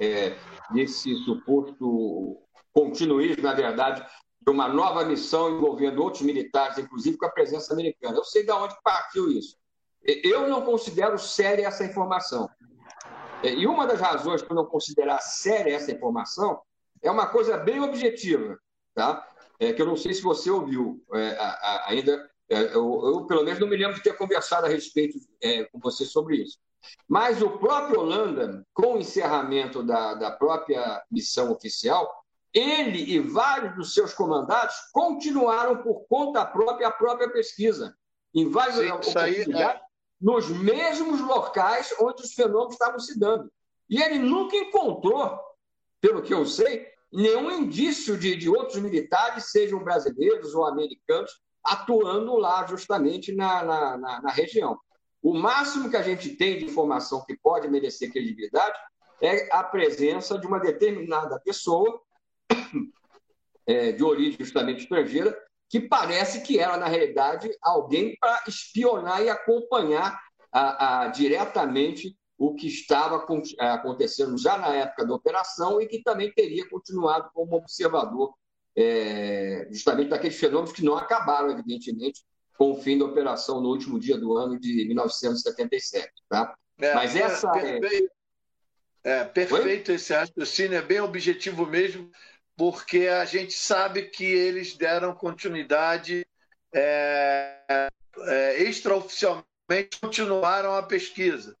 [0.00, 0.34] é,
[0.72, 2.38] desse suposto
[2.72, 4.02] continuismo, na verdade,
[4.40, 8.16] de uma nova missão envolvendo outros militares, inclusive com a presença americana.
[8.16, 9.58] Eu sei de onde partiu isso.
[10.02, 12.48] Eu não considero séria essa informação.
[13.42, 16.62] E uma das razões para não considerar séria essa informação
[17.02, 18.58] é uma coisa bem objetiva,
[18.94, 19.26] tá?
[19.60, 22.28] É, que eu não sei se você ouviu é, a, a, ainda.
[22.48, 25.78] É, eu, eu, pelo menos, não me lembro de ter conversado a respeito é, com
[25.78, 26.58] você sobre isso.
[27.06, 32.10] Mas o próprio Holanda, com o encerramento da, da própria missão oficial,
[32.52, 37.94] ele e vários dos seus comandados continuaram por conta própria a própria pesquisa,
[38.34, 39.80] em Sim, oportunidades, aí, é.
[40.20, 43.50] nos mesmos locais onde os fenômenos estavam se dando.
[43.88, 45.38] E ele nunca encontrou,
[46.00, 52.36] pelo que eu sei, nenhum indício de, de outros militares, sejam brasileiros ou americanos, atuando
[52.36, 54.78] lá justamente na, na, na, na região.
[55.22, 58.78] O máximo que a gente tem de informação que pode merecer credibilidade
[59.20, 62.00] é a presença de uma determinada pessoa
[63.66, 65.36] é, de origem justamente estrangeira,
[65.68, 70.18] que parece que era, na realidade, alguém para espionar e acompanhar
[70.50, 73.22] a, a, diretamente o que estava
[73.58, 78.32] é, acontecendo já na época da operação e que também teria continuado como observador
[78.74, 82.24] é, justamente daqueles fenômenos que não acabaram, evidentemente,
[82.56, 86.10] com o fim da operação no último dia do ano de 1977.
[86.30, 86.54] Tá?
[86.78, 87.46] É, Mas essa.
[87.50, 88.12] É, perfeito,
[89.04, 92.10] é, perfeito esse raciocínio, é bem objetivo mesmo
[92.56, 96.26] porque a gente sabe que eles deram continuidade
[96.72, 97.88] é,
[98.18, 99.44] é, extraoficialmente,
[100.00, 101.54] continuaram a pesquisa.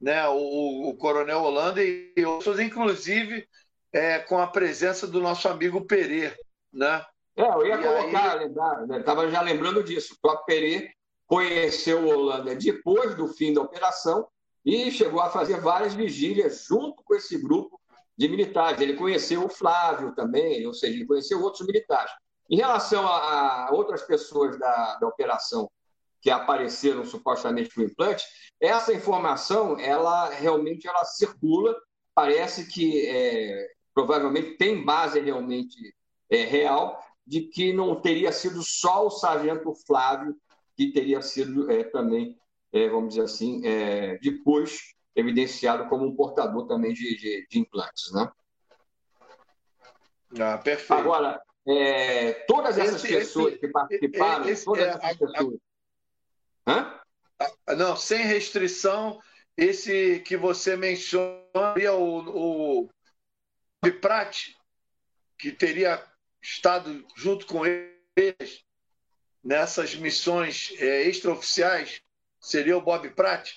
[0.00, 0.26] Né?
[0.28, 3.46] O, o Coronel Holanda e outros, inclusive
[3.92, 6.36] é, com a presença do nosso amigo Perê.
[6.72, 7.04] Né?
[7.36, 8.98] É, eu ia e colocar, aí...
[8.98, 9.30] estava né?
[9.30, 10.14] já lembrando disso.
[10.14, 10.90] O próprio Perê
[11.26, 14.26] conheceu o Holanda depois do fim da operação
[14.64, 17.80] e chegou a fazer várias vigílias junto com esse grupo
[18.16, 18.80] de militares.
[18.80, 22.12] Ele conheceu o Flávio também, ou seja, ele conheceu outros militares.
[22.50, 25.70] Em relação a outras pessoas da, da operação
[26.26, 28.24] que apareceram supostamente com implante,
[28.60, 31.72] essa informação, ela realmente ela circula,
[32.12, 35.94] parece que é, provavelmente tem base realmente
[36.28, 40.36] é, real de que não teria sido só o sargento Flávio
[40.76, 42.36] que teria sido é, também,
[42.72, 48.12] é, vamos dizer assim, é, depois evidenciado como um portador também de, de, de implantes.
[48.12, 48.28] Né?
[50.40, 50.92] Ah, perfeito.
[50.92, 55.60] Agora, é, todas essas esse, pessoas esse, que participaram, esse, todas essas pessoas.
[56.66, 57.00] A,
[57.38, 59.20] a, a, não, sem restrição,
[59.56, 61.42] esse que você menciona,
[61.94, 62.90] o, o
[64.00, 64.48] Prat,
[65.38, 66.04] que teria
[66.42, 68.64] estado junto com eles
[69.42, 72.02] nessas missões é, extraoficiais,
[72.40, 73.52] seria o Bob Pratt?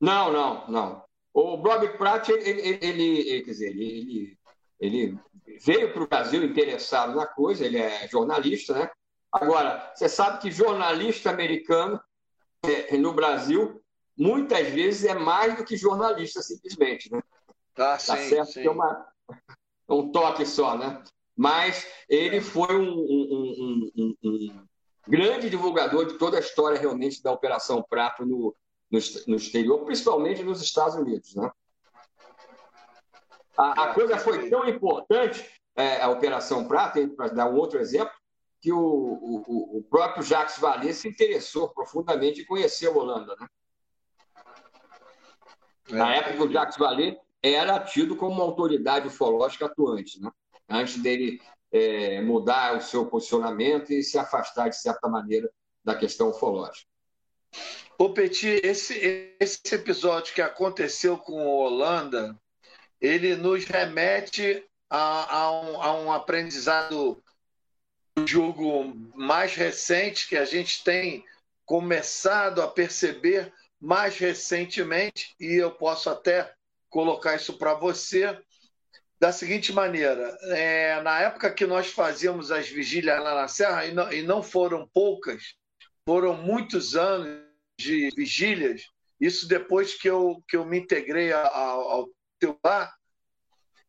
[0.00, 1.04] Não, não, não.
[1.32, 4.38] O Bob Pratt, ele, ele, ele, quer dizer, ele,
[4.78, 5.18] ele
[5.64, 8.90] veio para o Brasil interessado na coisa, ele é jornalista, né?
[9.32, 12.00] Agora, você sabe que jornalista americano
[12.64, 13.82] é, no Brasil
[14.16, 17.22] muitas vezes é mais do que jornalista simplesmente, né?
[17.74, 18.62] Tá, tá sim, certo sim.
[18.62, 19.06] que é uma,
[19.88, 21.02] um toque só, né?
[21.36, 24.66] Mas ele foi um, um, um, um,
[25.08, 28.54] grande divulgador de toda a história realmente da Operação Prato no,
[28.90, 31.34] no, no exterior, principalmente nos Estados Unidos.
[31.34, 31.50] Né?
[33.56, 38.12] A, a coisa foi tão importante, é, a Operação Prata, para dar um outro exemplo,
[38.60, 43.34] que o, o, o próprio Jacques Vallée se interessou profundamente em conhecer a Holanda.
[43.40, 43.48] Né?
[45.88, 45.94] É.
[45.94, 50.30] Na época, o Jacques Vallée era tido como uma autoridade ufológica atuante, né?
[50.68, 51.40] antes dele
[51.72, 55.50] é, mudar o seu posicionamento e se afastar, de certa maneira,
[55.82, 56.88] da questão ufológica.
[57.96, 62.38] Ô Petit, esse, esse episódio que aconteceu com o Holanda,
[63.00, 67.22] ele nos remete a, a, um, a um aprendizado
[68.26, 71.24] jogo mais recente que a gente tem
[71.64, 76.52] começado a perceber mais recentemente, e eu posso até
[76.88, 78.38] colocar isso para você
[79.18, 83.94] da seguinte maneira: é, na época que nós fazíamos as vigílias lá na Serra, e
[83.94, 85.54] não, e não foram poucas,
[86.04, 87.44] foram muitos anos
[87.78, 88.82] de vigílias,
[89.20, 92.92] isso depois que eu, que eu me integrei ao, ao teu lar,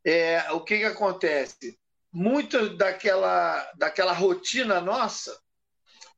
[0.04, 1.78] é, o que, que acontece?
[2.12, 5.38] Muito daquela, daquela rotina nossa,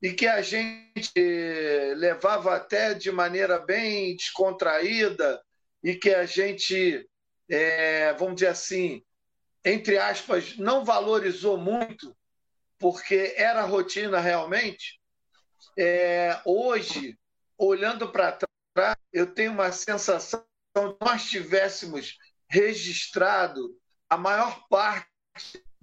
[0.01, 1.19] e que a gente
[1.95, 5.41] levava até de maneira bem descontraída,
[5.81, 7.07] e que a gente,
[7.49, 9.03] é, vamos dizer assim,
[9.63, 12.15] entre aspas, não valorizou muito,
[12.77, 14.99] porque era rotina realmente.
[15.77, 17.17] É, hoje,
[17.57, 18.37] olhando para
[18.73, 20.45] trás, eu tenho uma sensação
[20.75, 22.17] que nós tivéssemos
[22.49, 23.75] registrado
[24.09, 25.07] a maior parte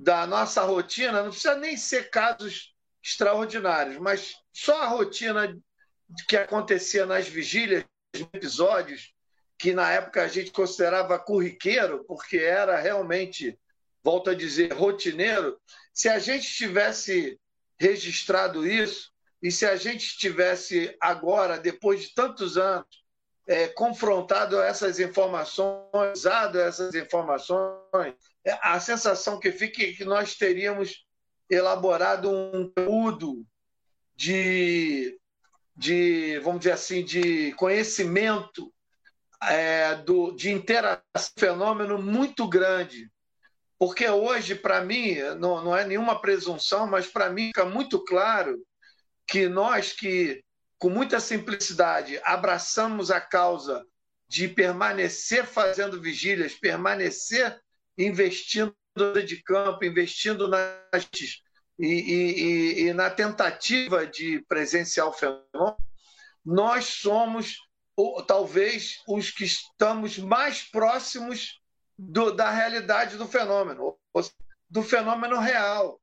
[0.02, 5.56] da nossa rotina, não precisa nem ser casos extraordinários, mas só a rotina
[6.28, 9.14] que acontecia nas vigílias, episódios,
[9.56, 13.56] que na época a gente considerava corriqueiro, porque era realmente,
[14.02, 15.56] volto a dizer, rotineiro.
[15.94, 17.38] Se a gente tivesse
[17.78, 23.01] registrado isso, e se a gente tivesse agora, depois de tantos anos,
[23.46, 28.14] é, confrontado essas informações, usado essas informações,
[28.44, 31.04] é, a sensação que fica é que nós teríamos
[31.50, 33.44] elaborado um conteúdo
[34.14, 35.18] de,
[35.76, 38.72] de, vamos dizer assim, de conhecimento
[39.42, 41.02] é, do, de interação,
[41.36, 43.10] fenômeno muito grande.
[43.78, 48.56] Porque hoje, para mim, não, não é nenhuma presunção, mas para mim fica muito claro
[49.26, 50.44] que nós que,
[50.82, 53.86] com muita simplicidade, abraçamos a causa
[54.26, 57.56] de permanecer fazendo vigílias, permanecer
[57.96, 58.74] investindo
[59.24, 61.08] de campo, investindo nas
[61.78, 65.76] e, e, e, na tentativa de presenciar o fenômeno,
[66.44, 67.58] nós somos
[68.26, 71.60] talvez os que estamos mais próximos
[71.96, 73.96] do, da realidade do fenômeno,
[74.68, 76.00] do fenômeno real,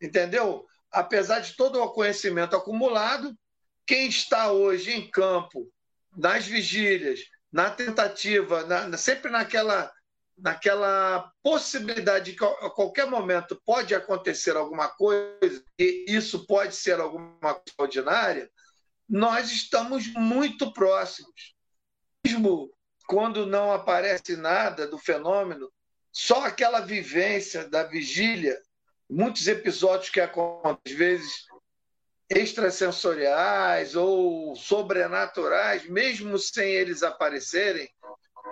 [0.00, 0.64] entendeu?
[0.90, 3.36] apesar de todo o conhecimento acumulado,
[3.86, 5.70] quem está hoje em campo,
[6.16, 7.20] nas vigílias,
[7.52, 9.92] na tentativa, na, sempre naquela,
[10.36, 17.00] naquela possibilidade de que a qualquer momento pode acontecer alguma coisa, e isso pode ser
[17.00, 18.50] alguma coisa extraordinária,
[19.08, 21.54] nós estamos muito próximos.
[22.24, 22.72] Mesmo
[23.06, 25.70] quando não aparece nada do fenômeno,
[26.12, 28.60] só aquela vivência da vigília
[29.10, 31.46] muitos episódios que acontecem, às vezes
[32.30, 37.90] extrasensoriais ou sobrenaturais, mesmo sem eles aparecerem,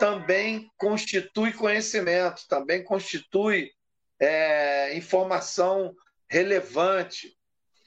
[0.01, 3.71] também constitui conhecimento, também constitui
[4.21, 5.95] é, informação
[6.29, 7.37] relevante.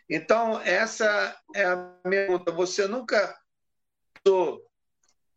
[0.09, 2.51] Então, essa é a minha pergunta.
[2.51, 3.37] Você nunca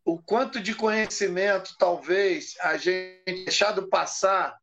[0.05, 4.55] o quanto de conhecimento talvez a gente deixado passar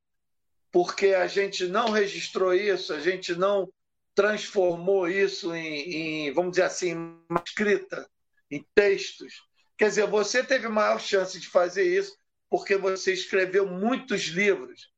[0.71, 3.69] porque a gente não registrou isso, a gente não
[4.15, 8.09] transformou isso em, em vamos dizer assim, escrita,
[8.51, 9.43] em textos.
[9.77, 12.17] Quer dizer, você teve maior chance de fazer isso
[12.51, 14.91] porque você escreveu muitos livros,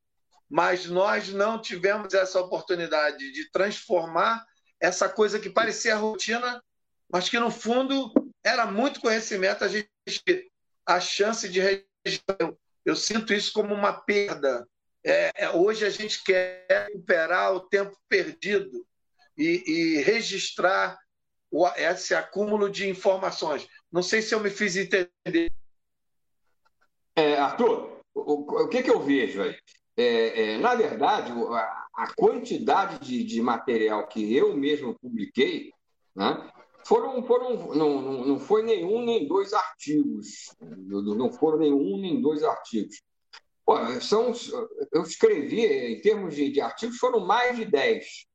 [0.51, 4.45] mas nós não tivemos essa oportunidade de transformar
[4.81, 6.63] essa coisa que parecia rotina,
[7.09, 8.13] mas que no fundo
[8.43, 9.65] era muito conhecimento.
[9.65, 9.89] A gente
[10.85, 11.61] a chance de
[12.39, 14.67] eu, eu sinto isso como uma perda
[15.05, 18.87] é, é, hoje a gente quer recuperar o tempo perdido
[19.37, 20.99] e, e registrar
[21.51, 23.67] o, esse acúmulo de informações.
[23.91, 25.51] Não sei se eu me fiz entender.
[27.17, 29.57] É, Arthur, o, o, que, que eu vejo aí?
[29.97, 35.71] É, é, na verdade, a, a quantidade de, de, material que eu mesmo publiquei
[36.17, 36.51] né,
[36.85, 40.53] foram, foram não, não, não foi nenhum nem dois artigos.
[40.61, 43.01] Não foram nenhum nem dois artigos.
[44.03, 44.33] São,
[44.93, 48.27] eu escrevi, em termos de, de artigos, foram mais de 10.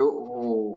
[0.00, 0.76] Eu,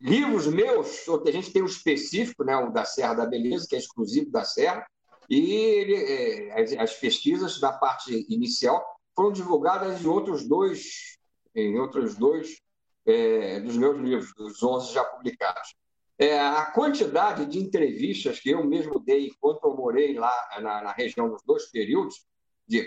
[0.00, 3.78] livros meus, a gente tem o específico, né, o da Serra da Beleza, que é
[3.78, 4.86] exclusivo da Serra,
[5.28, 8.84] e ele, é, as, as, pesquisas da parte inicial
[9.14, 11.18] foram divulgadas em outros dois,
[11.54, 12.60] em outros dois
[13.06, 15.74] é, dos meus livros, dos 11 já publicados.
[16.18, 20.92] É, a quantidade de entrevistas que eu mesmo dei enquanto eu morei lá na, na
[20.92, 22.26] região nos dois períodos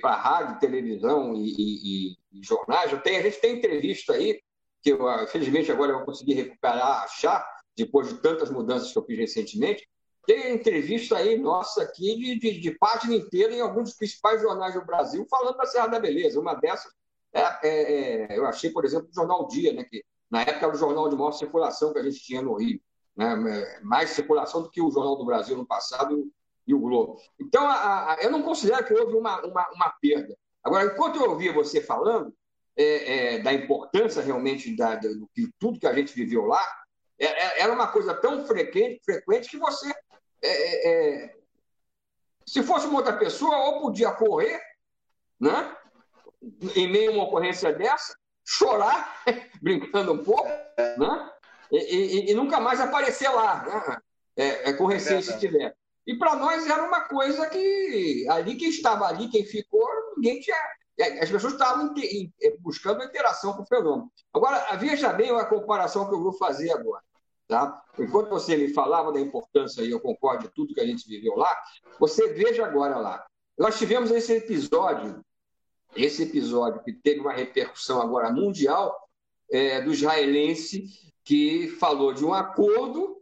[0.01, 2.91] para rádio, televisão e, e, e, jornais.
[3.03, 4.39] Tem, a gente tem entrevista aí,
[4.83, 7.43] que eu, felizmente agora eu consegui recuperar, achar,
[7.75, 9.89] depois de tantas mudanças que eu fiz recentemente.
[10.25, 14.73] Tem entrevista aí, nossa, aqui, de, de, de página inteira em alguns dos principais jornais
[14.73, 16.39] do Brasil, falando da Serra da Beleza.
[16.39, 16.91] Uma dessas,
[17.33, 20.75] é, é, é, eu achei, por exemplo, o Jornal Dia, né, que na época era
[20.75, 22.79] o jornal de maior circulação que a gente tinha no Rio.
[23.15, 26.31] Né, mais circulação do que o Jornal do Brasil no passado
[26.65, 27.17] e o Globo.
[27.39, 30.35] Então, a, a, eu não considero que houve uma, uma, uma, perda.
[30.63, 32.33] Agora, enquanto eu ouvia você falando
[32.75, 36.65] é, é, da importância realmente da, do que tudo que a gente viveu lá,
[37.19, 39.93] é, é era uma coisa tão frequente, frequente que você,
[40.41, 41.35] é, é,
[42.45, 44.59] se fosse uma outra pessoa, ou podia correr,
[45.39, 45.75] né?
[46.75, 49.23] em meio a uma ocorrência dessa, chorar,
[49.61, 50.49] brincando um pouco,
[50.97, 51.31] né?
[51.71, 53.97] E, e, e, nunca mais aparecer lá, né?
[54.35, 55.75] É, é com receio se tiver.
[56.05, 59.87] E para nós era uma coisa que ali quem estava ali, quem ficou,
[60.17, 60.57] ninguém tinha.
[61.19, 61.93] As pessoas estavam
[62.59, 64.11] buscando interação com o fenômeno.
[64.33, 67.03] Agora, veja bem a comparação que eu vou fazer agora.
[67.47, 67.83] Tá?
[67.99, 71.35] Enquanto você me falava da importância, e eu concordo de tudo que a gente viveu
[71.35, 71.55] lá,
[71.99, 73.25] você veja agora lá.
[73.57, 75.23] Nós tivemos esse episódio,
[75.95, 78.97] esse episódio que teve uma repercussão agora mundial,
[79.51, 80.85] é, do israelense
[81.23, 83.21] que falou de um acordo,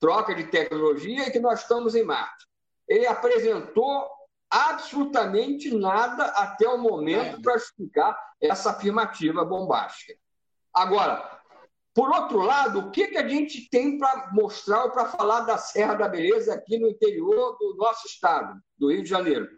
[0.00, 2.46] troca de tecnologia e que nós estamos em Marte.
[2.88, 4.06] Ele apresentou
[4.54, 10.14] absolutamente nada até o momento para explicar essa afirmativa bombástica.
[10.72, 11.40] Agora,
[11.92, 15.58] por outro lado, o que, que a gente tem para mostrar ou para falar da
[15.58, 19.48] Serra da Beleza aqui no interior do nosso estado, do Rio de Janeiro?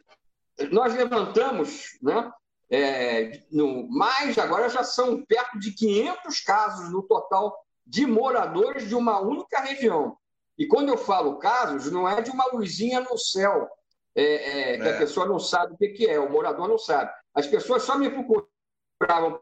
[0.71, 2.33] Nós levantamos, né,
[2.71, 7.55] é, no, mais agora já são perto de 500 casos no total
[7.87, 10.17] de moradores de uma única região.
[10.57, 13.69] E quando eu falo casos, não é de uma luzinha no céu,
[14.17, 14.99] é, é, que a é.
[14.99, 17.11] pessoa não sabe o que, que é, o morador não sabe.
[17.35, 19.41] As pessoas só me procuravam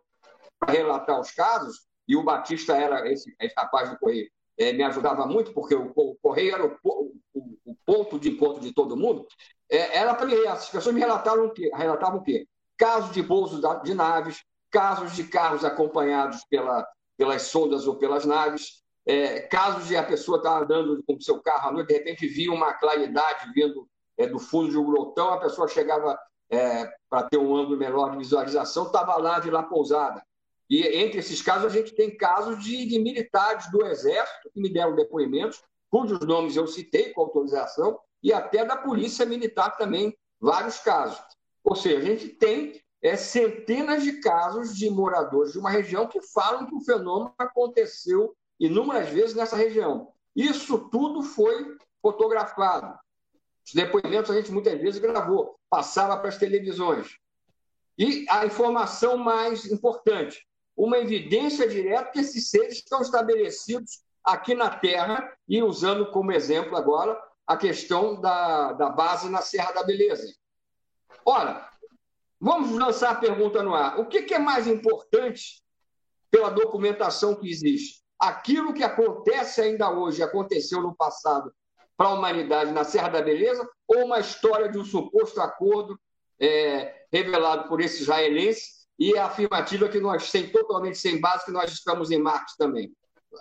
[0.58, 4.28] para relatar os casos e o Batista era esse, esse rapaz do Correio,
[4.58, 8.60] é, me ajudava muito, porque o, o Correio era o, o, o, ponto de encontro
[8.60, 9.26] de todo mundo,
[9.70, 11.70] é, era para as pessoas me relataram o quê?
[11.74, 12.46] relatavam o quê?
[12.76, 16.86] Casos de bolsos de naves, casos de carros acompanhados pela,
[17.16, 21.40] pelas sondas ou pelas naves, é, casos de a pessoa estar andando com o seu
[21.40, 25.30] carro à noite, de repente via uma claridade vindo é, do fundo de um grotão,
[25.30, 26.18] a pessoa chegava
[26.50, 30.24] é, para ter um ângulo melhor de visualização, estava lá de lá pousada.
[30.68, 34.72] E entre esses casos, a gente tem casos de, de militares do Exército que me
[34.72, 40.78] deram depoimentos, cujos nomes eu citei com autorização, e até da Polícia Militar também, vários
[40.78, 41.22] casos.
[41.62, 46.20] Ou seja, a gente tem é, centenas de casos de moradores de uma região que
[46.22, 50.08] falam que o fenômeno aconteceu inúmeras vezes nessa região.
[50.34, 52.98] Isso tudo foi fotografado.
[53.64, 57.18] Os depoimentos a gente muitas vezes gravou, passava para as televisões.
[57.96, 60.46] E a informação mais importante:
[60.76, 66.76] uma evidência direta que esses seres estão estabelecidos aqui na Terra e usando como exemplo
[66.76, 70.34] agora a questão da, da base na Serra da Beleza.
[71.24, 71.68] Ora,
[72.40, 73.98] vamos lançar a pergunta no ar.
[73.98, 75.62] O que, que é mais importante
[76.30, 78.02] pela documentação que existe?
[78.18, 81.52] Aquilo que acontece ainda hoje, aconteceu no passado
[81.96, 85.98] para a humanidade na Serra da Beleza, ou uma história de um suposto acordo
[86.40, 91.50] é, revelado por esse israelense e a afirmativa que nós, sem, totalmente sem base, que
[91.50, 92.92] nós estamos em Marte também.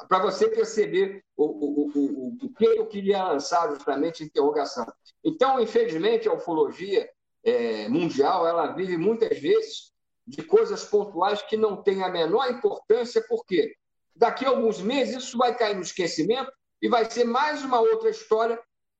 [0.07, 4.85] Para você perceber o, o, o, o, que eu queria lançar justamente interrogação.
[5.23, 7.07] Então, infelizmente, a ufologia
[7.43, 9.91] é, mundial ela vive muitas vezes
[10.25, 13.75] de coisas pontuais que não têm a menor importância, porque
[14.15, 16.51] daqui a alguns meses isso vai cair no esquecimento
[16.83, 18.59] e vai ser mais uma outra história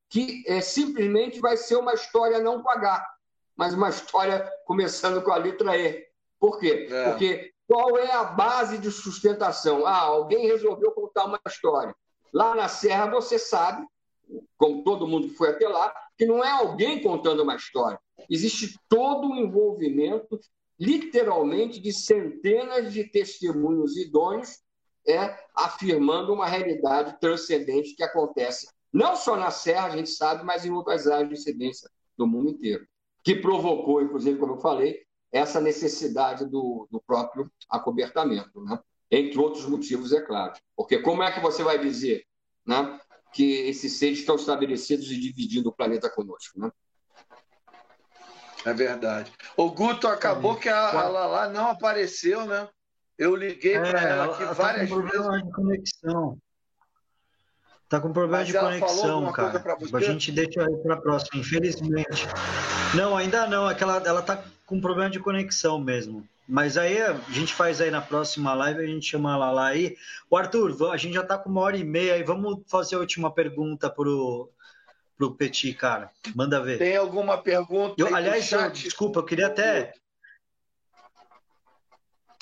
[0.10, 3.06] que é, simplesmente vai ser uma história não com H,
[3.58, 6.02] mas uma história começando com a letra E.
[6.40, 6.88] Por quê?
[6.90, 7.10] É.
[7.10, 9.86] Porque qual é a base de sustentação?
[9.86, 11.94] Ah, alguém resolveu contar uma história.
[12.34, 13.86] Lá na Serra, você sabe,
[14.56, 18.00] como todo mundo que foi até lá, que não é alguém contando uma história.
[18.30, 20.40] Existe todo um envolvimento,
[20.80, 24.64] literalmente, de centenas de testemunhos idôneos
[25.08, 30.64] é, afirmando uma realidade transcendente que acontece não só na Serra, a gente sabe, mas
[30.64, 32.88] em outras áreas de incidência do mundo inteiro.
[33.24, 35.02] Que provocou, inclusive, como eu falei,
[35.32, 38.80] essa necessidade do, do próprio acobertamento, né?
[39.10, 40.54] entre outros motivos, é claro.
[40.76, 42.24] Porque como é que você vai dizer
[42.64, 43.00] né,
[43.34, 46.60] que esses seres estão estabelecidos e dividindo o planeta conosco?
[46.60, 46.72] Né?
[48.64, 49.32] É verdade.
[49.58, 52.70] O Guto acabou que a, a Lala não apareceu, né?
[53.18, 56.38] Eu liguei é, para ela aqui ela várias tá com problema de conexão.
[57.90, 59.64] Tá com problema Mas de conexão, cara.
[59.94, 62.28] A gente deixa aí para a próxima, infelizmente.
[62.96, 63.70] Não, ainda não.
[63.70, 66.28] É que ela, ela tá com problema de conexão mesmo.
[66.48, 69.96] Mas aí a gente faz aí na próxima live, a gente chama ela lá aí.
[70.30, 72.24] O Arthur, a gente já tá com uma hora e meia aí.
[72.24, 74.50] Vamos fazer a última pergunta pro,
[75.18, 76.10] pro Petit, cara.
[76.36, 76.80] Manda ver.
[76.80, 77.96] Tem alguma pergunta?
[77.98, 79.94] Eu, aliás, eu, desculpa, eu queria até.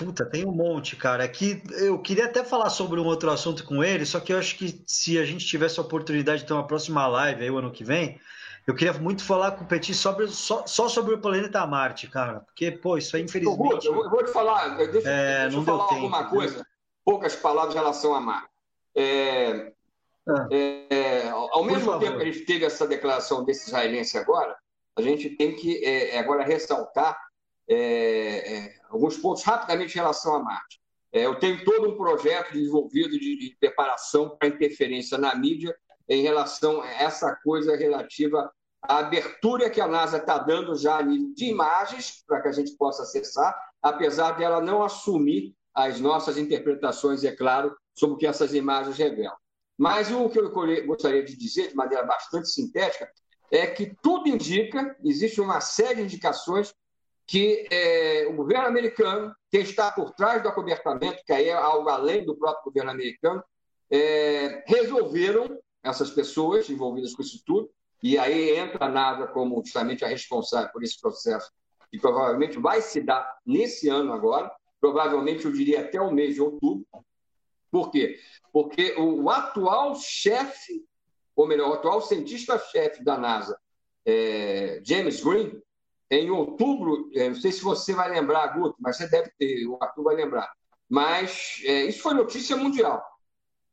[0.03, 1.23] Puta, tem um monte, cara.
[1.23, 4.40] Aqui é eu queria até falar sobre um outro assunto com ele, só que eu
[4.40, 7.57] acho que se a gente tivesse a oportunidade de ter uma próxima live aí o
[7.57, 8.19] ano que vem,
[8.65, 12.40] eu queria muito falar com o Petit sobre, só, só sobre o planeta Marte, cara.
[12.40, 13.86] Porque, pô, isso aí infelizmente.
[13.86, 16.64] Eu vou, eu vou te falar, deixa, é, deixa eu falar tempo, alguma coisa, né?
[17.06, 18.49] poucas palavras em relação a Marte.
[18.95, 19.72] É,
[20.28, 20.48] ah.
[20.52, 24.57] é, ao mesmo tempo que a gente teve essa declaração desse israelense agora,
[24.98, 27.18] a gente tem que é, agora ressaltar
[27.70, 30.80] é, é, alguns pontos rapidamente em relação a Marte.
[31.12, 35.76] eu tenho todo um projeto desenvolvido de, de preparação para interferência na mídia
[36.08, 38.52] em relação a essa coisa relativa
[38.82, 43.04] à abertura que a NASA está dando já de imagens para que a gente possa
[43.04, 48.98] acessar, apesar dela não assumir as nossas interpretações, é claro, sobre o que essas imagens
[48.98, 49.36] revelam.
[49.78, 50.52] Mas o que eu
[50.86, 53.10] gostaria de dizer, de maneira bastante sintética,
[53.52, 56.74] é que tudo indica, existe uma série de indicações
[57.32, 61.88] que é, o governo americano, quem está por trás do acobertamento, que aí é algo
[61.88, 63.41] além do próprio governo americano,
[63.90, 67.70] é, resolveram, essas pessoas envolvidas com isso tudo,
[68.03, 71.49] e aí entra a NASA como justamente a responsável por esse processo,
[71.90, 74.52] que provavelmente vai se dar nesse ano agora,
[74.82, 76.86] provavelmente eu diria até o mês de outubro.
[77.72, 78.20] Por quê?
[78.52, 80.84] Porque o atual chefe,
[81.34, 83.58] ou melhor, o atual cientista-chefe da NASA,
[84.06, 85.62] é, James Green,
[86.20, 89.78] em outubro, é, não sei se você vai lembrar, Guto, mas você deve ter, o
[89.82, 90.52] Arthur vai lembrar.
[90.90, 93.02] Mas é, isso foi notícia mundial.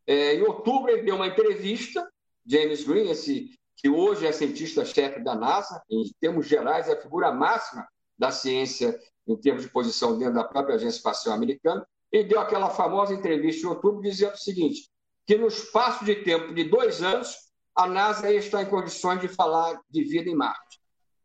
[0.06, 2.08] É, em outubro, ele deu uma entrevista,
[2.46, 7.32] James Green, esse que hoje é cientista-chefe da NASA, em termos gerais, é a figura
[7.32, 7.86] máxima
[8.18, 12.70] da ciência em termos de posição dentro da própria Agência Espacial Americana, ele deu aquela
[12.70, 14.88] famosa entrevista em outubro dizendo o seguinte,
[15.26, 17.36] que no espaço de tempo de dois anos,
[17.76, 20.77] a NASA está em condições de falar de vida em Marte,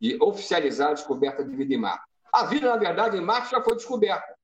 [0.04, 2.04] de oficializar a descoberta de vida em Marte.
[2.30, 4.36] A vida, na verdade, em Marte já foi descoberta.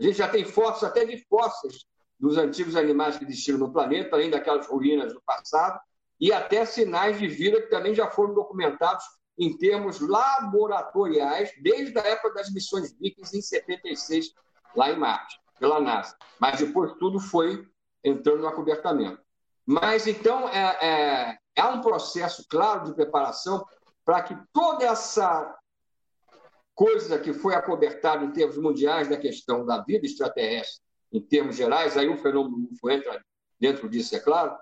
[0.00, 1.84] A gente já tem fósseis, até de fósseis
[2.18, 5.78] dos antigos animais que existiram no planeta, além daquelas ruínas do passado,
[6.20, 9.04] e até sinais de vida que também já foram documentados
[9.38, 14.32] em termos laboratoriais, desde a época das missões Vikings em 76,
[14.74, 16.16] lá em Marte, pela NASA.
[16.40, 17.64] Mas depois tudo foi
[18.02, 19.22] entrando no acobertamento.
[19.64, 23.64] Mas então é, é, é um processo claro de preparação
[24.04, 25.56] para que toda essa
[26.74, 30.82] coisa que foi acobertada em termos mundiais da questão da vida extraterrestre,
[31.12, 33.24] em termos gerais, aí o fenômeno UFO entra
[33.58, 34.56] dentro disso, é claro,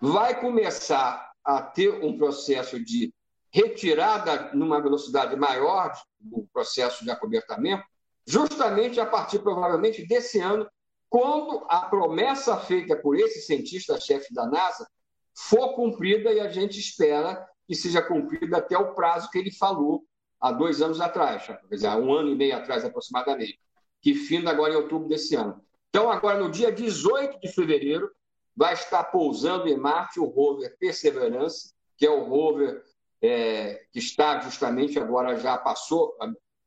[0.00, 3.12] vai começar a ter um processo de
[3.52, 7.84] retirada numa velocidade maior do processo de acobertamento,
[8.26, 10.66] justamente a partir, provavelmente, desse ano,
[11.10, 14.88] quando a promessa feita por esse cientista-chefe da NASA
[15.36, 20.04] for cumprida e a gente espera que seja cumprida até o prazo que ele falou
[20.40, 23.60] há dois anos atrás, quer dizer, há um ano e meio atrás aproximadamente,
[24.00, 25.62] que finda agora em outubro desse ano.
[25.88, 28.10] Então, agora, no dia 18 de fevereiro,
[28.56, 32.82] vai estar pousando em Marte o rover Perseverance, que é o rover
[33.22, 36.16] é, que está justamente agora já passou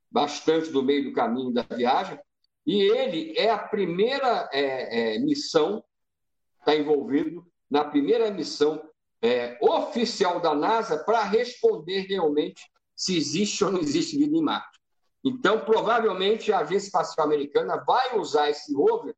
[0.09, 2.17] bastante do meio do caminho da viagem,
[2.65, 5.83] e ele é a primeira é, é, missão,
[6.59, 8.81] está envolvido na primeira missão
[9.25, 12.61] é, oficial da NASA para responder realmente
[12.95, 14.79] se existe ou não existe vida em Marte.
[15.23, 19.15] Então, provavelmente, a Agência Espacial Americana vai usar esse rover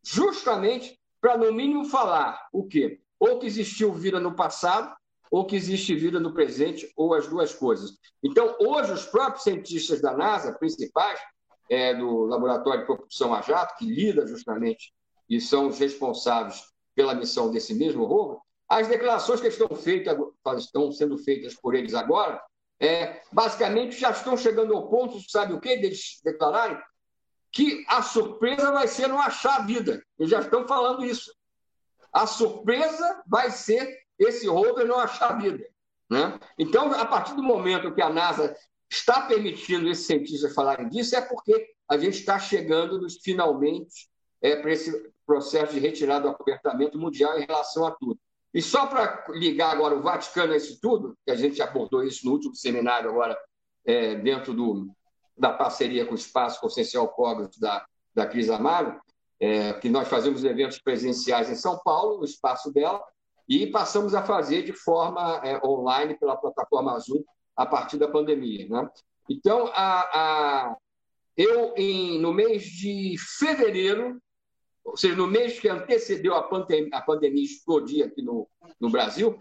[0.00, 3.00] justamente para, no mínimo, falar o quê?
[3.18, 4.94] Ou que existiu vida no passado,
[5.28, 7.98] ou que existe vida no presente, ou as duas coisas.
[8.22, 11.18] Então, hoje, os próprios cientistas da NASA, principais,
[11.68, 14.94] é, do Laboratório de Propulsão a Jato, que lida justamente
[15.28, 16.62] e são os responsáveis
[16.94, 18.38] pela missão desse mesmo rover,
[18.68, 20.16] as declarações que estão, feitas,
[20.58, 22.40] estão sendo feitas por eles agora,
[22.80, 26.78] é, basicamente já estão chegando ao ponto, sabe o que, deles declararem?
[27.50, 30.04] Que a surpresa vai ser não achar a vida.
[30.18, 31.32] Eles já estão falando isso.
[32.12, 35.66] A surpresa vai ser esse rover não achar vida.
[36.10, 36.38] Né?
[36.58, 38.54] Então, a partir do momento que a NASA
[38.90, 44.08] está permitindo esses cientistas falarem disso, é porque a gente está chegando nos finalmente
[44.40, 48.18] é, para esse processo de retirada do acobertamento mundial em relação a tudo.
[48.54, 52.24] E só para ligar agora o Vaticano a isso tudo, que a gente abordou isso
[52.26, 53.38] no último seminário agora,
[53.84, 54.90] é, dentro do,
[55.36, 59.00] da parceria com o Espaço Consciencial Cogos da, da Cris Amaro,
[59.40, 63.02] é, que nós fazemos eventos presenciais em São Paulo, no espaço dela,
[63.48, 67.22] e passamos a fazer de forma é, online pela plataforma Zoom
[67.56, 68.68] a partir da pandemia.
[68.68, 68.88] Né?
[69.28, 70.76] Então, a, a,
[71.36, 74.20] eu, em, no mês de fevereiro,
[74.88, 78.48] ou seja, no mês que antecedeu a, pandemia, a pandemia explodir aqui no,
[78.80, 79.40] no Brasil,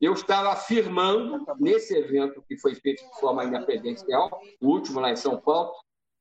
[0.00, 5.16] eu estava afirmando, nesse evento que foi feito de forma independencial, o último lá em
[5.16, 5.72] São Paulo,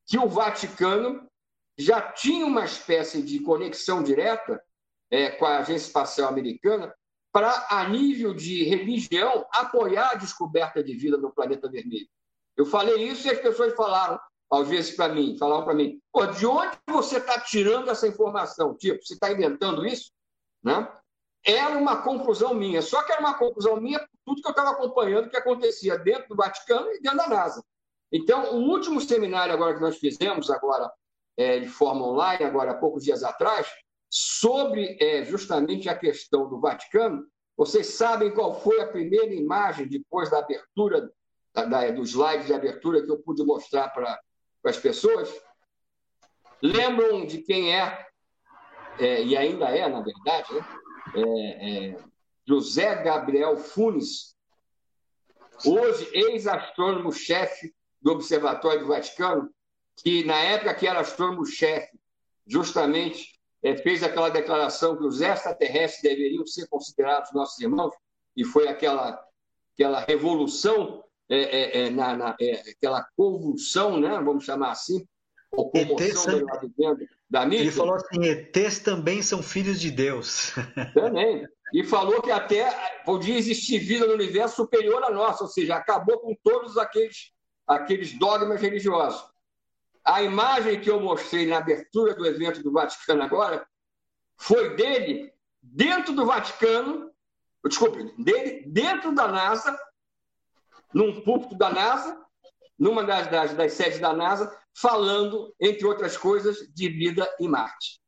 [0.06, 1.28] que o Vaticano
[1.78, 4.62] já tinha uma espécie de conexão direta
[5.12, 6.94] é, com a Agência Espacial Americana
[7.32, 12.08] para, a nível de religião, apoiar a descoberta de vida no planeta vermelho.
[12.56, 14.20] Eu falei isso e as pessoas falaram,
[14.52, 18.76] às vezes, para mim, falaram para mim, Pô, de onde você está tirando essa informação?
[18.76, 20.12] Tipo, você está inventando isso?
[20.64, 20.88] Né?
[21.46, 24.72] Era uma conclusão minha, só que era uma conclusão minha por tudo que eu estava
[24.72, 27.64] acompanhando que acontecia dentro do Vaticano e dentro da NASA.
[28.12, 30.92] Então, o último seminário agora que nós fizemos, agora
[31.38, 33.68] é, de forma online, agora há poucos dias atrás,
[34.10, 37.28] sobre é, justamente a questão do Vaticano.
[37.56, 41.12] Vocês sabem qual foi a primeira imagem depois da abertura,
[41.54, 44.20] da, da, do slide de abertura que eu pude mostrar para
[44.64, 45.34] as pessoas?
[46.62, 48.08] Lembram de quem é,
[49.00, 50.66] é, e ainda é, na verdade, né?
[51.16, 51.98] é, é,
[52.46, 54.36] José Gabriel Funes,
[55.66, 59.50] hoje ex-astrônomo-chefe do Observatório do Vaticano,
[59.98, 61.98] que na época que era astrônomo-chefe,
[62.46, 67.94] justamente é, fez aquela declaração que os extraterrestres deveriam ser considerados nossos irmãos,
[68.36, 69.22] e foi aquela,
[69.74, 75.06] aquela revolução, é, é, é na, na é, aquela convulsão, né, vamos chamar assim,
[75.52, 76.46] ou comoção
[77.30, 77.64] da mídia.
[77.64, 80.54] Ele falou assim: ETs também são filhos de Deus.
[80.94, 81.48] Também.
[81.74, 82.70] E falou que até
[83.04, 87.34] podia existir vida no universo superior à nossa, ou seja, acabou com todos aqueles,
[87.68, 89.22] aqueles dogmas religiosos.
[90.06, 93.68] A imagem que eu mostrei na abertura do evento do Vaticano agora
[94.38, 97.12] foi dele dentro do Vaticano,
[97.68, 99.78] desculpe, dele dentro da NASA,
[100.94, 102.20] num púlpito da NASA,
[102.78, 108.00] numa das, das, das sedes da NASA, falando, entre outras coisas, de vida em Marte.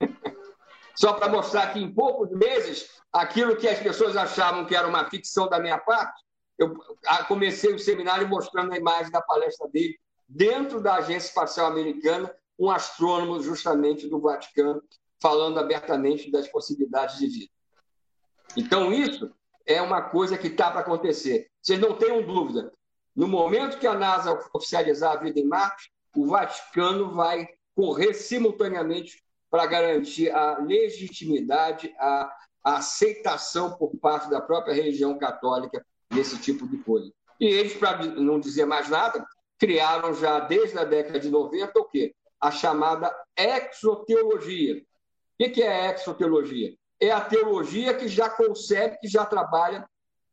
[0.94, 5.08] Só para mostrar que em poucos meses, aquilo que as pessoas achavam que era uma
[5.08, 6.22] ficção da minha parte,
[6.58, 6.74] eu
[7.26, 12.70] comecei o seminário mostrando a imagem da palestra dele dentro da Agência Espacial Americana, um
[12.70, 14.82] astrônomo justamente do Vaticano,
[15.20, 17.52] falando abertamente das possibilidades de vida.
[18.56, 19.34] Então, isso
[19.66, 21.48] é uma coisa que está para acontecer.
[21.60, 22.72] Vocês não tenham dúvida.
[23.14, 29.22] No momento que a NASA oficializar a vida em Marte, o Vaticano vai correr simultaneamente
[29.50, 32.32] para garantir a legitimidade, a,
[32.64, 37.12] aceitação por parte da própria religião católica desse tipo de coisa.
[37.40, 39.26] E eles, para não dizer mais nada,
[39.58, 42.14] criaram já desde a década de 90 o quê?
[42.40, 44.80] A chamada exoteologia.
[45.40, 46.72] O que é a exoteologia?
[47.02, 49.84] É a teologia que já concebe, que já trabalha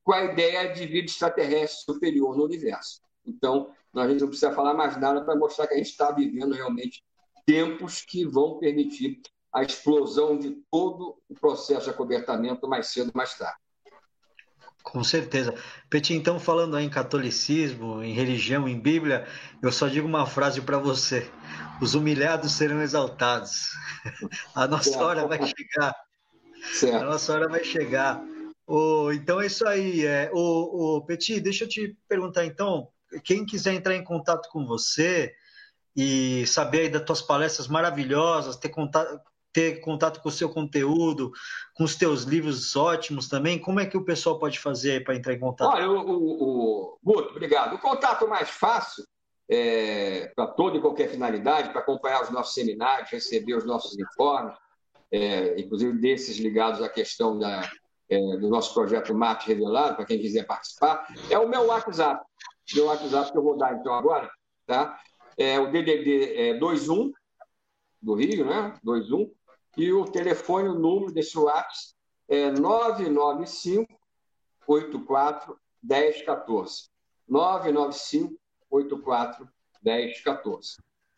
[0.04, 3.02] com a ideia de vida extraterrestre superior no universo.
[3.26, 6.54] Então, a gente não precisa falar mais nada para mostrar que a gente está vivendo
[6.54, 7.04] realmente
[7.44, 9.20] tempos que vão permitir
[9.52, 13.58] a explosão de todo o processo de acobertamento mais cedo ou mais tarde.
[14.84, 15.56] Com certeza.
[15.90, 19.28] Petit, então, falando aí em catolicismo, em religião, em Bíblia,
[19.60, 21.30] eu só digo uma frase para você:
[21.82, 23.72] os humilhados serão exaltados.
[24.54, 25.96] A nossa hora vai chegar.
[26.74, 27.04] Certo.
[27.04, 28.22] A nossa hora vai chegar.
[28.68, 30.06] Oh, então é isso aí.
[30.06, 32.90] É, oh, oh, Petit, deixa eu te perguntar então.
[33.24, 35.34] Quem quiser entrar em contato com você
[35.96, 39.20] e saber aí das tuas palestras maravilhosas, ter contato,
[39.52, 41.32] ter contato com o seu conteúdo,
[41.74, 45.34] com os teus livros ótimos também, como é que o pessoal pode fazer para entrar
[45.34, 45.74] em contato?
[45.74, 47.76] Olha, o, o, o Guto, obrigado.
[47.76, 49.04] O contato mais fácil
[49.50, 54.56] é, para toda e qualquer finalidade, para acompanhar os nossos seminários, receber os nossos informes,
[55.12, 57.70] é, inclusive desses ligados à questão da,
[58.10, 62.24] é, do nosso projeto Mate Revelado, para quem quiser participar, é o meu WhatsApp.
[62.74, 64.30] Meu WhatsApp que eu vou dar então agora,
[64.66, 65.00] tá?
[65.38, 67.12] É o DDD é, 21
[68.02, 68.74] do Rio, né?
[68.84, 69.32] 21
[69.78, 71.94] e o telefone, o número desse WhatsApp
[72.28, 73.88] é 995
[74.68, 76.90] 84 1014.
[77.28, 79.50] 995 84
[79.84, 80.78] 1014.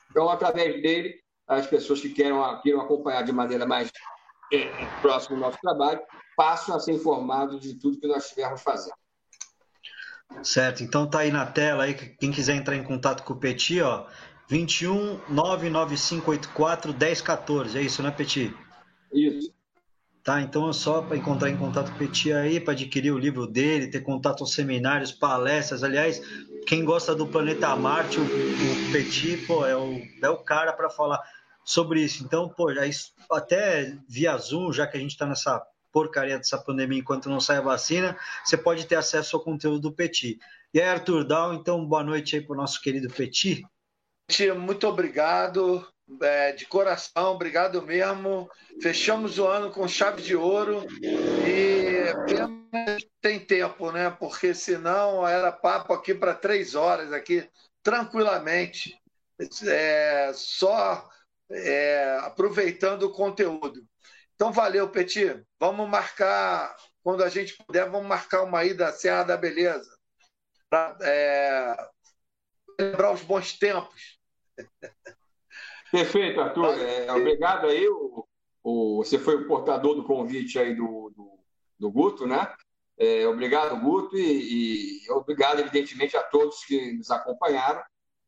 [0.09, 1.20] Então, através dele,
[1.57, 3.91] as pessoas que queiram, queiram acompanhar de maneira mais
[4.53, 4.69] é,
[5.01, 6.01] próxima o nosso trabalho
[6.35, 8.95] passam a ser informados de tudo que nós estivermos fazendo.
[10.43, 13.81] Certo, então tá aí na tela aí, quem quiser entrar em contato com o Petit,
[13.81, 14.07] ó,
[14.47, 17.77] 21 99584 1014.
[17.77, 18.55] É isso, né, Petit?
[19.13, 19.53] Isso.
[20.23, 23.17] Tá, então é só para encontrar em contato com o Petit aí, para adquirir o
[23.17, 25.83] livro dele, ter contato aos seminários, palestras.
[25.83, 26.21] Aliás,
[26.65, 30.89] quem gosta do planeta Marte, o, o Petit, pô, é o, é o cara para
[30.89, 31.21] falar
[31.63, 32.23] sobre isso.
[32.23, 32.67] Então, pô,
[33.31, 35.61] até via Zoom, já que a gente está nessa
[35.91, 39.93] porcaria dessa pandemia enquanto não sai a vacina, você pode ter acesso ao conteúdo do
[39.93, 40.39] Petit.
[40.73, 43.63] E aí, Arthur Dal, então boa noite aí para o nosso querido Petit.
[44.57, 45.85] Muito obrigado,
[46.21, 48.49] é, de coração, obrigado mesmo.
[48.81, 50.85] Fechamos o ano com chave de ouro
[51.45, 52.05] e
[53.19, 54.09] tem tempo, né?
[54.09, 57.45] Porque senão era papo aqui para três horas aqui,
[57.83, 58.97] tranquilamente,
[59.67, 61.09] é, só
[61.53, 63.85] é, aproveitando o conteúdo.
[64.35, 65.43] Então, valeu, Petit.
[65.59, 69.95] Vamos marcar, quando a gente puder, vamos marcar uma ida à Serra da Beleza
[70.69, 71.89] para é,
[72.79, 74.19] lembrar os bons tempos.
[75.91, 76.79] Perfeito, Arthur.
[76.79, 77.87] É, obrigado aí.
[77.87, 78.25] O,
[78.63, 81.39] o, você foi o portador do convite aí do, do,
[81.77, 82.53] do Guto, né?
[82.97, 87.81] É, obrigado, Guto, e, e, obrigado, evidentemente, a todos que nos acompanharam.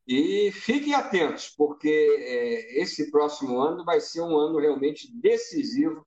[0.07, 6.05] E fiquem atentos, porque é, esse próximo ano vai ser um ano realmente decisivo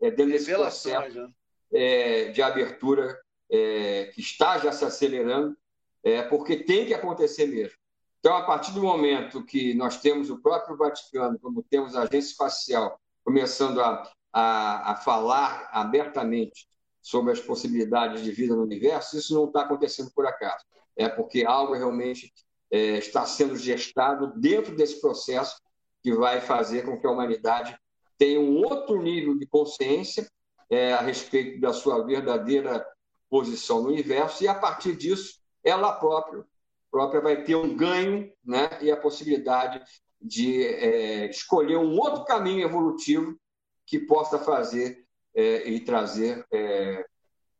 [0.00, 1.30] é, desse processo né?
[1.72, 3.18] é, de abertura
[3.50, 5.56] é, que está já se acelerando,
[6.02, 7.76] é, porque tem que acontecer mesmo.
[8.20, 12.30] Então, a partir do momento que nós temos o próprio Vaticano, como temos a agência
[12.30, 16.68] espacial, começando a, a, a falar abertamente
[17.00, 20.64] sobre as possibilidades de vida no universo, isso não está acontecendo por acaso.
[20.96, 22.32] É porque algo realmente
[22.70, 25.60] é, está sendo gestado dentro desse processo
[26.02, 27.78] que vai fazer com que a humanidade
[28.16, 30.28] tenha um outro nível de consciência
[30.70, 32.86] é, a respeito da sua verdadeira
[33.30, 36.44] posição no universo e, a partir disso, ela própria,
[36.90, 39.82] própria vai ter um ganho né, e a possibilidade
[40.20, 43.38] de é, escolher um outro caminho evolutivo
[43.86, 45.04] que possa fazer
[45.34, 47.04] é, e trazer é,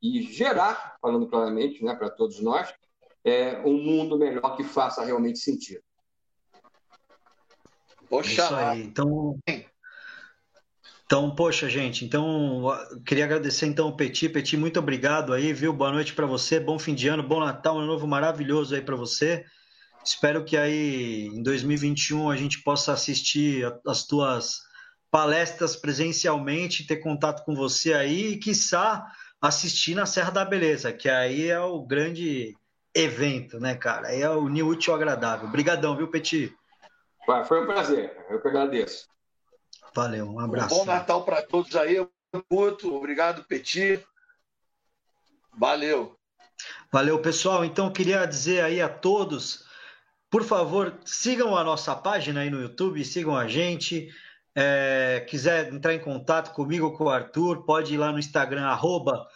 [0.02, 2.72] e gerar, falando claramente né, para todos nós,
[3.28, 5.82] é, um mundo melhor que faça realmente sentido.
[8.08, 9.38] Poxa, então,
[11.04, 12.64] então, poxa, gente, então
[13.06, 14.28] queria agradecer então o Petit.
[14.28, 15.72] Petit, muito obrigado aí, viu?
[15.72, 18.96] Boa noite para você, bom fim de ano, bom Natal, um novo maravilhoso aí para
[18.96, 19.44] você.
[20.04, 24.60] Espero que aí em 2021 a gente possa assistir as tuas
[25.10, 29.06] palestras presencialmente, ter contato com você aí e, quiçá,
[29.40, 32.54] assistir na Serra da Beleza, que aí é o grande
[32.98, 34.14] evento, né, cara?
[34.14, 35.48] É o New Útil Agradável.
[35.48, 36.54] Obrigadão, viu, Petit?
[37.46, 39.06] Foi um prazer, eu que agradeço.
[39.94, 40.74] Valeu, um abraço.
[40.74, 42.06] Um bom Natal para todos aí,
[42.50, 42.94] Guto.
[42.94, 44.02] Obrigado, Petit.
[45.56, 46.16] Valeu.
[46.90, 47.64] Valeu, pessoal.
[47.64, 49.64] Então, queria dizer aí a todos,
[50.30, 54.08] por favor, sigam a nossa página aí no YouTube, sigam a gente.
[54.54, 58.64] É, quiser entrar em contato comigo ou com o Arthur, pode ir lá no Instagram,
[58.66, 59.28] arroba,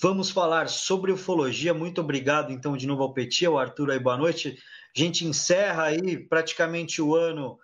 [0.00, 1.74] vamos falar sobre ufologia.
[1.74, 4.58] Muito obrigado, então, de novo ao Petit, ao Arthur aí, boa noite.
[4.96, 7.58] A gente encerra aí praticamente o ano,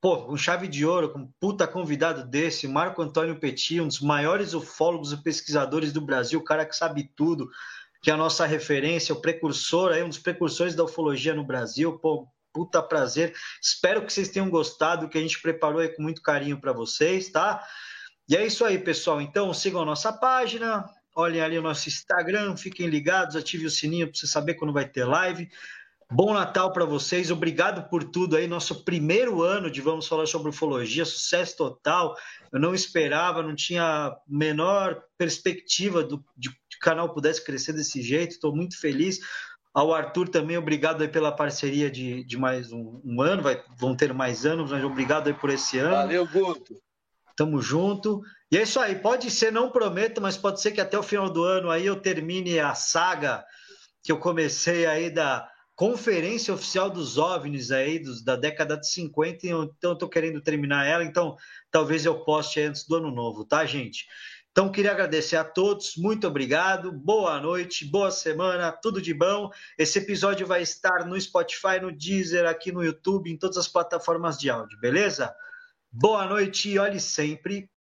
[0.00, 4.00] pô, com chave de ouro, com um puta convidado desse, Marco Antônio Petit, um dos
[4.00, 7.50] maiores ufólogos e pesquisadores do Brasil, o cara que sabe tudo,
[8.02, 11.98] que é a nossa referência, o precursor aí, um dos precursores da ufologia no Brasil,
[11.98, 13.34] pô, puta prazer.
[13.62, 17.30] Espero que vocês tenham gostado, que a gente preparou aí com muito carinho para vocês,
[17.30, 17.62] tá?
[18.28, 19.20] E é isso aí, pessoal.
[19.20, 24.08] Então, sigam a nossa página, olhem ali o nosso Instagram, fiquem ligados, ative o sininho
[24.08, 25.48] para você saber quando vai ter live.
[26.12, 28.48] Bom Natal para vocês, obrigado por tudo aí.
[28.48, 32.16] Nosso primeiro ano de Vamos Falar sobre Ufologia, sucesso total.
[32.52, 38.02] Eu não esperava, não tinha menor perspectiva do, de que o canal pudesse crescer desse
[38.02, 38.32] jeito.
[38.32, 39.20] Estou muito feliz.
[39.72, 43.94] Ao Arthur também, obrigado aí pela parceria de, de mais um, um ano, vai, vão
[43.94, 45.92] ter mais anos, mas obrigado aí por esse ano.
[45.92, 46.74] Valeu, Guto.
[47.40, 48.20] Tamo junto.
[48.52, 51.30] E é isso aí, pode ser, não prometo, mas pode ser que até o final
[51.30, 53.42] do ano aí eu termine a saga
[54.02, 59.46] que eu comecei aí da Conferência Oficial dos OVNIs aí dos, da década de 50,
[59.46, 61.34] então eu tô querendo terminar ela, então
[61.70, 64.04] talvez eu poste antes do ano novo, tá, gente?
[64.50, 69.48] Então, queria agradecer a todos, muito obrigado, boa noite, boa semana, tudo de bom.
[69.78, 74.36] Esse episódio vai estar no Spotify, no Deezer, aqui no YouTube, em todas as plataformas
[74.36, 75.34] de áudio, beleza?
[75.92, 77.68] Boa noite e olhe sempre